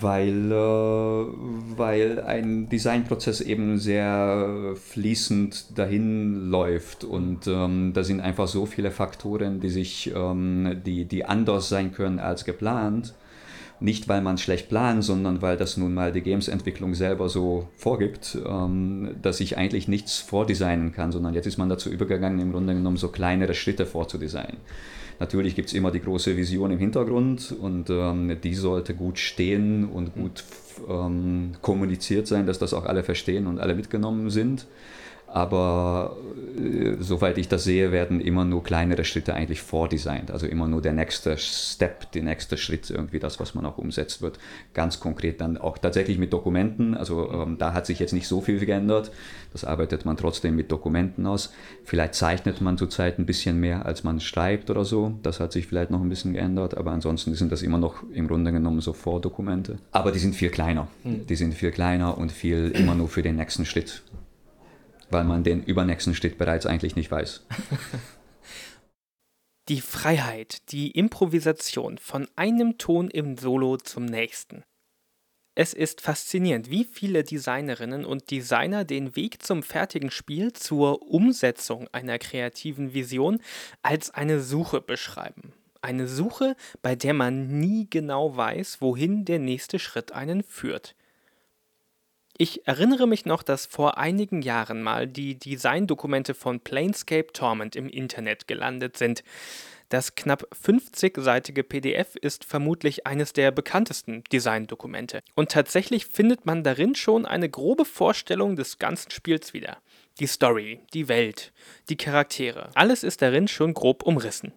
weil, 0.00 0.52
äh, 0.52 0.56
weil 1.76 2.20
ein 2.20 2.68
Designprozess 2.68 3.40
eben 3.40 3.78
sehr 3.78 4.74
fließend 4.74 5.78
dahin 5.78 6.50
läuft 6.50 7.04
und 7.04 7.46
ähm, 7.46 7.92
da 7.94 8.04
sind 8.04 8.20
einfach 8.20 8.48
so 8.48 8.66
viele 8.66 8.90
Faktoren, 8.90 9.60
die 9.60 9.70
sich, 9.70 10.12
ähm, 10.14 10.82
die, 10.84 11.04
die 11.04 11.24
anders 11.24 11.68
sein 11.68 11.92
können 11.92 12.18
als 12.18 12.44
geplant 12.44 13.14
nicht, 13.80 14.08
weil 14.08 14.22
man 14.22 14.38
schlecht 14.38 14.68
plant, 14.68 15.04
sondern 15.04 15.42
weil 15.42 15.56
das 15.56 15.76
nun 15.76 15.92
mal 15.92 16.12
die 16.12 16.22
Games-Entwicklung 16.22 16.94
selber 16.94 17.28
so 17.28 17.68
vorgibt, 17.76 18.38
ähm, 18.46 19.16
dass 19.20 19.40
ich 19.40 19.58
eigentlich 19.58 19.86
nichts 19.86 20.18
vordesignen 20.18 20.92
kann, 20.92 21.12
sondern 21.12 21.34
jetzt 21.34 21.46
ist 21.46 21.58
man 21.58 21.68
dazu 21.68 21.90
übergegangen, 21.90 22.40
im 22.40 22.52
Grunde 22.52 22.74
genommen 22.74 22.96
so 22.96 23.08
kleinere 23.08 23.54
Schritte 23.54 23.84
vorzudesignen. 23.84 24.58
Natürlich 25.18 25.54
gibt 25.54 25.68
es 25.68 25.74
immer 25.74 25.90
die 25.90 26.00
große 26.00 26.36
Vision 26.36 26.70
im 26.70 26.78
Hintergrund 26.78 27.54
und 27.58 27.88
ähm, 27.90 28.36
die 28.42 28.54
sollte 28.54 28.94
gut 28.94 29.18
stehen 29.18 29.88
und 29.88 30.14
gut 30.14 30.44
ähm, 30.88 31.52
kommuniziert 31.62 32.26
sein, 32.26 32.46
dass 32.46 32.58
das 32.58 32.74
auch 32.74 32.84
alle 32.84 33.02
verstehen 33.02 33.46
und 33.46 33.58
alle 33.58 33.74
mitgenommen 33.74 34.30
sind. 34.30 34.66
Aber 35.36 36.16
äh, 36.58 36.96
soweit 36.98 37.36
ich 37.36 37.46
das 37.46 37.62
sehe, 37.62 37.92
werden 37.92 38.22
immer 38.22 38.46
nur 38.46 38.64
kleinere 38.64 39.04
Schritte 39.04 39.34
eigentlich 39.34 39.60
vordesignt. 39.60 40.30
Also 40.30 40.46
immer 40.46 40.66
nur 40.66 40.80
der 40.80 40.94
nächste 40.94 41.36
Step, 41.36 42.10
der 42.12 42.22
nächste 42.22 42.56
Schritt, 42.56 42.88
irgendwie 42.88 43.18
das, 43.18 43.38
was 43.38 43.54
man 43.54 43.66
auch 43.66 43.76
umsetzt 43.76 44.22
wird. 44.22 44.38
Ganz 44.72 44.98
konkret 44.98 45.42
dann 45.42 45.58
auch 45.58 45.76
tatsächlich 45.76 46.16
mit 46.16 46.32
Dokumenten. 46.32 46.94
Also 46.96 47.30
ähm, 47.30 47.58
da 47.58 47.74
hat 47.74 47.84
sich 47.84 47.98
jetzt 47.98 48.14
nicht 48.14 48.28
so 48.28 48.40
viel 48.40 48.64
geändert. 48.64 49.10
Das 49.52 49.66
arbeitet 49.66 50.06
man 50.06 50.16
trotzdem 50.16 50.56
mit 50.56 50.72
Dokumenten 50.72 51.26
aus. 51.26 51.52
Vielleicht 51.84 52.14
zeichnet 52.14 52.62
man 52.62 52.78
zurzeit 52.78 53.18
ein 53.18 53.26
bisschen 53.26 53.60
mehr, 53.60 53.84
als 53.84 54.04
man 54.04 54.20
schreibt 54.20 54.70
oder 54.70 54.86
so. 54.86 55.18
Das 55.22 55.38
hat 55.38 55.52
sich 55.52 55.66
vielleicht 55.66 55.90
noch 55.90 56.00
ein 56.00 56.08
bisschen 56.08 56.32
geändert. 56.32 56.78
Aber 56.78 56.92
ansonsten 56.92 57.34
sind 57.34 57.52
das 57.52 57.60
immer 57.60 57.76
noch 57.76 57.96
im 58.10 58.26
Grunde 58.26 58.52
genommen 58.52 58.80
so 58.80 58.94
Vordokumente. 58.94 59.80
Aber 59.92 60.12
die 60.12 60.18
sind 60.18 60.34
viel 60.34 60.48
kleiner. 60.48 60.88
Mhm. 61.04 61.26
Die 61.26 61.36
sind 61.36 61.52
viel 61.52 61.72
kleiner 61.72 62.16
und 62.16 62.32
viel 62.32 62.70
immer 62.70 62.94
nur 62.94 63.10
für 63.10 63.20
den 63.20 63.36
nächsten 63.36 63.66
Schritt 63.66 64.02
weil 65.10 65.24
man 65.24 65.44
den 65.44 65.62
übernächsten 65.62 66.14
Schritt 66.14 66.38
bereits 66.38 66.66
eigentlich 66.66 66.96
nicht 66.96 67.10
weiß. 67.10 67.46
Die 69.68 69.80
Freiheit, 69.80 70.70
die 70.70 70.92
Improvisation 70.92 71.98
von 71.98 72.28
einem 72.36 72.78
Ton 72.78 73.10
im 73.10 73.36
Solo 73.36 73.78
zum 73.78 74.04
nächsten. 74.04 74.62
Es 75.56 75.72
ist 75.72 76.02
faszinierend, 76.02 76.70
wie 76.70 76.84
viele 76.84 77.24
Designerinnen 77.24 78.04
und 78.04 78.30
Designer 78.30 78.84
den 78.84 79.16
Weg 79.16 79.42
zum 79.42 79.64
fertigen 79.64 80.12
Spiel, 80.12 80.52
zur 80.52 81.02
Umsetzung 81.10 81.88
einer 81.90 82.20
kreativen 82.20 82.94
Vision 82.94 83.40
als 83.82 84.10
eine 84.10 84.40
Suche 84.40 84.80
beschreiben. 84.80 85.52
Eine 85.80 86.06
Suche, 86.06 86.54
bei 86.82 86.94
der 86.94 87.14
man 87.14 87.58
nie 87.58 87.88
genau 87.90 88.36
weiß, 88.36 88.80
wohin 88.80 89.24
der 89.24 89.38
nächste 89.38 89.78
Schritt 89.78 90.12
einen 90.12 90.44
führt. 90.44 90.94
Ich 92.38 92.66
erinnere 92.66 93.08
mich 93.08 93.24
noch, 93.24 93.42
dass 93.42 93.64
vor 93.64 93.96
einigen 93.96 94.42
Jahren 94.42 94.82
mal 94.82 95.06
die 95.06 95.38
Designdokumente 95.38 96.34
von 96.34 96.60
Planescape 96.60 97.32
Torment 97.32 97.74
im 97.76 97.88
Internet 97.88 98.46
gelandet 98.46 98.98
sind. 98.98 99.24
Das 99.88 100.16
knapp 100.16 100.46
50-seitige 100.52 101.62
PDF 101.62 102.16
ist 102.16 102.44
vermutlich 102.44 103.06
eines 103.06 103.32
der 103.32 103.52
bekanntesten 103.52 104.22
Designdokumente. 104.24 105.22
Und 105.34 105.50
tatsächlich 105.50 106.06
findet 106.06 106.44
man 106.44 106.62
darin 106.62 106.94
schon 106.94 107.24
eine 107.24 107.48
grobe 107.48 107.86
Vorstellung 107.86 108.56
des 108.56 108.78
ganzen 108.78 109.12
Spiels 109.12 109.54
wieder. 109.54 109.78
Die 110.20 110.26
Story, 110.26 110.80
die 110.92 111.08
Welt, 111.08 111.52
die 111.88 111.96
Charaktere. 111.96 112.70
Alles 112.74 113.02
ist 113.02 113.22
darin 113.22 113.48
schon 113.48 113.72
grob 113.72 114.02
umrissen. 114.02 114.52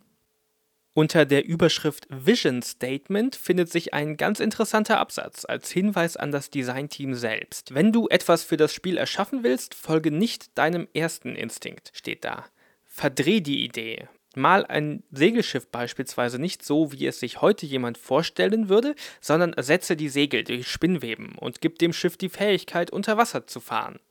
Unter 0.99 1.25
der 1.25 1.45
Überschrift 1.45 2.07
Vision 2.09 2.61
Statement 2.61 3.33
findet 3.37 3.71
sich 3.71 3.93
ein 3.93 4.17
ganz 4.17 4.41
interessanter 4.41 4.99
Absatz 4.99 5.45
als 5.45 5.71
Hinweis 5.71 6.17
an 6.17 6.33
das 6.33 6.49
Designteam 6.49 7.13
selbst. 7.13 7.73
Wenn 7.73 7.93
du 7.93 8.09
etwas 8.09 8.43
für 8.43 8.57
das 8.57 8.73
Spiel 8.73 8.97
erschaffen 8.97 9.41
willst, 9.41 9.75
folge 9.75 10.11
nicht 10.11 10.57
deinem 10.57 10.89
ersten 10.93 11.37
Instinkt, 11.37 11.91
steht 11.93 12.25
da. 12.25 12.43
Verdreh 12.85 13.39
die 13.39 13.63
Idee. 13.63 14.09
Mal 14.35 14.65
ein 14.65 15.03
Segelschiff 15.09 15.69
beispielsweise 15.69 16.37
nicht 16.37 16.65
so, 16.65 16.91
wie 16.91 17.07
es 17.07 17.21
sich 17.21 17.39
heute 17.39 17.65
jemand 17.65 17.97
vorstellen 17.97 18.67
würde, 18.67 18.93
sondern 19.21 19.53
ersetze 19.53 19.95
die 19.95 20.09
Segel 20.09 20.43
durch 20.43 20.67
Spinnweben 20.67 21.35
und 21.35 21.61
gib 21.61 21.79
dem 21.79 21.93
Schiff 21.93 22.17
die 22.17 22.27
Fähigkeit, 22.27 22.91
unter 22.91 23.15
Wasser 23.15 23.47
zu 23.47 23.61
fahren. 23.61 24.01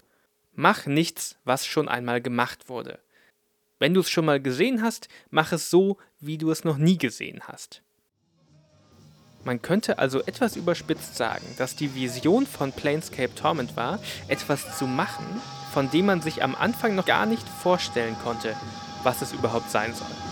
Mach 0.54 0.86
nichts, 0.86 1.36
was 1.44 1.66
schon 1.66 1.86
einmal 1.86 2.22
gemacht 2.22 2.70
wurde. 2.70 2.98
Wenn 3.78 3.94
du 3.94 4.00
es 4.00 4.10
schon 4.10 4.24
mal 4.24 4.40
gesehen 4.40 4.82
hast, 4.82 5.08
mach 5.30 5.52
es 5.52 5.70
so, 5.70 5.98
wie 6.20 6.38
du 6.38 6.50
es 6.50 6.64
noch 6.64 6.76
nie 6.76 6.98
gesehen 6.98 7.40
hast. 7.46 7.82
Man 9.44 9.62
könnte 9.62 9.98
also 9.98 10.20
etwas 10.20 10.56
überspitzt 10.56 11.16
sagen, 11.16 11.44
dass 11.56 11.76
die 11.76 11.94
Vision 11.94 12.46
von 12.46 12.72
Planescape 12.72 13.34
Torment 13.34 13.76
war, 13.76 13.98
etwas 14.26 14.76
zu 14.76 14.86
machen, 14.86 15.24
von 15.72 15.90
dem 15.90 16.06
man 16.06 16.20
sich 16.20 16.42
am 16.42 16.54
Anfang 16.54 16.94
noch 16.94 17.06
gar 17.06 17.24
nicht 17.24 17.48
vorstellen 17.48 18.16
konnte, 18.22 18.56
was 19.04 19.22
es 19.22 19.32
überhaupt 19.32 19.70
sein 19.70 19.94
soll. 19.94 20.27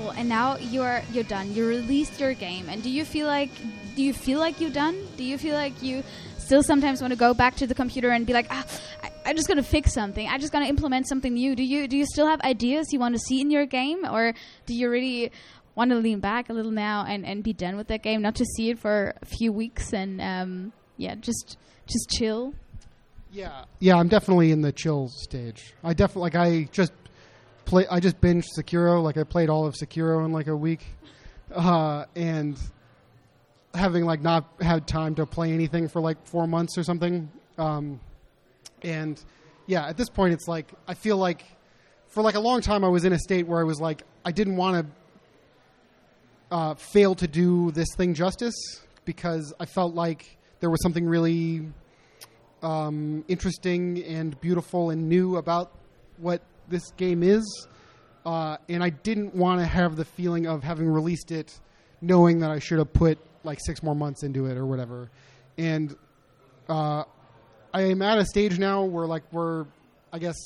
Cool. 0.00 0.10
And 0.12 0.28
now 0.28 0.56
you're 0.56 1.02
you're 1.12 1.24
done. 1.24 1.52
You 1.54 1.66
released 1.66 2.20
your 2.20 2.32
game, 2.32 2.68
and 2.68 2.82
do 2.82 2.88
you 2.88 3.04
feel 3.04 3.26
like 3.26 3.50
do 3.94 4.02
you 4.02 4.14
feel 4.14 4.38
like 4.38 4.60
you're 4.60 4.70
done? 4.70 4.96
Do 5.16 5.24
you 5.24 5.36
feel 5.36 5.54
like 5.54 5.82
you 5.82 6.02
still 6.38 6.62
sometimes 6.62 7.02
want 7.02 7.12
to 7.12 7.18
go 7.18 7.34
back 7.34 7.56
to 7.56 7.66
the 7.66 7.74
computer 7.74 8.08
and 8.10 8.26
be 8.26 8.32
like, 8.32 8.46
ah, 8.50 8.64
I, 9.02 9.10
I'm 9.26 9.36
just 9.36 9.46
gonna 9.46 9.62
fix 9.62 9.92
something. 9.92 10.26
I'm 10.26 10.40
just 10.40 10.52
gonna 10.52 10.66
implement 10.66 11.06
something 11.06 11.34
new. 11.34 11.54
Do 11.54 11.62
you 11.62 11.86
do 11.86 11.98
you 11.98 12.06
still 12.06 12.26
have 12.26 12.40
ideas 12.40 12.92
you 12.92 12.98
want 12.98 13.14
to 13.14 13.18
see 13.18 13.42
in 13.42 13.50
your 13.50 13.66
game, 13.66 14.06
or 14.10 14.32
do 14.64 14.74
you 14.74 14.88
really 14.88 15.32
want 15.74 15.90
to 15.90 15.96
lean 15.96 16.20
back 16.20 16.48
a 16.48 16.52
little 16.54 16.72
now 16.72 17.04
and, 17.06 17.26
and 17.26 17.44
be 17.44 17.52
done 17.52 17.76
with 17.76 17.88
that 17.88 18.02
game, 18.02 18.22
not 18.22 18.34
to 18.36 18.44
see 18.56 18.70
it 18.70 18.78
for 18.78 19.14
a 19.20 19.26
few 19.26 19.52
weeks 19.52 19.92
and 19.92 20.20
um, 20.20 20.72
yeah, 20.96 21.14
just 21.14 21.58
just 21.86 22.08
chill? 22.08 22.54
Yeah, 23.32 23.64
yeah, 23.80 23.96
I'm 23.96 24.08
definitely 24.08 24.50
in 24.50 24.62
the 24.62 24.72
chill 24.72 25.08
stage. 25.08 25.74
I 25.84 25.92
definitely 25.92 26.22
like 26.22 26.36
I 26.36 26.68
just 26.72 26.92
play. 27.64 27.86
I 27.90 28.00
just 28.00 28.20
binged 28.20 28.46
Sekiro. 28.56 29.02
Like 29.02 29.16
I 29.16 29.24
played 29.24 29.48
all 29.48 29.66
of 29.66 29.74
Sekiro 29.74 30.24
in 30.24 30.32
like 30.32 30.46
a 30.46 30.56
week, 30.56 30.84
uh, 31.54 32.04
and 32.16 32.58
having 33.74 34.04
like 34.04 34.20
not 34.20 34.52
had 34.60 34.86
time 34.86 35.14
to 35.16 35.26
play 35.26 35.52
anything 35.52 35.88
for 35.88 36.00
like 36.00 36.26
four 36.26 36.46
months 36.46 36.76
or 36.76 36.82
something. 36.82 37.30
Um, 37.58 38.00
and 38.82 39.22
yeah, 39.66 39.86
at 39.86 39.96
this 39.96 40.08
point, 40.08 40.32
it's 40.34 40.48
like 40.48 40.70
I 40.88 40.94
feel 40.94 41.16
like 41.16 41.44
for 42.08 42.22
like 42.22 42.34
a 42.34 42.40
long 42.40 42.60
time 42.60 42.84
I 42.84 42.88
was 42.88 43.04
in 43.04 43.12
a 43.12 43.18
state 43.18 43.46
where 43.46 43.60
I 43.60 43.64
was 43.64 43.80
like 43.80 44.02
I 44.24 44.32
didn't 44.32 44.56
want 44.56 44.86
to 44.86 46.54
uh, 46.54 46.74
fail 46.74 47.14
to 47.14 47.28
do 47.28 47.70
this 47.70 47.88
thing 47.96 48.14
justice 48.14 48.54
because 49.04 49.52
I 49.60 49.66
felt 49.66 49.94
like 49.94 50.36
there 50.60 50.70
was 50.70 50.82
something 50.82 51.06
really 51.06 51.62
um, 52.62 53.24
interesting 53.28 54.02
and 54.04 54.38
beautiful 54.40 54.90
and 54.90 55.08
new 55.08 55.36
about 55.36 55.72
what 56.18 56.42
this 56.70 56.90
game 56.92 57.22
is. 57.22 57.66
Uh, 58.24 58.56
and 58.68 58.82
I 58.82 58.90
didn't 58.90 59.34
want 59.34 59.60
to 59.60 59.66
have 59.66 59.96
the 59.96 60.04
feeling 60.04 60.46
of 60.46 60.62
having 60.62 60.88
released 60.88 61.32
it 61.32 61.58
knowing 62.00 62.40
that 62.40 62.50
I 62.50 62.58
should 62.58 62.78
have 62.78 62.92
put 62.92 63.18
like 63.44 63.58
six 63.64 63.82
more 63.82 63.94
months 63.94 64.22
into 64.22 64.46
it 64.46 64.56
or 64.56 64.66
whatever. 64.66 65.10
And 65.58 65.94
uh, 66.68 67.04
I 67.72 67.82
am 67.82 68.02
at 68.02 68.18
a 68.18 68.24
stage 68.24 68.58
now 68.58 68.84
where 68.84 69.06
like 69.06 69.22
we're, 69.32 69.66
I 70.12 70.18
guess, 70.18 70.36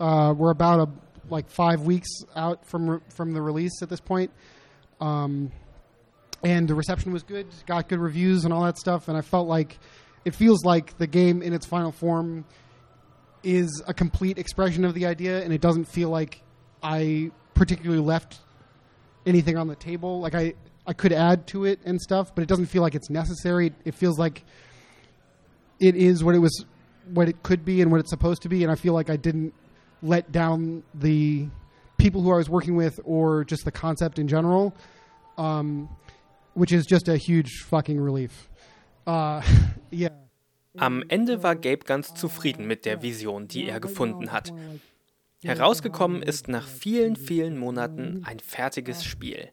uh, 0.00 0.34
we're 0.36 0.50
about 0.50 0.88
a 0.88 0.90
like 1.30 1.50
five 1.50 1.82
weeks 1.82 2.08
out 2.34 2.66
from 2.66 2.88
re- 2.88 3.00
from 3.14 3.32
the 3.32 3.42
release 3.42 3.82
at 3.82 3.88
this 3.88 4.00
point. 4.00 4.30
Um, 5.00 5.52
and 6.42 6.68
the 6.68 6.74
reception 6.74 7.12
was 7.12 7.22
good, 7.22 7.46
got 7.66 7.88
good 7.88 7.98
reviews 7.98 8.44
and 8.44 8.54
all 8.54 8.64
that 8.64 8.78
stuff. 8.78 9.08
And 9.08 9.16
I 9.16 9.22
felt 9.22 9.48
like 9.48 9.78
it 10.24 10.34
feels 10.34 10.64
like 10.64 10.96
the 10.98 11.06
game 11.06 11.42
in 11.42 11.52
its 11.52 11.66
final 11.66 11.92
form 11.92 12.44
is 13.42 13.82
a 13.86 13.94
complete 13.94 14.38
expression 14.38 14.84
of 14.84 14.94
the 14.94 15.06
idea, 15.06 15.42
and 15.42 15.52
it 15.52 15.60
doesn't 15.60 15.84
feel 15.84 16.10
like 16.10 16.42
I 16.82 17.30
particularly 17.54 18.02
left 18.02 18.38
anything 19.26 19.56
on 19.56 19.68
the 19.68 19.76
table. 19.76 20.20
Like 20.20 20.34
I, 20.34 20.54
I 20.86 20.92
could 20.92 21.12
add 21.12 21.46
to 21.48 21.64
it 21.64 21.80
and 21.84 22.00
stuff, 22.00 22.34
but 22.34 22.42
it 22.42 22.48
doesn't 22.48 22.66
feel 22.66 22.82
like 22.82 22.94
it's 22.94 23.10
necessary. 23.10 23.72
It 23.84 23.94
feels 23.94 24.18
like 24.18 24.44
it 25.78 25.94
is 25.94 26.24
what 26.24 26.34
it 26.34 26.38
was, 26.38 26.64
what 27.12 27.28
it 27.28 27.42
could 27.42 27.64
be, 27.64 27.82
and 27.82 27.90
what 27.90 28.00
it's 28.00 28.10
supposed 28.10 28.42
to 28.42 28.48
be. 28.48 28.62
And 28.62 28.72
I 28.72 28.74
feel 28.74 28.94
like 28.94 29.10
I 29.10 29.16
didn't 29.16 29.54
let 30.02 30.30
down 30.32 30.82
the 30.94 31.48
people 31.98 32.22
who 32.22 32.32
I 32.32 32.36
was 32.36 32.48
working 32.48 32.76
with, 32.76 32.98
or 33.04 33.44
just 33.44 33.64
the 33.64 33.72
concept 33.72 34.18
in 34.18 34.28
general, 34.28 34.74
um, 35.36 35.88
which 36.54 36.72
is 36.72 36.86
just 36.86 37.08
a 37.08 37.16
huge 37.16 37.62
fucking 37.66 38.00
relief. 38.00 38.48
Uh, 39.06 39.42
yeah. 39.90 40.08
Am 40.76 41.02
Ende 41.08 41.42
war 41.42 41.56
Gabe 41.56 41.84
ganz 41.84 42.14
zufrieden 42.14 42.66
mit 42.66 42.84
der 42.84 43.02
Vision, 43.02 43.48
die 43.48 43.68
er 43.68 43.80
gefunden 43.80 44.32
hat. 44.32 44.52
Herausgekommen 45.42 46.22
ist 46.22 46.48
nach 46.48 46.66
vielen, 46.66 47.16
vielen 47.16 47.58
Monaten 47.58 48.22
ein 48.24 48.40
fertiges 48.40 49.04
Spiel. 49.04 49.50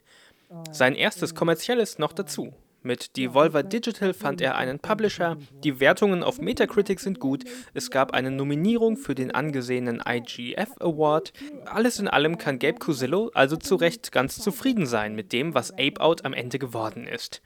Sein 0.71 0.95
erstes 0.95 1.35
kommerzielles 1.35 1.99
noch 1.99 2.13
dazu. 2.13 2.53
Mit 2.85 3.17
Devolver 3.17 3.63
Digital 3.63 4.13
fand 4.13 4.41
er 4.41 4.57
einen 4.57 4.77
Publisher, 4.77 5.37
die 5.63 5.79
Wertungen 5.79 6.21
auf 6.21 6.39
Metacritic 6.39 6.99
sind 6.99 7.19
gut, 7.19 7.43
es 7.73 7.89
gab 7.89 8.13
eine 8.13 8.29
Nominierung 8.29 8.95
für 8.95 9.15
den 9.15 9.31
angesehenen 9.31 10.03
IGF 10.07 10.69
Award. 10.79 11.33
Alles 11.65 11.97
in 11.97 12.07
allem 12.07 12.37
kann 12.37 12.59
Gabe 12.59 12.77
Cusillo 12.77 13.31
also 13.33 13.57
zu 13.57 13.75
Recht 13.75 14.11
ganz 14.11 14.37
zufrieden 14.37 14.85
sein 14.85 15.15
mit 15.15 15.33
dem, 15.33 15.55
was 15.55 15.71
Ape 15.71 15.99
Out 15.99 16.25
am 16.25 16.33
Ende 16.33 16.59
geworden 16.59 17.07
ist. 17.07 17.41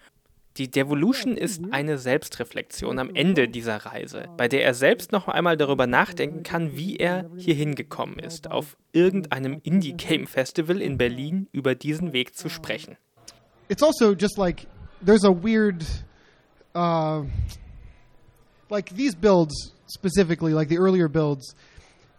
Die 0.60 0.70
Devolution 0.70 1.38
ist 1.38 1.62
eine 1.72 1.98
Selbstreflexion 1.98 3.00
am 3.00 3.16
Ende 3.16 3.48
dieser 3.48 3.78
Reise, 3.78 4.26
bei 4.36 4.50
der 4.50 4.66
er 4.66 4.74
selbst 4.74 5.14
noch 5.14 5.30
einmal 5.30 5.56
darüber 5.56 5.88
nachdenken 5.88 6.44
kann, 6.44 6.76
wie 6.76 6.98
er 6.98 7.30
hierhin 7.38 7.76
gekommen 7.76 8.20
ist, 8.20 8.52
auf 8.52 8.76
irgendeinem 8.92 9.62
Indie 9.64 9.94
Game 9.94 10.28
Festival 10.28 10.82
in 10.82 10.98
Berlin 10.98 11.48
über 11.54 11.76
diesen 11.76 12.12
Weg 12.12 12.36
zu 12.36 12.50
sprechen. 12.50 12.98
It's 13.70 13.82
also 13.82 14.14
just 14.14 14.38
like 14.38 14.68
there's 15.02 15.24
a 15.24 15.32
weird, 15.32 15.86
uh, 16.76 17.24
like 18.70 18.94
these 18.94 19.16
builds 19.16 19.74
specifically, 19.88 20.52
like 20.52 20.68
the 20.68 20.78
earlier 20.78 21.08
builds, 21.08 21.56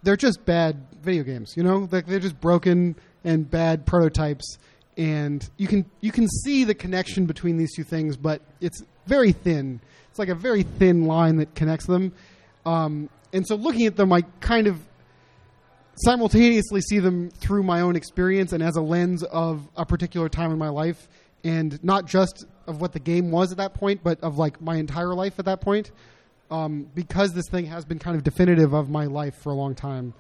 they're 0.03 0.17
just 0.17 0.47
bad 0.47 0.77
video 1.03 1.25
games. 1.25 1.59
You 1.59 1.63
know, 1.63 1.87
like 1.93 2.07
they're 2.07 2.23
just 2.23 2.41
broken 2.41 2.97
and 3.23 3.51
bad 3.51 3.85
prototypes 3.85 4.57
and 4.97 5.49
you 5.57 5.67
can 5.67 5.85
you 6.01 6.13
can 6.13 6.29
see 6.29 6.65
the 6.65 6.75
connection 6.75 7.27
between 7.27 7.57
these 7.57 7.75
two 7.75 7.85
things, 7.85 8.17
but 8.17 8.43
it's 8.61 8.83
very 9.07 9.33
thin. 9.33 9.81
It's 10.11 10.19
like 10.19 10.29
a 10.29 10.35
very 10.35 10.63
thin 10.63 11.07
line 11.07 11.37
that 11.37 11.55
connects 11.55 11.87
them. 11.87 12.13
Um, 12.67 13.09
and 13.33 13.47
so, 13.47 13.55
looking 13.55 13.87
at 13.87 13.97
them, 13.97 14.13
I 14.13 14.23
kind 14.41 14.67
of 14.67 14.79
simultaneously 15.97 16.81
see 16.81 16.99
them 16.99 17.31
through 17.31 17.63
my 17.63 17.81
own 17.81 17.97
experience 17.97 18.53
and 18.53 18.63
as 18.63 18.77
a 18.77 18.81
lens 18.81 19.23
of 19.23 19.69
a 19.77 19.85
particular 19.85 20.29
time 20.29 20.51
in 20.51 20.59
my 20.59 20.69
life, 20.69 21.09
and 21.45 21.83
not 21.85 22.07
just 22.07 22.45
of 22.67 22.81
what 22.81 22.93
the 22.93 23.01
game 23.01 23.31
was 23.31 23.53
at 23.53 23.59
that 23.59 23.75
point, 23.75 24.03
but 24.03 24.21
of 24.21 24.39
like 24.39 24.61
my 24.61 24.77
entire 24.77 25.15
life 25.15 25.39
at 25.39 25.45
that 25.45 25.61
point. 25.61 25.91
Um, 26.51 26.89
because 26.95 27.33
this 27.33 27.47
thing 27.49 27.67
has 27.67 27.85
been 27.85 28.01
kind 28.01 28.17
of 28.17 28.25
definitive 28.25 28.73
of 28.73 28.91
my 28.91 29.05
life 29.07 29.37
for 29.37 29.51
a 29.51 29.55
long 29.55 29.77
time, 29.77 30.15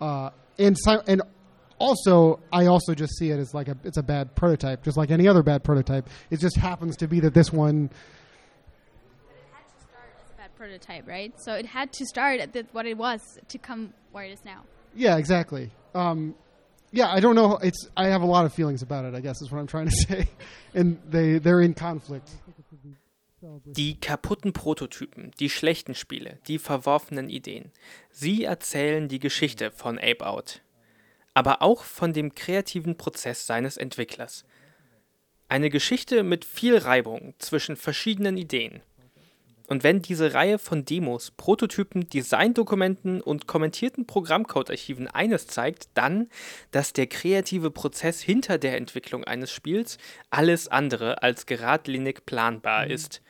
uh, 0.00 0.30
and 0.56 0.78
si- 0.78 1.00
and 1.08 1.22
also 1.82 2.40
I 2.52 2.66
also 2.66 2.94
just 2.94 3.16
see 3.18 3.30
it 3.30 3.38
as 3.38 3.52
like 3.52 3.68
a 3.68 3.76
it's 3.84 3.96
a 3.98 4.02
bad 4.02 4.34
prototype, 4.34 4.84
just 4.84 4.96
like 4.96 5.10
any 5.10 5.28
other 5.28 5.42
bad 5.42 5.64
prototype. 5.64 6.08
It 6.30 6.40
just 6.40 6.56
happens 6.56 6.96
to 6.98 7.08
be 7.08 7.20
that 7.20 7.34
this 7.34 7.52
one. 7.52 7.90
had 9.52 9.66
to 9.66 9.84
start 9.84 10.08
as 10.24 10.30
a 10.30 10.36
bad 10.36 10.56
prototype, 10.56 11.08
right? 11.08 11.34
So 11.44 11.54
it 11.54 11.66
had 11.66 11.92
to 11.94 12.06
start 12.06 12.40
at 12.40 12.52
the, 12.52 12.66
what 12.72 12.86
it 12.86 12.96
was 12.96 13.20
to 13.48 13.58
come 13.58 13.92
where 14.12 14.24
it 14.24 14.32
is 14.32 14.44
now. 14.44 14.62
Yeah, 14.94 15.16
exactly. 15.16 15.70
Um, 15.94 16.34
yeah, 16.92 17.10
I 17.10 17.20
don't 17.20 17.34
know. 17.34 17.58
It's 17.62 17.88
I 17.96 18.08
have 18.08 18.22
a 18.22 18.26
lot 18.26 18.44
of 18.46 18.54
feelings 18.54 18.82
about 18.82 19.04
it. 19.04 19.14
I 19.14 19.20
guess 19.20 19.42
is 19.42 19.50
what 19.50 19.58
I'm 19.58 19.66
trying 19.66 19.88
to 19.88 19.96
say, 20.08 20.28
and 20.74 21.00
they 21.08 21.38
they're 21.38 21.60
in 21.60 21.74
conflict. 21.74 22.30
Die 23.66 23.96
kaputten 24.00 24.52
Prototypen, 24.52 25.32
die 25.40 25.48
schlechten 25.48 25.96
Spiele, 25.96 26.38
die 26.46 26.58
verworfenen 26.58 27.28
Ideen. 27.28 27.72
Sie 28.12 28.44
erzählen 28.44 29.08
die 29.08 29.18
Geschichte 29.18 29.72
von 29.72 29.98
Ape 29.98 30.24
Out. 30.24 30.60
Aber 31.34 31.62
auch 31.62 31.84
von 31.84 32.12
dem 32.12 32.34
kreativen 32.34 32.96
Prozess 32.96 33.46
seines 33.46 33.76
Entwicklers. 33.76 34.44
Eine 35.48 35.70
Geschichte 35.70 36.22
mit 36.22 36.44
viel 36.44 36.76
Reibung 36.76 37.34
zwischen 37.38 37.76
verschiedenen 37.76 38.36
Ideen. 38.36 38.82
Und 39.72 39.84
wenn 39.84 40.02
diese 40.02 40.34
Reihe 40.34 40.58
von 40.58 40.84
Demos, 40.84 41.30
Prototypen, 41.30 42.06
Designdokumenten 42.08 43.22
und 43.22 43.46
kommentierten 43.46 44.06
Programmcode-Archiven 44.06 45.08
eines 45.08 45.46
zeigt, 45.46 45.88
dann, 45.94 46.28
dass 46.72 46.92
der 46.92 47.06
kreative 47.06 47.70
Prozess 47.70 48.20
hinter 48.20 48.58
der 48.58 48.76
Entwicklung 48.76 49.24
eines 49.24 49.50
Spiels 49.50 49.96
alles 50.28 50.68
andere 50.68 51.22
als 51.22 51.46
geradlinig 51.46 52.26
planbar 52.26 52.86
ist. 52.88 53.22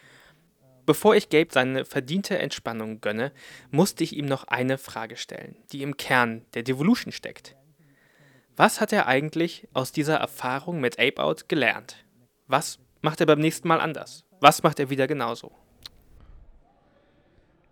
Bevor 0.85 1.15
ich 1.15 1.29
Gabe 1.29 1.51
seine 1.53 1.85
verdiente 1.85 2.39
Entspannung 2.39 3.01
gönne, 3.01 3.31
musste 3.71 4.03
ich 4.03 4.17
ihm 4.17 4.27
noch 4.27 4.45
eine 4.45 4.79
Frage 4.79 5.17
stellen, 5.17 5.57
die 5.71 5.83
im 5.83 5.97
Kern 5.97 6.45
der 6.55 6.65
Devolution 6.65 7.13
steckt. 7.13 7.55
Was 8.57 8.81
hat 8.81 8.93
er 8.93 9.07
eigentlich 9.07 9.67
aus 9.73 9.93
dieser 9.93 10.17
Erfahrung 10.17 10.81
mit 10.81 10.99
Ape 10.99 11.23
Out 11.23 11.49
gelernt? 11.49 12.05
Was 12.49 12.79
macht 13.01 13.21
er 13.21 13.27
beim 13.27 13.41
nächsten 13.41 13.67
Mal 13.67 13.81
anders? 13.81 14.25
Was 14.41 14.63
macht 14.63 14.79
er 14.79 14.91
wieder 14.91 15.07
genauso? 15.07 15.53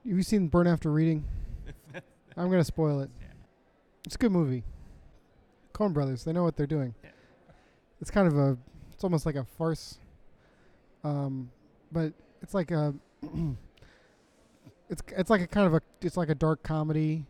Have 0.04 0.16
you 0.16 0.22
seen 0.22 0.48
Burn 0.48 0.66
After 0.66 0.92
Reading? 0.92 1.24
I'm 2.36 2.48
gonna 2.50 2.64
spoil 2.64 3.02
it. 3.02 3.10
It's 4.06 4.14
a 4.14 4.18
good 4.18 4.32
movie. 4.32 4.64
Coen 5.74 5.92
Brothers, 5.92 6.24
they 6.24 6.32
know 6.32 6.44
what 6.44 6.56
they're 6.56 6.66
doing. 6.66 6.94
It's 8.00 8.10
kind 8.10 8.26
of 8.26 8.38
a, 8.38 8.56
it's 8.92 9.04
almost 9.04 9.26
like 9.26 9.36
a 9.36 9.44
farce. 9.44 9.98
Um, 11.04 11.50
but 11.92 12.14
it's 12.40 12.54
like 12.54 12.70
a, 12.70 12.94
it's 14.88 15.02
it's 15.14 15.28
like 15.28 15.42
a 15.42 15.46
kind 15.46 15.66
of 15.66 15.74
a, 15.74 15.82
it's 16.00 16.16
like 16.16 16.30
a 16.30 16.34
dark 16.34 16.62
comedy, 16.62 17.26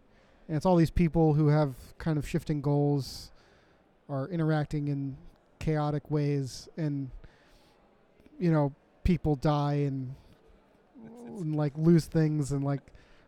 and 0.46 0.56
it's 0.56 0.64
all 0.64 0.76
these 0.76 0.90
people 0.90 1.34
who 1.34 1.48
have 1.48 1.74
kind 1.98 2.16
of 2.16 2.28
shifting 2.28 2.60
goals, 2.60 3.32
are 4.10 4.28
interacting 4.28 4.88
in 4.88 5.16
chaotic 5.58 6.10
ways, 6.10 6.68
and 6.76 7.10
you 8.38 8.50
know 8.50 8.72
people 9.04 9.36
die 9.36 9.74
and, 9.74 10.14
and 11.26 11.56
like 11.56 11.72
lose 11.76 12.06
things 12.06 12.52
and 12.52 12.64
like 12.64 12.80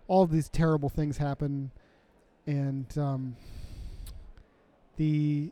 all 0.08 0.26
these 0.26 0.48
terrible 0.48 0.88
things 0.88 1.16
happen 1.16 1.70
and 2.46 2.98
um, 2.98 3.36
the 4.96 5.50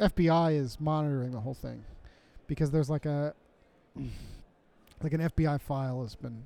FBI 0.00 0.56
is 0.56 0.80
monitoring 0.80 1.32
the 1.32 1.40
whole 1.40 1.54
thing 1.54 1.84
because 2.46 2.70
there's 2.70 2.90
like 2.90 3.06
a 3.06 3.34
like 5.02 5.12
an 5.12 5.20
FBI 5.20 5.60
file 5.60 6.02
has 6.02 6.14
been 6.14 6.42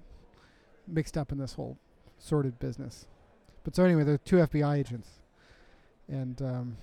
mixed 0.87 1.17
up 1.17 1.33
in 1.33 1.39
this 1.39 1.55
whole 1.55 1.77
sordid 2.19 2.59
business. 2.59 3.07
But 3.65 3.75
so 3.75 3.85
anyway, 3.85 4.05
there 4.05 4.15
are 4.15 4.19
two 4.19 4.37
FBI 4.37 4.79
agents, 4.79 5.09
and 6.09 6.41
um, 6.41 6.77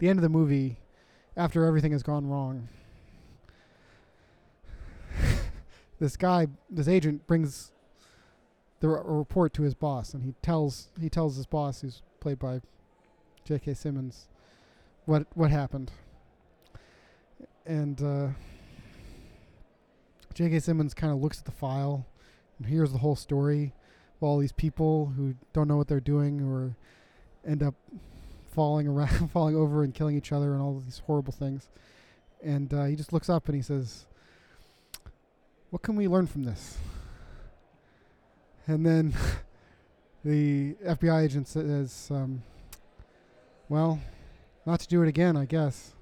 the 0.00 0.08
end 0.08 0.18
of 0.18 0.22
the 0.22 0.28
movie, 0.28 0.78
after 1.36 1.64
everything 1.64 1.92
has 1.92 2.02
gone 2.02 2.26
wrong, 2.26 2.68
this 6.00 6.16
guy, 6.16 6.48
this 6.68 6.88
agent, 6.88 7.26
brings 7.26 7.70
the 8.80 8.88
report 8.88 9.52
to 9.54 9.62
his 9.62 9.74
boss, 9.74 10.14
and 10.14 10.24
he 10.24 10.34
tells 10.42 10.88
he 11.00 11.08
tells 11.08 11.36
his 11.36 11.46
boss, 11.46 11.82
who's 11.82 12.02
played 12.18 12.38
by 12.38 12.60
J.K. 13.44 13.74
Simmons, 13.74 14.26
what 15.04 15.26
what 15.34 15.50
happened. 15.50 15.92
And 17.66 18.02
uh, 18.02 18.28
J.K. 20.32 20.60
Simmons 20.60 20.94
kind 20.94 21.12
of 21.12 21.20
looks 21.20 21.38
at 21.38 21.44
the 21.44 21.52
file 21.52 22.06
and 22.58 22.66
hears 22.66 22.90
the 22.90 22.98
whole 22.98 23.16
story 23.16 23.74
of 24.16 24.22
all 24.22 24.38
these 24.38 24.52
people 24.52 25.12
who 25.16 25.34
don't 25.52 25.68
know 25.68 25.76
what 25.76 25.88
they're 25.88 26.00
doing 26.00 26.40
or 26.40 26.74
end 27.46 27.62
up 27.62 27.74
falling 28.50 28.86
around, 28.88 29.30
falling 29.32 29.56
over 29.56 29.82
and 29.82 29.94
killing 29.94 30.16
each 30.16 30.32
other 30.32 30.52
and 30.52 30.62
all 30.62 30.80
these 30.84 31.02
horrible 31.06 31.32
things. 31.32 31.68
And 32.42 32.72
uh, 32.72 32.84
he 32.84 32.96
just 32.96 33.12
looks 33.12 33.28
up 33.28 33.46
and 33.46 33.54
he 33.54 33.62
says, 33.62 34.06
"What 35.70 35.82
can 35.82 35.96
we 35.96 36.08
learn 36.08 36.26
from 36.26 36.44
this?" 36.44 36.78
And 38.66 38.84
then 38.84 39.14
the 40.24 40.74
FBI 40.84 41.24
agent 41.24 41.48
says, 41.48 42.08
um, 42.10 42.42
"Well, 43.68 44.00
not 44.64 44.80
to 44.80 44.88
do 44.88 45.02
it 45.02 45.08
again, 45.08 45.36
I 45.36 45.44
guess." 45.44 45.92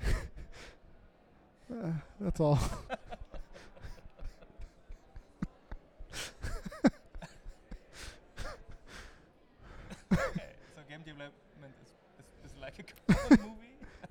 uh, 1.70 1.92
that's 2.20 2.40
all. 2.40 2.58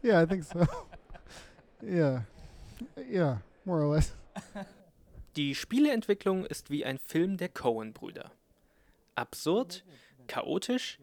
Yeah, 0.03 0.21
I 0.21 0.25
think 0.25 0.43
so. 0.43 0.59
yeah, 1.81 2.21
yeah, 3.09 3.37
more 3.65 3.81
or 3.81 3.95
less. 3.95 4.13
Die 5.35 5.55
Spieleentwicklung 5.55 6.45
ist 6.45 6.69
wie 6.69 6.85
ein 6.85 6.97
Film 6.97 7.37
der 7.37 7.49
Coen-Brüder. 7.49 8.31
Absurd, 9.15 9.83
chaotisch 10.27 10.99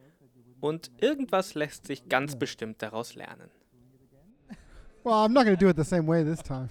und 0.60 0.90
irgendwas 0.98 1.54
lässt 1.54 1.86
sich 1.86 2.08
ganz 2.08 2.36
bestimmt 2.36 2.82
daraus 2.82 3.14
lernen. 3.14 3.50
Well, 5.04 5.14
I'm 5.14 5.32
not 5.32 5.44
going 5.44 5.56
to 5.56 5.64
do 5.64 5.70
it 5.70 5.76
the 5.76 5.84
same 5.84 6.06
way 6.06 6.24
this 6.24 6.42
time. 6.42 6.68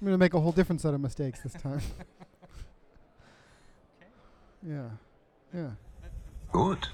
I'm 0.00 0.04
going 0.04 0.12
to 0.12 0.18
make 0.18 0.34
a 0.34 0.40
whole 0.40 0.52
different 0.52 0.80
set 0.80 0.92
of 0.92 1.00
mistakes 1.00 1.42
this 1.42 1.54
time. 1.54 1.80
yeah, 4.62 4.90
yeah. 5.54 5.70
Gut. 6.52 6.90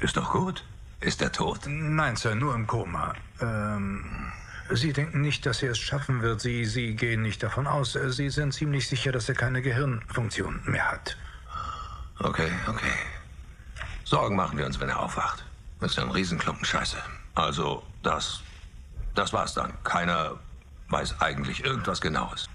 Ist 0.00 0.16
doch 0.16 0.32
gut. 0.32 0.62
Ist 1.00 1.22
er 1.22 1.30
tot? 1.30 1.60
Nein, 1.66 2.16
Sir, 2.16 2.34
nur 2.34 2.54
im 2.54 2.66
Koma. 2.66 3.14
Ähm, 3.40 4.32
Sie 4.70 4.92
denken 4.92 5.22
nicht, 5.22 5.46
dass 5.46 5.62
er 5.62 5.70
es 5.70 5.78
schaffen 5.78 6.20
wird. 6.20 6.40
Sie, 6.40 6.64
Sie 6.64 6.94
gehen 6.94 7.22
nicht 7.22 7.42
davon 7.42 7.66
aus. 7.66 7.92
Sie 7.92 8.28
sind 8.28 8.52
ziemlich 8.52 8.88
sicher, 8.88 9.12
dass 9.12 9.28
er 9.28 9.34
keine 9.34 9.62
Gehirnfunktion 9.62 10.60
mehr 10.66 10.90
hat. 10.90 11.16
Okay, 12.18 12.50
okay. 12.66 12.92
Sorgen 14.04 14.36
machen 14.36 14.58
wir 14.58 14.66
uns, 14.66 14.78
wenn 14.80 14.88
er 14.88 15.00
aufwacht. 15.00 15.44
Ist 15.80 15.98
ein 15.98 16.10
Riesenklumpen 16.10 16.64
Scheiße. 16.64 16.98
Also, 17.34 17.82
das. 18.02 18.42
Das 19.14 19.32
war's 19.32 19.54
dann. 19.54 19.72
Keiner 19.84 20.38
weiß 20.88 21.20
eigentlich 21.20 21.64
irgendwas 21.64 22.00
Genaues. 22.00 22.48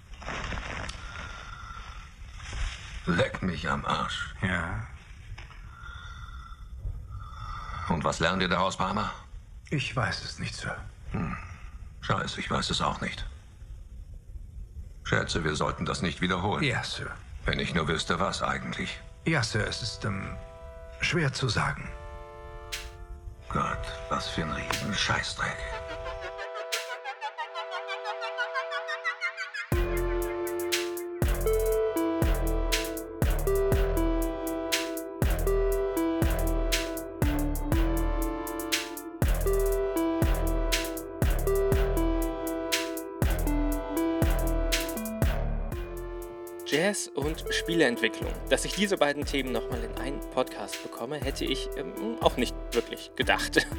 Leck 3.05 3.41
mich 3.41 3.69
am 3.69 3.85
Arsch. 3.85 4.33
Ja. 4.41 4.85
Und 7.89 8.03
was 8.03 8.19
lernt 8.19 8.41
ihr 8.41 8.47
daraus, 8.47 8.77
Palmer? 8.77 9.11
Ich 9.69 9.95
weiß 9.95 10.23
es 10.23 10.39
nicht, 10.39 10.55
Sir. 10.55 10.75
Hm. 11.11 11.35
Scheiße, 12.01 12.39
ich 12.39 12.49
weiß 12.49 12.69
es 12.69 12.81
auch 12.81 13.01
nicht. 13.01 13.25
Schätze, 15.03 15.43
wir 15.43 15.55
sollten 15.55 15.85
das 15.85 16.01
nicht 16.01 16.21
wiederholen. 16.21 16.63
Ja, 16.63 16.83
Sir. 16.83 17.11
Wenn 17.45 17.59
ich 17.59 17.73
nur 17.73 17.87
wüsste, 17.87 18.19
was 18.19 18.41
eigentlich. 18.41 18.99
Ja, 19.25 19.43
Sir, 19.43 19.67
es 19.67 19.81
ist 19.81 20.05
ähm, 20.05 20.35
schwer 21.01 21.33
zu 21.33 21.49
sagen. 21.49 21.89
Gott, 23.49 23.85
was 24.09 24.29
für 24.29 24.43
ein 24.43 24.51
riesen 24.51 24.93
und 47.83 47.97
Spieleentwicklung. 47.97 48.31
Dass 48.49 48.65
ich 48.65 48.73
diese 48.73 48.97
beiden 48.97 49.25
Themen 49.25 49.51
nochmal 49.51 49.83
in 49.83 49.95
einen 50.01 50.19
Podcast 50.31 50.81
bekomme, 50.83 51.17
hätte 51.17 51.45
ich 51.45 51.69
ähm, 51.77 52.17
auch 52.21 52.37
nicht 52.37 52.55
wirklich 52.71 53.11
gedacht. 53.15 53.67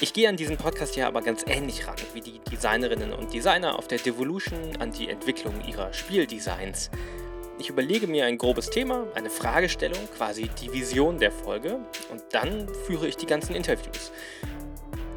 Ich 0.00 0.12
gehe 0.12 0.28
an 0.28 0.36
diesen 0.36 0.56
Podcast 0.56 0.94
ja 0.94 1.08
aber 1.08 1.22
ganz 1.22 1.44
ähnlich 1.48 1.88
ran 1.88 1.96
wie 2.14 2.20
die 2.20 2.38
Designerinnen 2.52 3.12
und 3.12 3.34
Designer 3.34 3.76
auf 3.76 3.88
der 3.88 3.98
Devolution 3.98 4.76
an 4.78 4.92
die 4.92 5.08
Entwicklung 5.08 5.54
ihrer 5.66 5.92
Spieldesigns. 5.92 6.92
Ich 7.58 7.68
überlege 7.68 8.06
mir 8.06 8.26
ein 8.26 8.38
grobes 8.38 8.70
Thema, 8.70 9.08
eine 9.16 9.28
Fragestellung, 9.28 9.98
quasi 10.16 10.50
die 10.62 10.72
Vision 10.72 11.18
der 11.18 11.32
Folge 11.32 11.80
und 12.12 12.22
dann 12.30 12.68
führe 12.86 13.08
ich 13.08 13.16
die 13.16 13.26
ganzen 13.26 13.56
Interviews. 13.56 14.12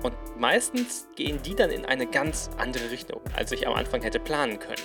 Und 0.02 0.16
meistens 0.39 1.08
gehen 1.16 1.39
die 1.44 1.54
dann 1.54 1.70
in 1.70 1.86
eine 1.86 2.08
ganz 2.08 2.50
andere 2.58 2.89
Richtung, 2.89 3.22
als 3.36 3.52
ich 3.52 3.68
am 3.68 3.76
Anfang 3.76 4.02
hätte 4.02 4.20
planen 4.20 4.58
können. 4.58 4.82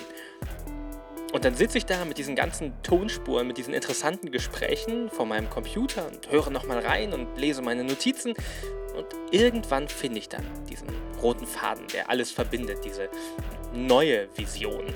Und 1.37 1.45
dann 1.45 1.53
sitze 1.53 1.77
ich 1.77 1.85
da 1.85 2.03
mit 2.03 2.17
diesen 2.17 2.35
ganzen 2.35 2.73
Tonspuren, 2.81 3.45
mit 3.45 3.59
diesen 3.59 3.71
interessanten 3.71 4.31
Gesprächen 4.31 5.07
vor 5.07 5.27
meinem 5.27 5.51
Computer 5.51 6.07
und 6.07 6.31
höre 6.31 6.49
nochmal 6.49 6.79
rein 6.79 7.13
und 7.13 7.37
lese 7.37 7.61
meine 7.61 7.83
Notizen. 7.83 8.33
Und 8.95 9.05
irgendwann 9.29 9.87
finde 9.87 10.17
ich 10.17 10.29
dann 10.29 10.43
diesen 10.67 10.87
roten 11.21 11.45
Faden, 11.45 11.85
der 11.93 12.09
alles 12.09 12.31
verbindet, 12.31 12.83
diese 12.83 13.07
neue 13.71 14.35
Vision. 14.35 14.91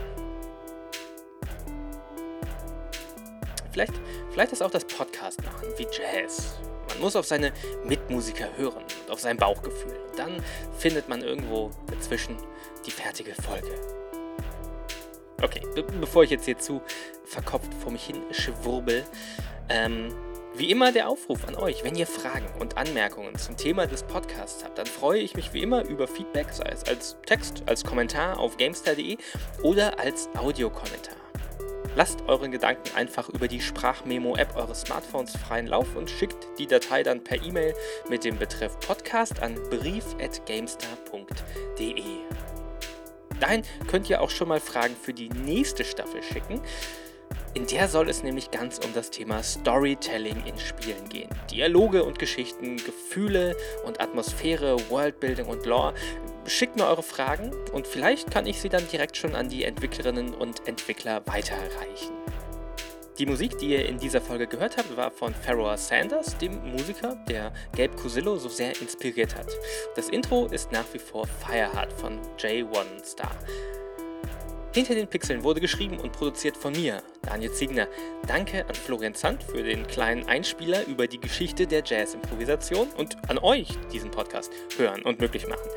Vielleicht, 3.71 3.93
vielleicht 4.31 4.51
ist 4.51 4.63
auch 4.63 4.71
das 4.71 4.85
Podcast 4.85 5.43
machen 5.43 5.67
wie 5.77 5.85
Jazz. 5.91 6.55
Man 6.89 7.01
muss 7.01 7.15
auf 7.15 7.27
seine 7.27 7.53
Mitmusiker 7.85 8.47
hören 8.57 8.83
und 9.03 9.11
auf 9.11 9.19
sein 9.19 9.37
Bauchgefühl. 9.37 9.95
Und 10.09 10.17
dann 10.17 10.43
findet 10.75 11.07
man 11.07 11.21
irgendwo 11.21 11.69
dazwischen 11.85 12.35
die 12.83 12.91
fertige 12.91 13.35
Folge. 13.35 14.00
Okay, 15.43 15.61
be 15.75 15.83
bevor 15.83 16.23
ich 16.23 16.29
jetzt 16.29 16.45
hier 16.45 16.57
zu 16.57 16.81
verkopft 17.25 17.73
vor 17.73 17.91
mich 17.91 18.03
hin 18.03 18.21
schwurbel, 18.31 19.03
ähm, 19.69 20.13
wie 20.53 20.69
immer 20.69 20.91
der 20.91 21.07
Aufruf 21.07 21.47
an 21.47 21.55
euch, 21.55 21.83
wenn 21.83 21.95
ihr 21.95 22.05
Fragen 22.05 22.45
und 22.59 22.77
Anmerkungen 22.77 23.37
zum 23.37 23.55
Thema 23.55 23.87
des 23.87 24.03
Podcasts 24.03 24.63
habt, 24.63 24.77
dann 24.77 24.85
freue 24.85 25.21
ich 25.21 25.35
mich 25.35 25.53
wie 25.53 25.61
immer 25.61 25.85
über 25.85 26.07
Feedback, 26.07 26.47
sei 26.51 26.69
es 26.69 26.83
als 26.83 27.15
Text, 27.25 27.63
als 27.67 27.85
Kommentar 27.85 28.37
auf 28.37 28.57
gamestar.de 28.57 29.17
oder 29.63 29.97
als 29.97 30.29
Audiokommentar. 30.37 31.15
Lasst 31.95 32.21
euren 32.27 32.51
Gedanken 32.51 32.95
einfach 32.95 33.29
über 33.29 33.47
die 33.47 33.61
Sprachmemo-App 33.61 34.55
eures 34.55 34.81
Smartphones 34.81 35.35
freien 35.37 35.67
Lauf 35.67 35.95
und 35.95 36.09
schickt 36.09 36.47
die 36.57 36.67
Datei 36.67 37.03
dann 37.03 37.23
per 37.23 37.41
E-Mail 37.41 37.73
mit 38.09 38.23
dem 38.23 38.37
Betreff 38.37 38.79
Podcast 38.79 39.41
an 39.41 39.55
brief.gamestar.de. 39.69 42.03
Dahin 43.41 43.63
könnt 43.87 44.09
ihr 44.09 44.21
auch 44.21 44.29
schon 44.29 44.47
mal 44.47 44.59
Fragen 44.59 44.95
für 44.95 45.13
die 45.13 45.29
nächste 45.29 45.83
Staffel 45.83 46.21
schicken. 46.23 46.61
In 47.53 47.67
der 47.67 47.87
soll 47.87 48.09
es 48.09 48.23
nämlich 48.23 48.51
ganz 48.51 48.79
um 48.79 48.93
das 48.93 49.09
Thema 49.09 49.43
Storytelling 49.43 50.43
in 50.45 50.57
Spielen 50.57 51.09
gehen. 51.09 51.29
Dialoge 51.49 52.03
und 52.03 52.19
Geschichten, 52.19 52.77
Gefühle 52.77 53.57
und 53.85 53.99
Atmosphäre, 53.99 54.77
Worldbuilding 54.89 55.47
und 55.47 55.65
Lore. 55.65 55.93
Schickt 56.45 56.77
mir 56.77 56.85
eure 56.85 57.03
Fragen 57.03 57.51
und 57.73 57.87
vielleicht 57.87 58.31
kann 58.31 58.45
ich 58.45 58.61
sie 58.61 58.69
dann 58.69 58.87
direkt 58.87 59.17
schon 59.17 59.35
an 59.35 59.49
die 59.49 59.63
Entwicklerinnen 59.63 60.33
und 60.33 60.67
Entwickler 60.67 61.25
weiterreichen. 61.25 62.13
Die 63.22 63.28
Musik, 63.28 63.55
die 63.59 63.74
ihr 63.74 63.86
in 63.86 63.99
dieser 63.99 64.19
Folge 64.19 64.47
gehört 64.47 64.78
habt, 64.78 64.97
war 64.97 65.11
von 65.11 65.32
Pharaoh 65.32 65.78
Sanders, 65.78 66.36
dem 66.39 66.72
Musiker, 66.72 67.15
der 67.30 67.53
Gabe 67.78 67.95
Cusillo 67.95 68.36
so 68.38 68.49
sehr 68.49 68.72
inspiriert 68.82 69.36
hat. 69.36 69.45
Das 69.95 70.09
Intro 70.09 70.47
ist 70.47 70.72
nach 70.72 70.91
wie 70.91 70.97
vor 70.97 71.28
Fireheart 71.28 71.93
von 71.93 72.19
J1 72.39 73.05
Star. 73.05 73.30
Hinter 74.74 74.95
den 74.95 75.07
Pixeln 75.07 75.43
wurde 75.43 75.61
geschrieben 75.61 75.99
und 75.99 76.13
produziert 76.13 76.57
von 76.57 76.74
mir, 76.74 77.03
Daniel 77.22 77.51
Ziegner. 77.51 77.88
Danke 78.26 78.65
an 78.67 78.74
Florian 78.74 79.13
Zandt 79.13 79.43
für 79.43 79.61
den 79.61 79.86
kleinen 79.86 80.28
Einspieler 80.28 80.88
über 80.88 81.05
die 81.05 81.19
Geschichte 81.19 81.67
der 81.67 81.84
Jazz-Improvisation 81.86 82.88
und 82.97 83.17
an 83.30 83.38
euch, 83.38 83.67
diesen 83.93 84.09
Podcast 84.09 84.51
hören 84.78 85.03
und 85.03 85.19
möglich 85.19 85.45
machen. 85.45 85.69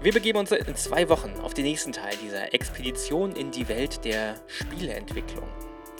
Wir 0.00 0.12
begeben 0.12 0.38
uns 0.38 0.52
in 0.52 0.76
zwei 0.76 1.08
Wochen 1.08 1.32
auf 1.42 1.54
den 1.54 1.64
nächsten 1.64 1.90
Teil 1.90 2.14
dieser 2.22 2.54
Expedition 2.54 3.34
in 3.34 3.50
die 3.50 3.68
Welt 3.68 4.04
der 4.04 4.36
Spieleentwicklung. 4.46 5.48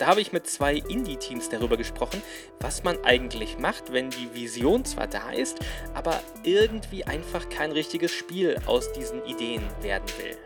Da 0.03 0.09
habe 0.09 0.21
ich 0.21 0.33
mit 0.33 0.49
zwei 0.49 0.75
Indie-Teams 0.75 1.49
darüber 1.49 1.77
gesprochen, 1.77 2.21
was 2.59 2.83
man 2.83 2.99
eigentlich 3.05 3.59
macht, 3.59 3.93
wenn 3.93 4.11
die 4.11 4.35
Vision 4.35 4.85
zwar 4.85 5.07
da 5.07 5.31
ist, 5.31 5.61
aber 5.95 6.21
irgendwie 6.43 7.05
einfach 7.05 7.49
kein 7.49 7.71
richtiges 7.71 8.11
Spiel 8.11 8.59
aus 8.67 8.91
diesen 8.91 9.25
Ideen 9.27 9.63
werden 9.81 10.09
will. 10.19 10.37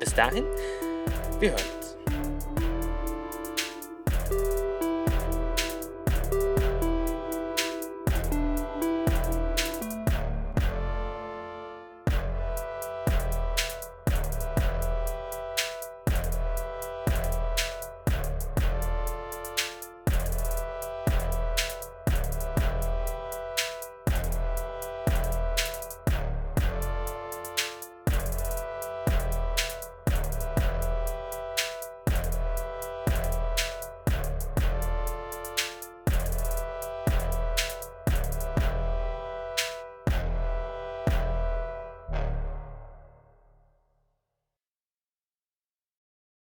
Bis 0.00 0.14
dahin, 0.14 0.46
wir 1.40 1.50
hören. 1.50 1.81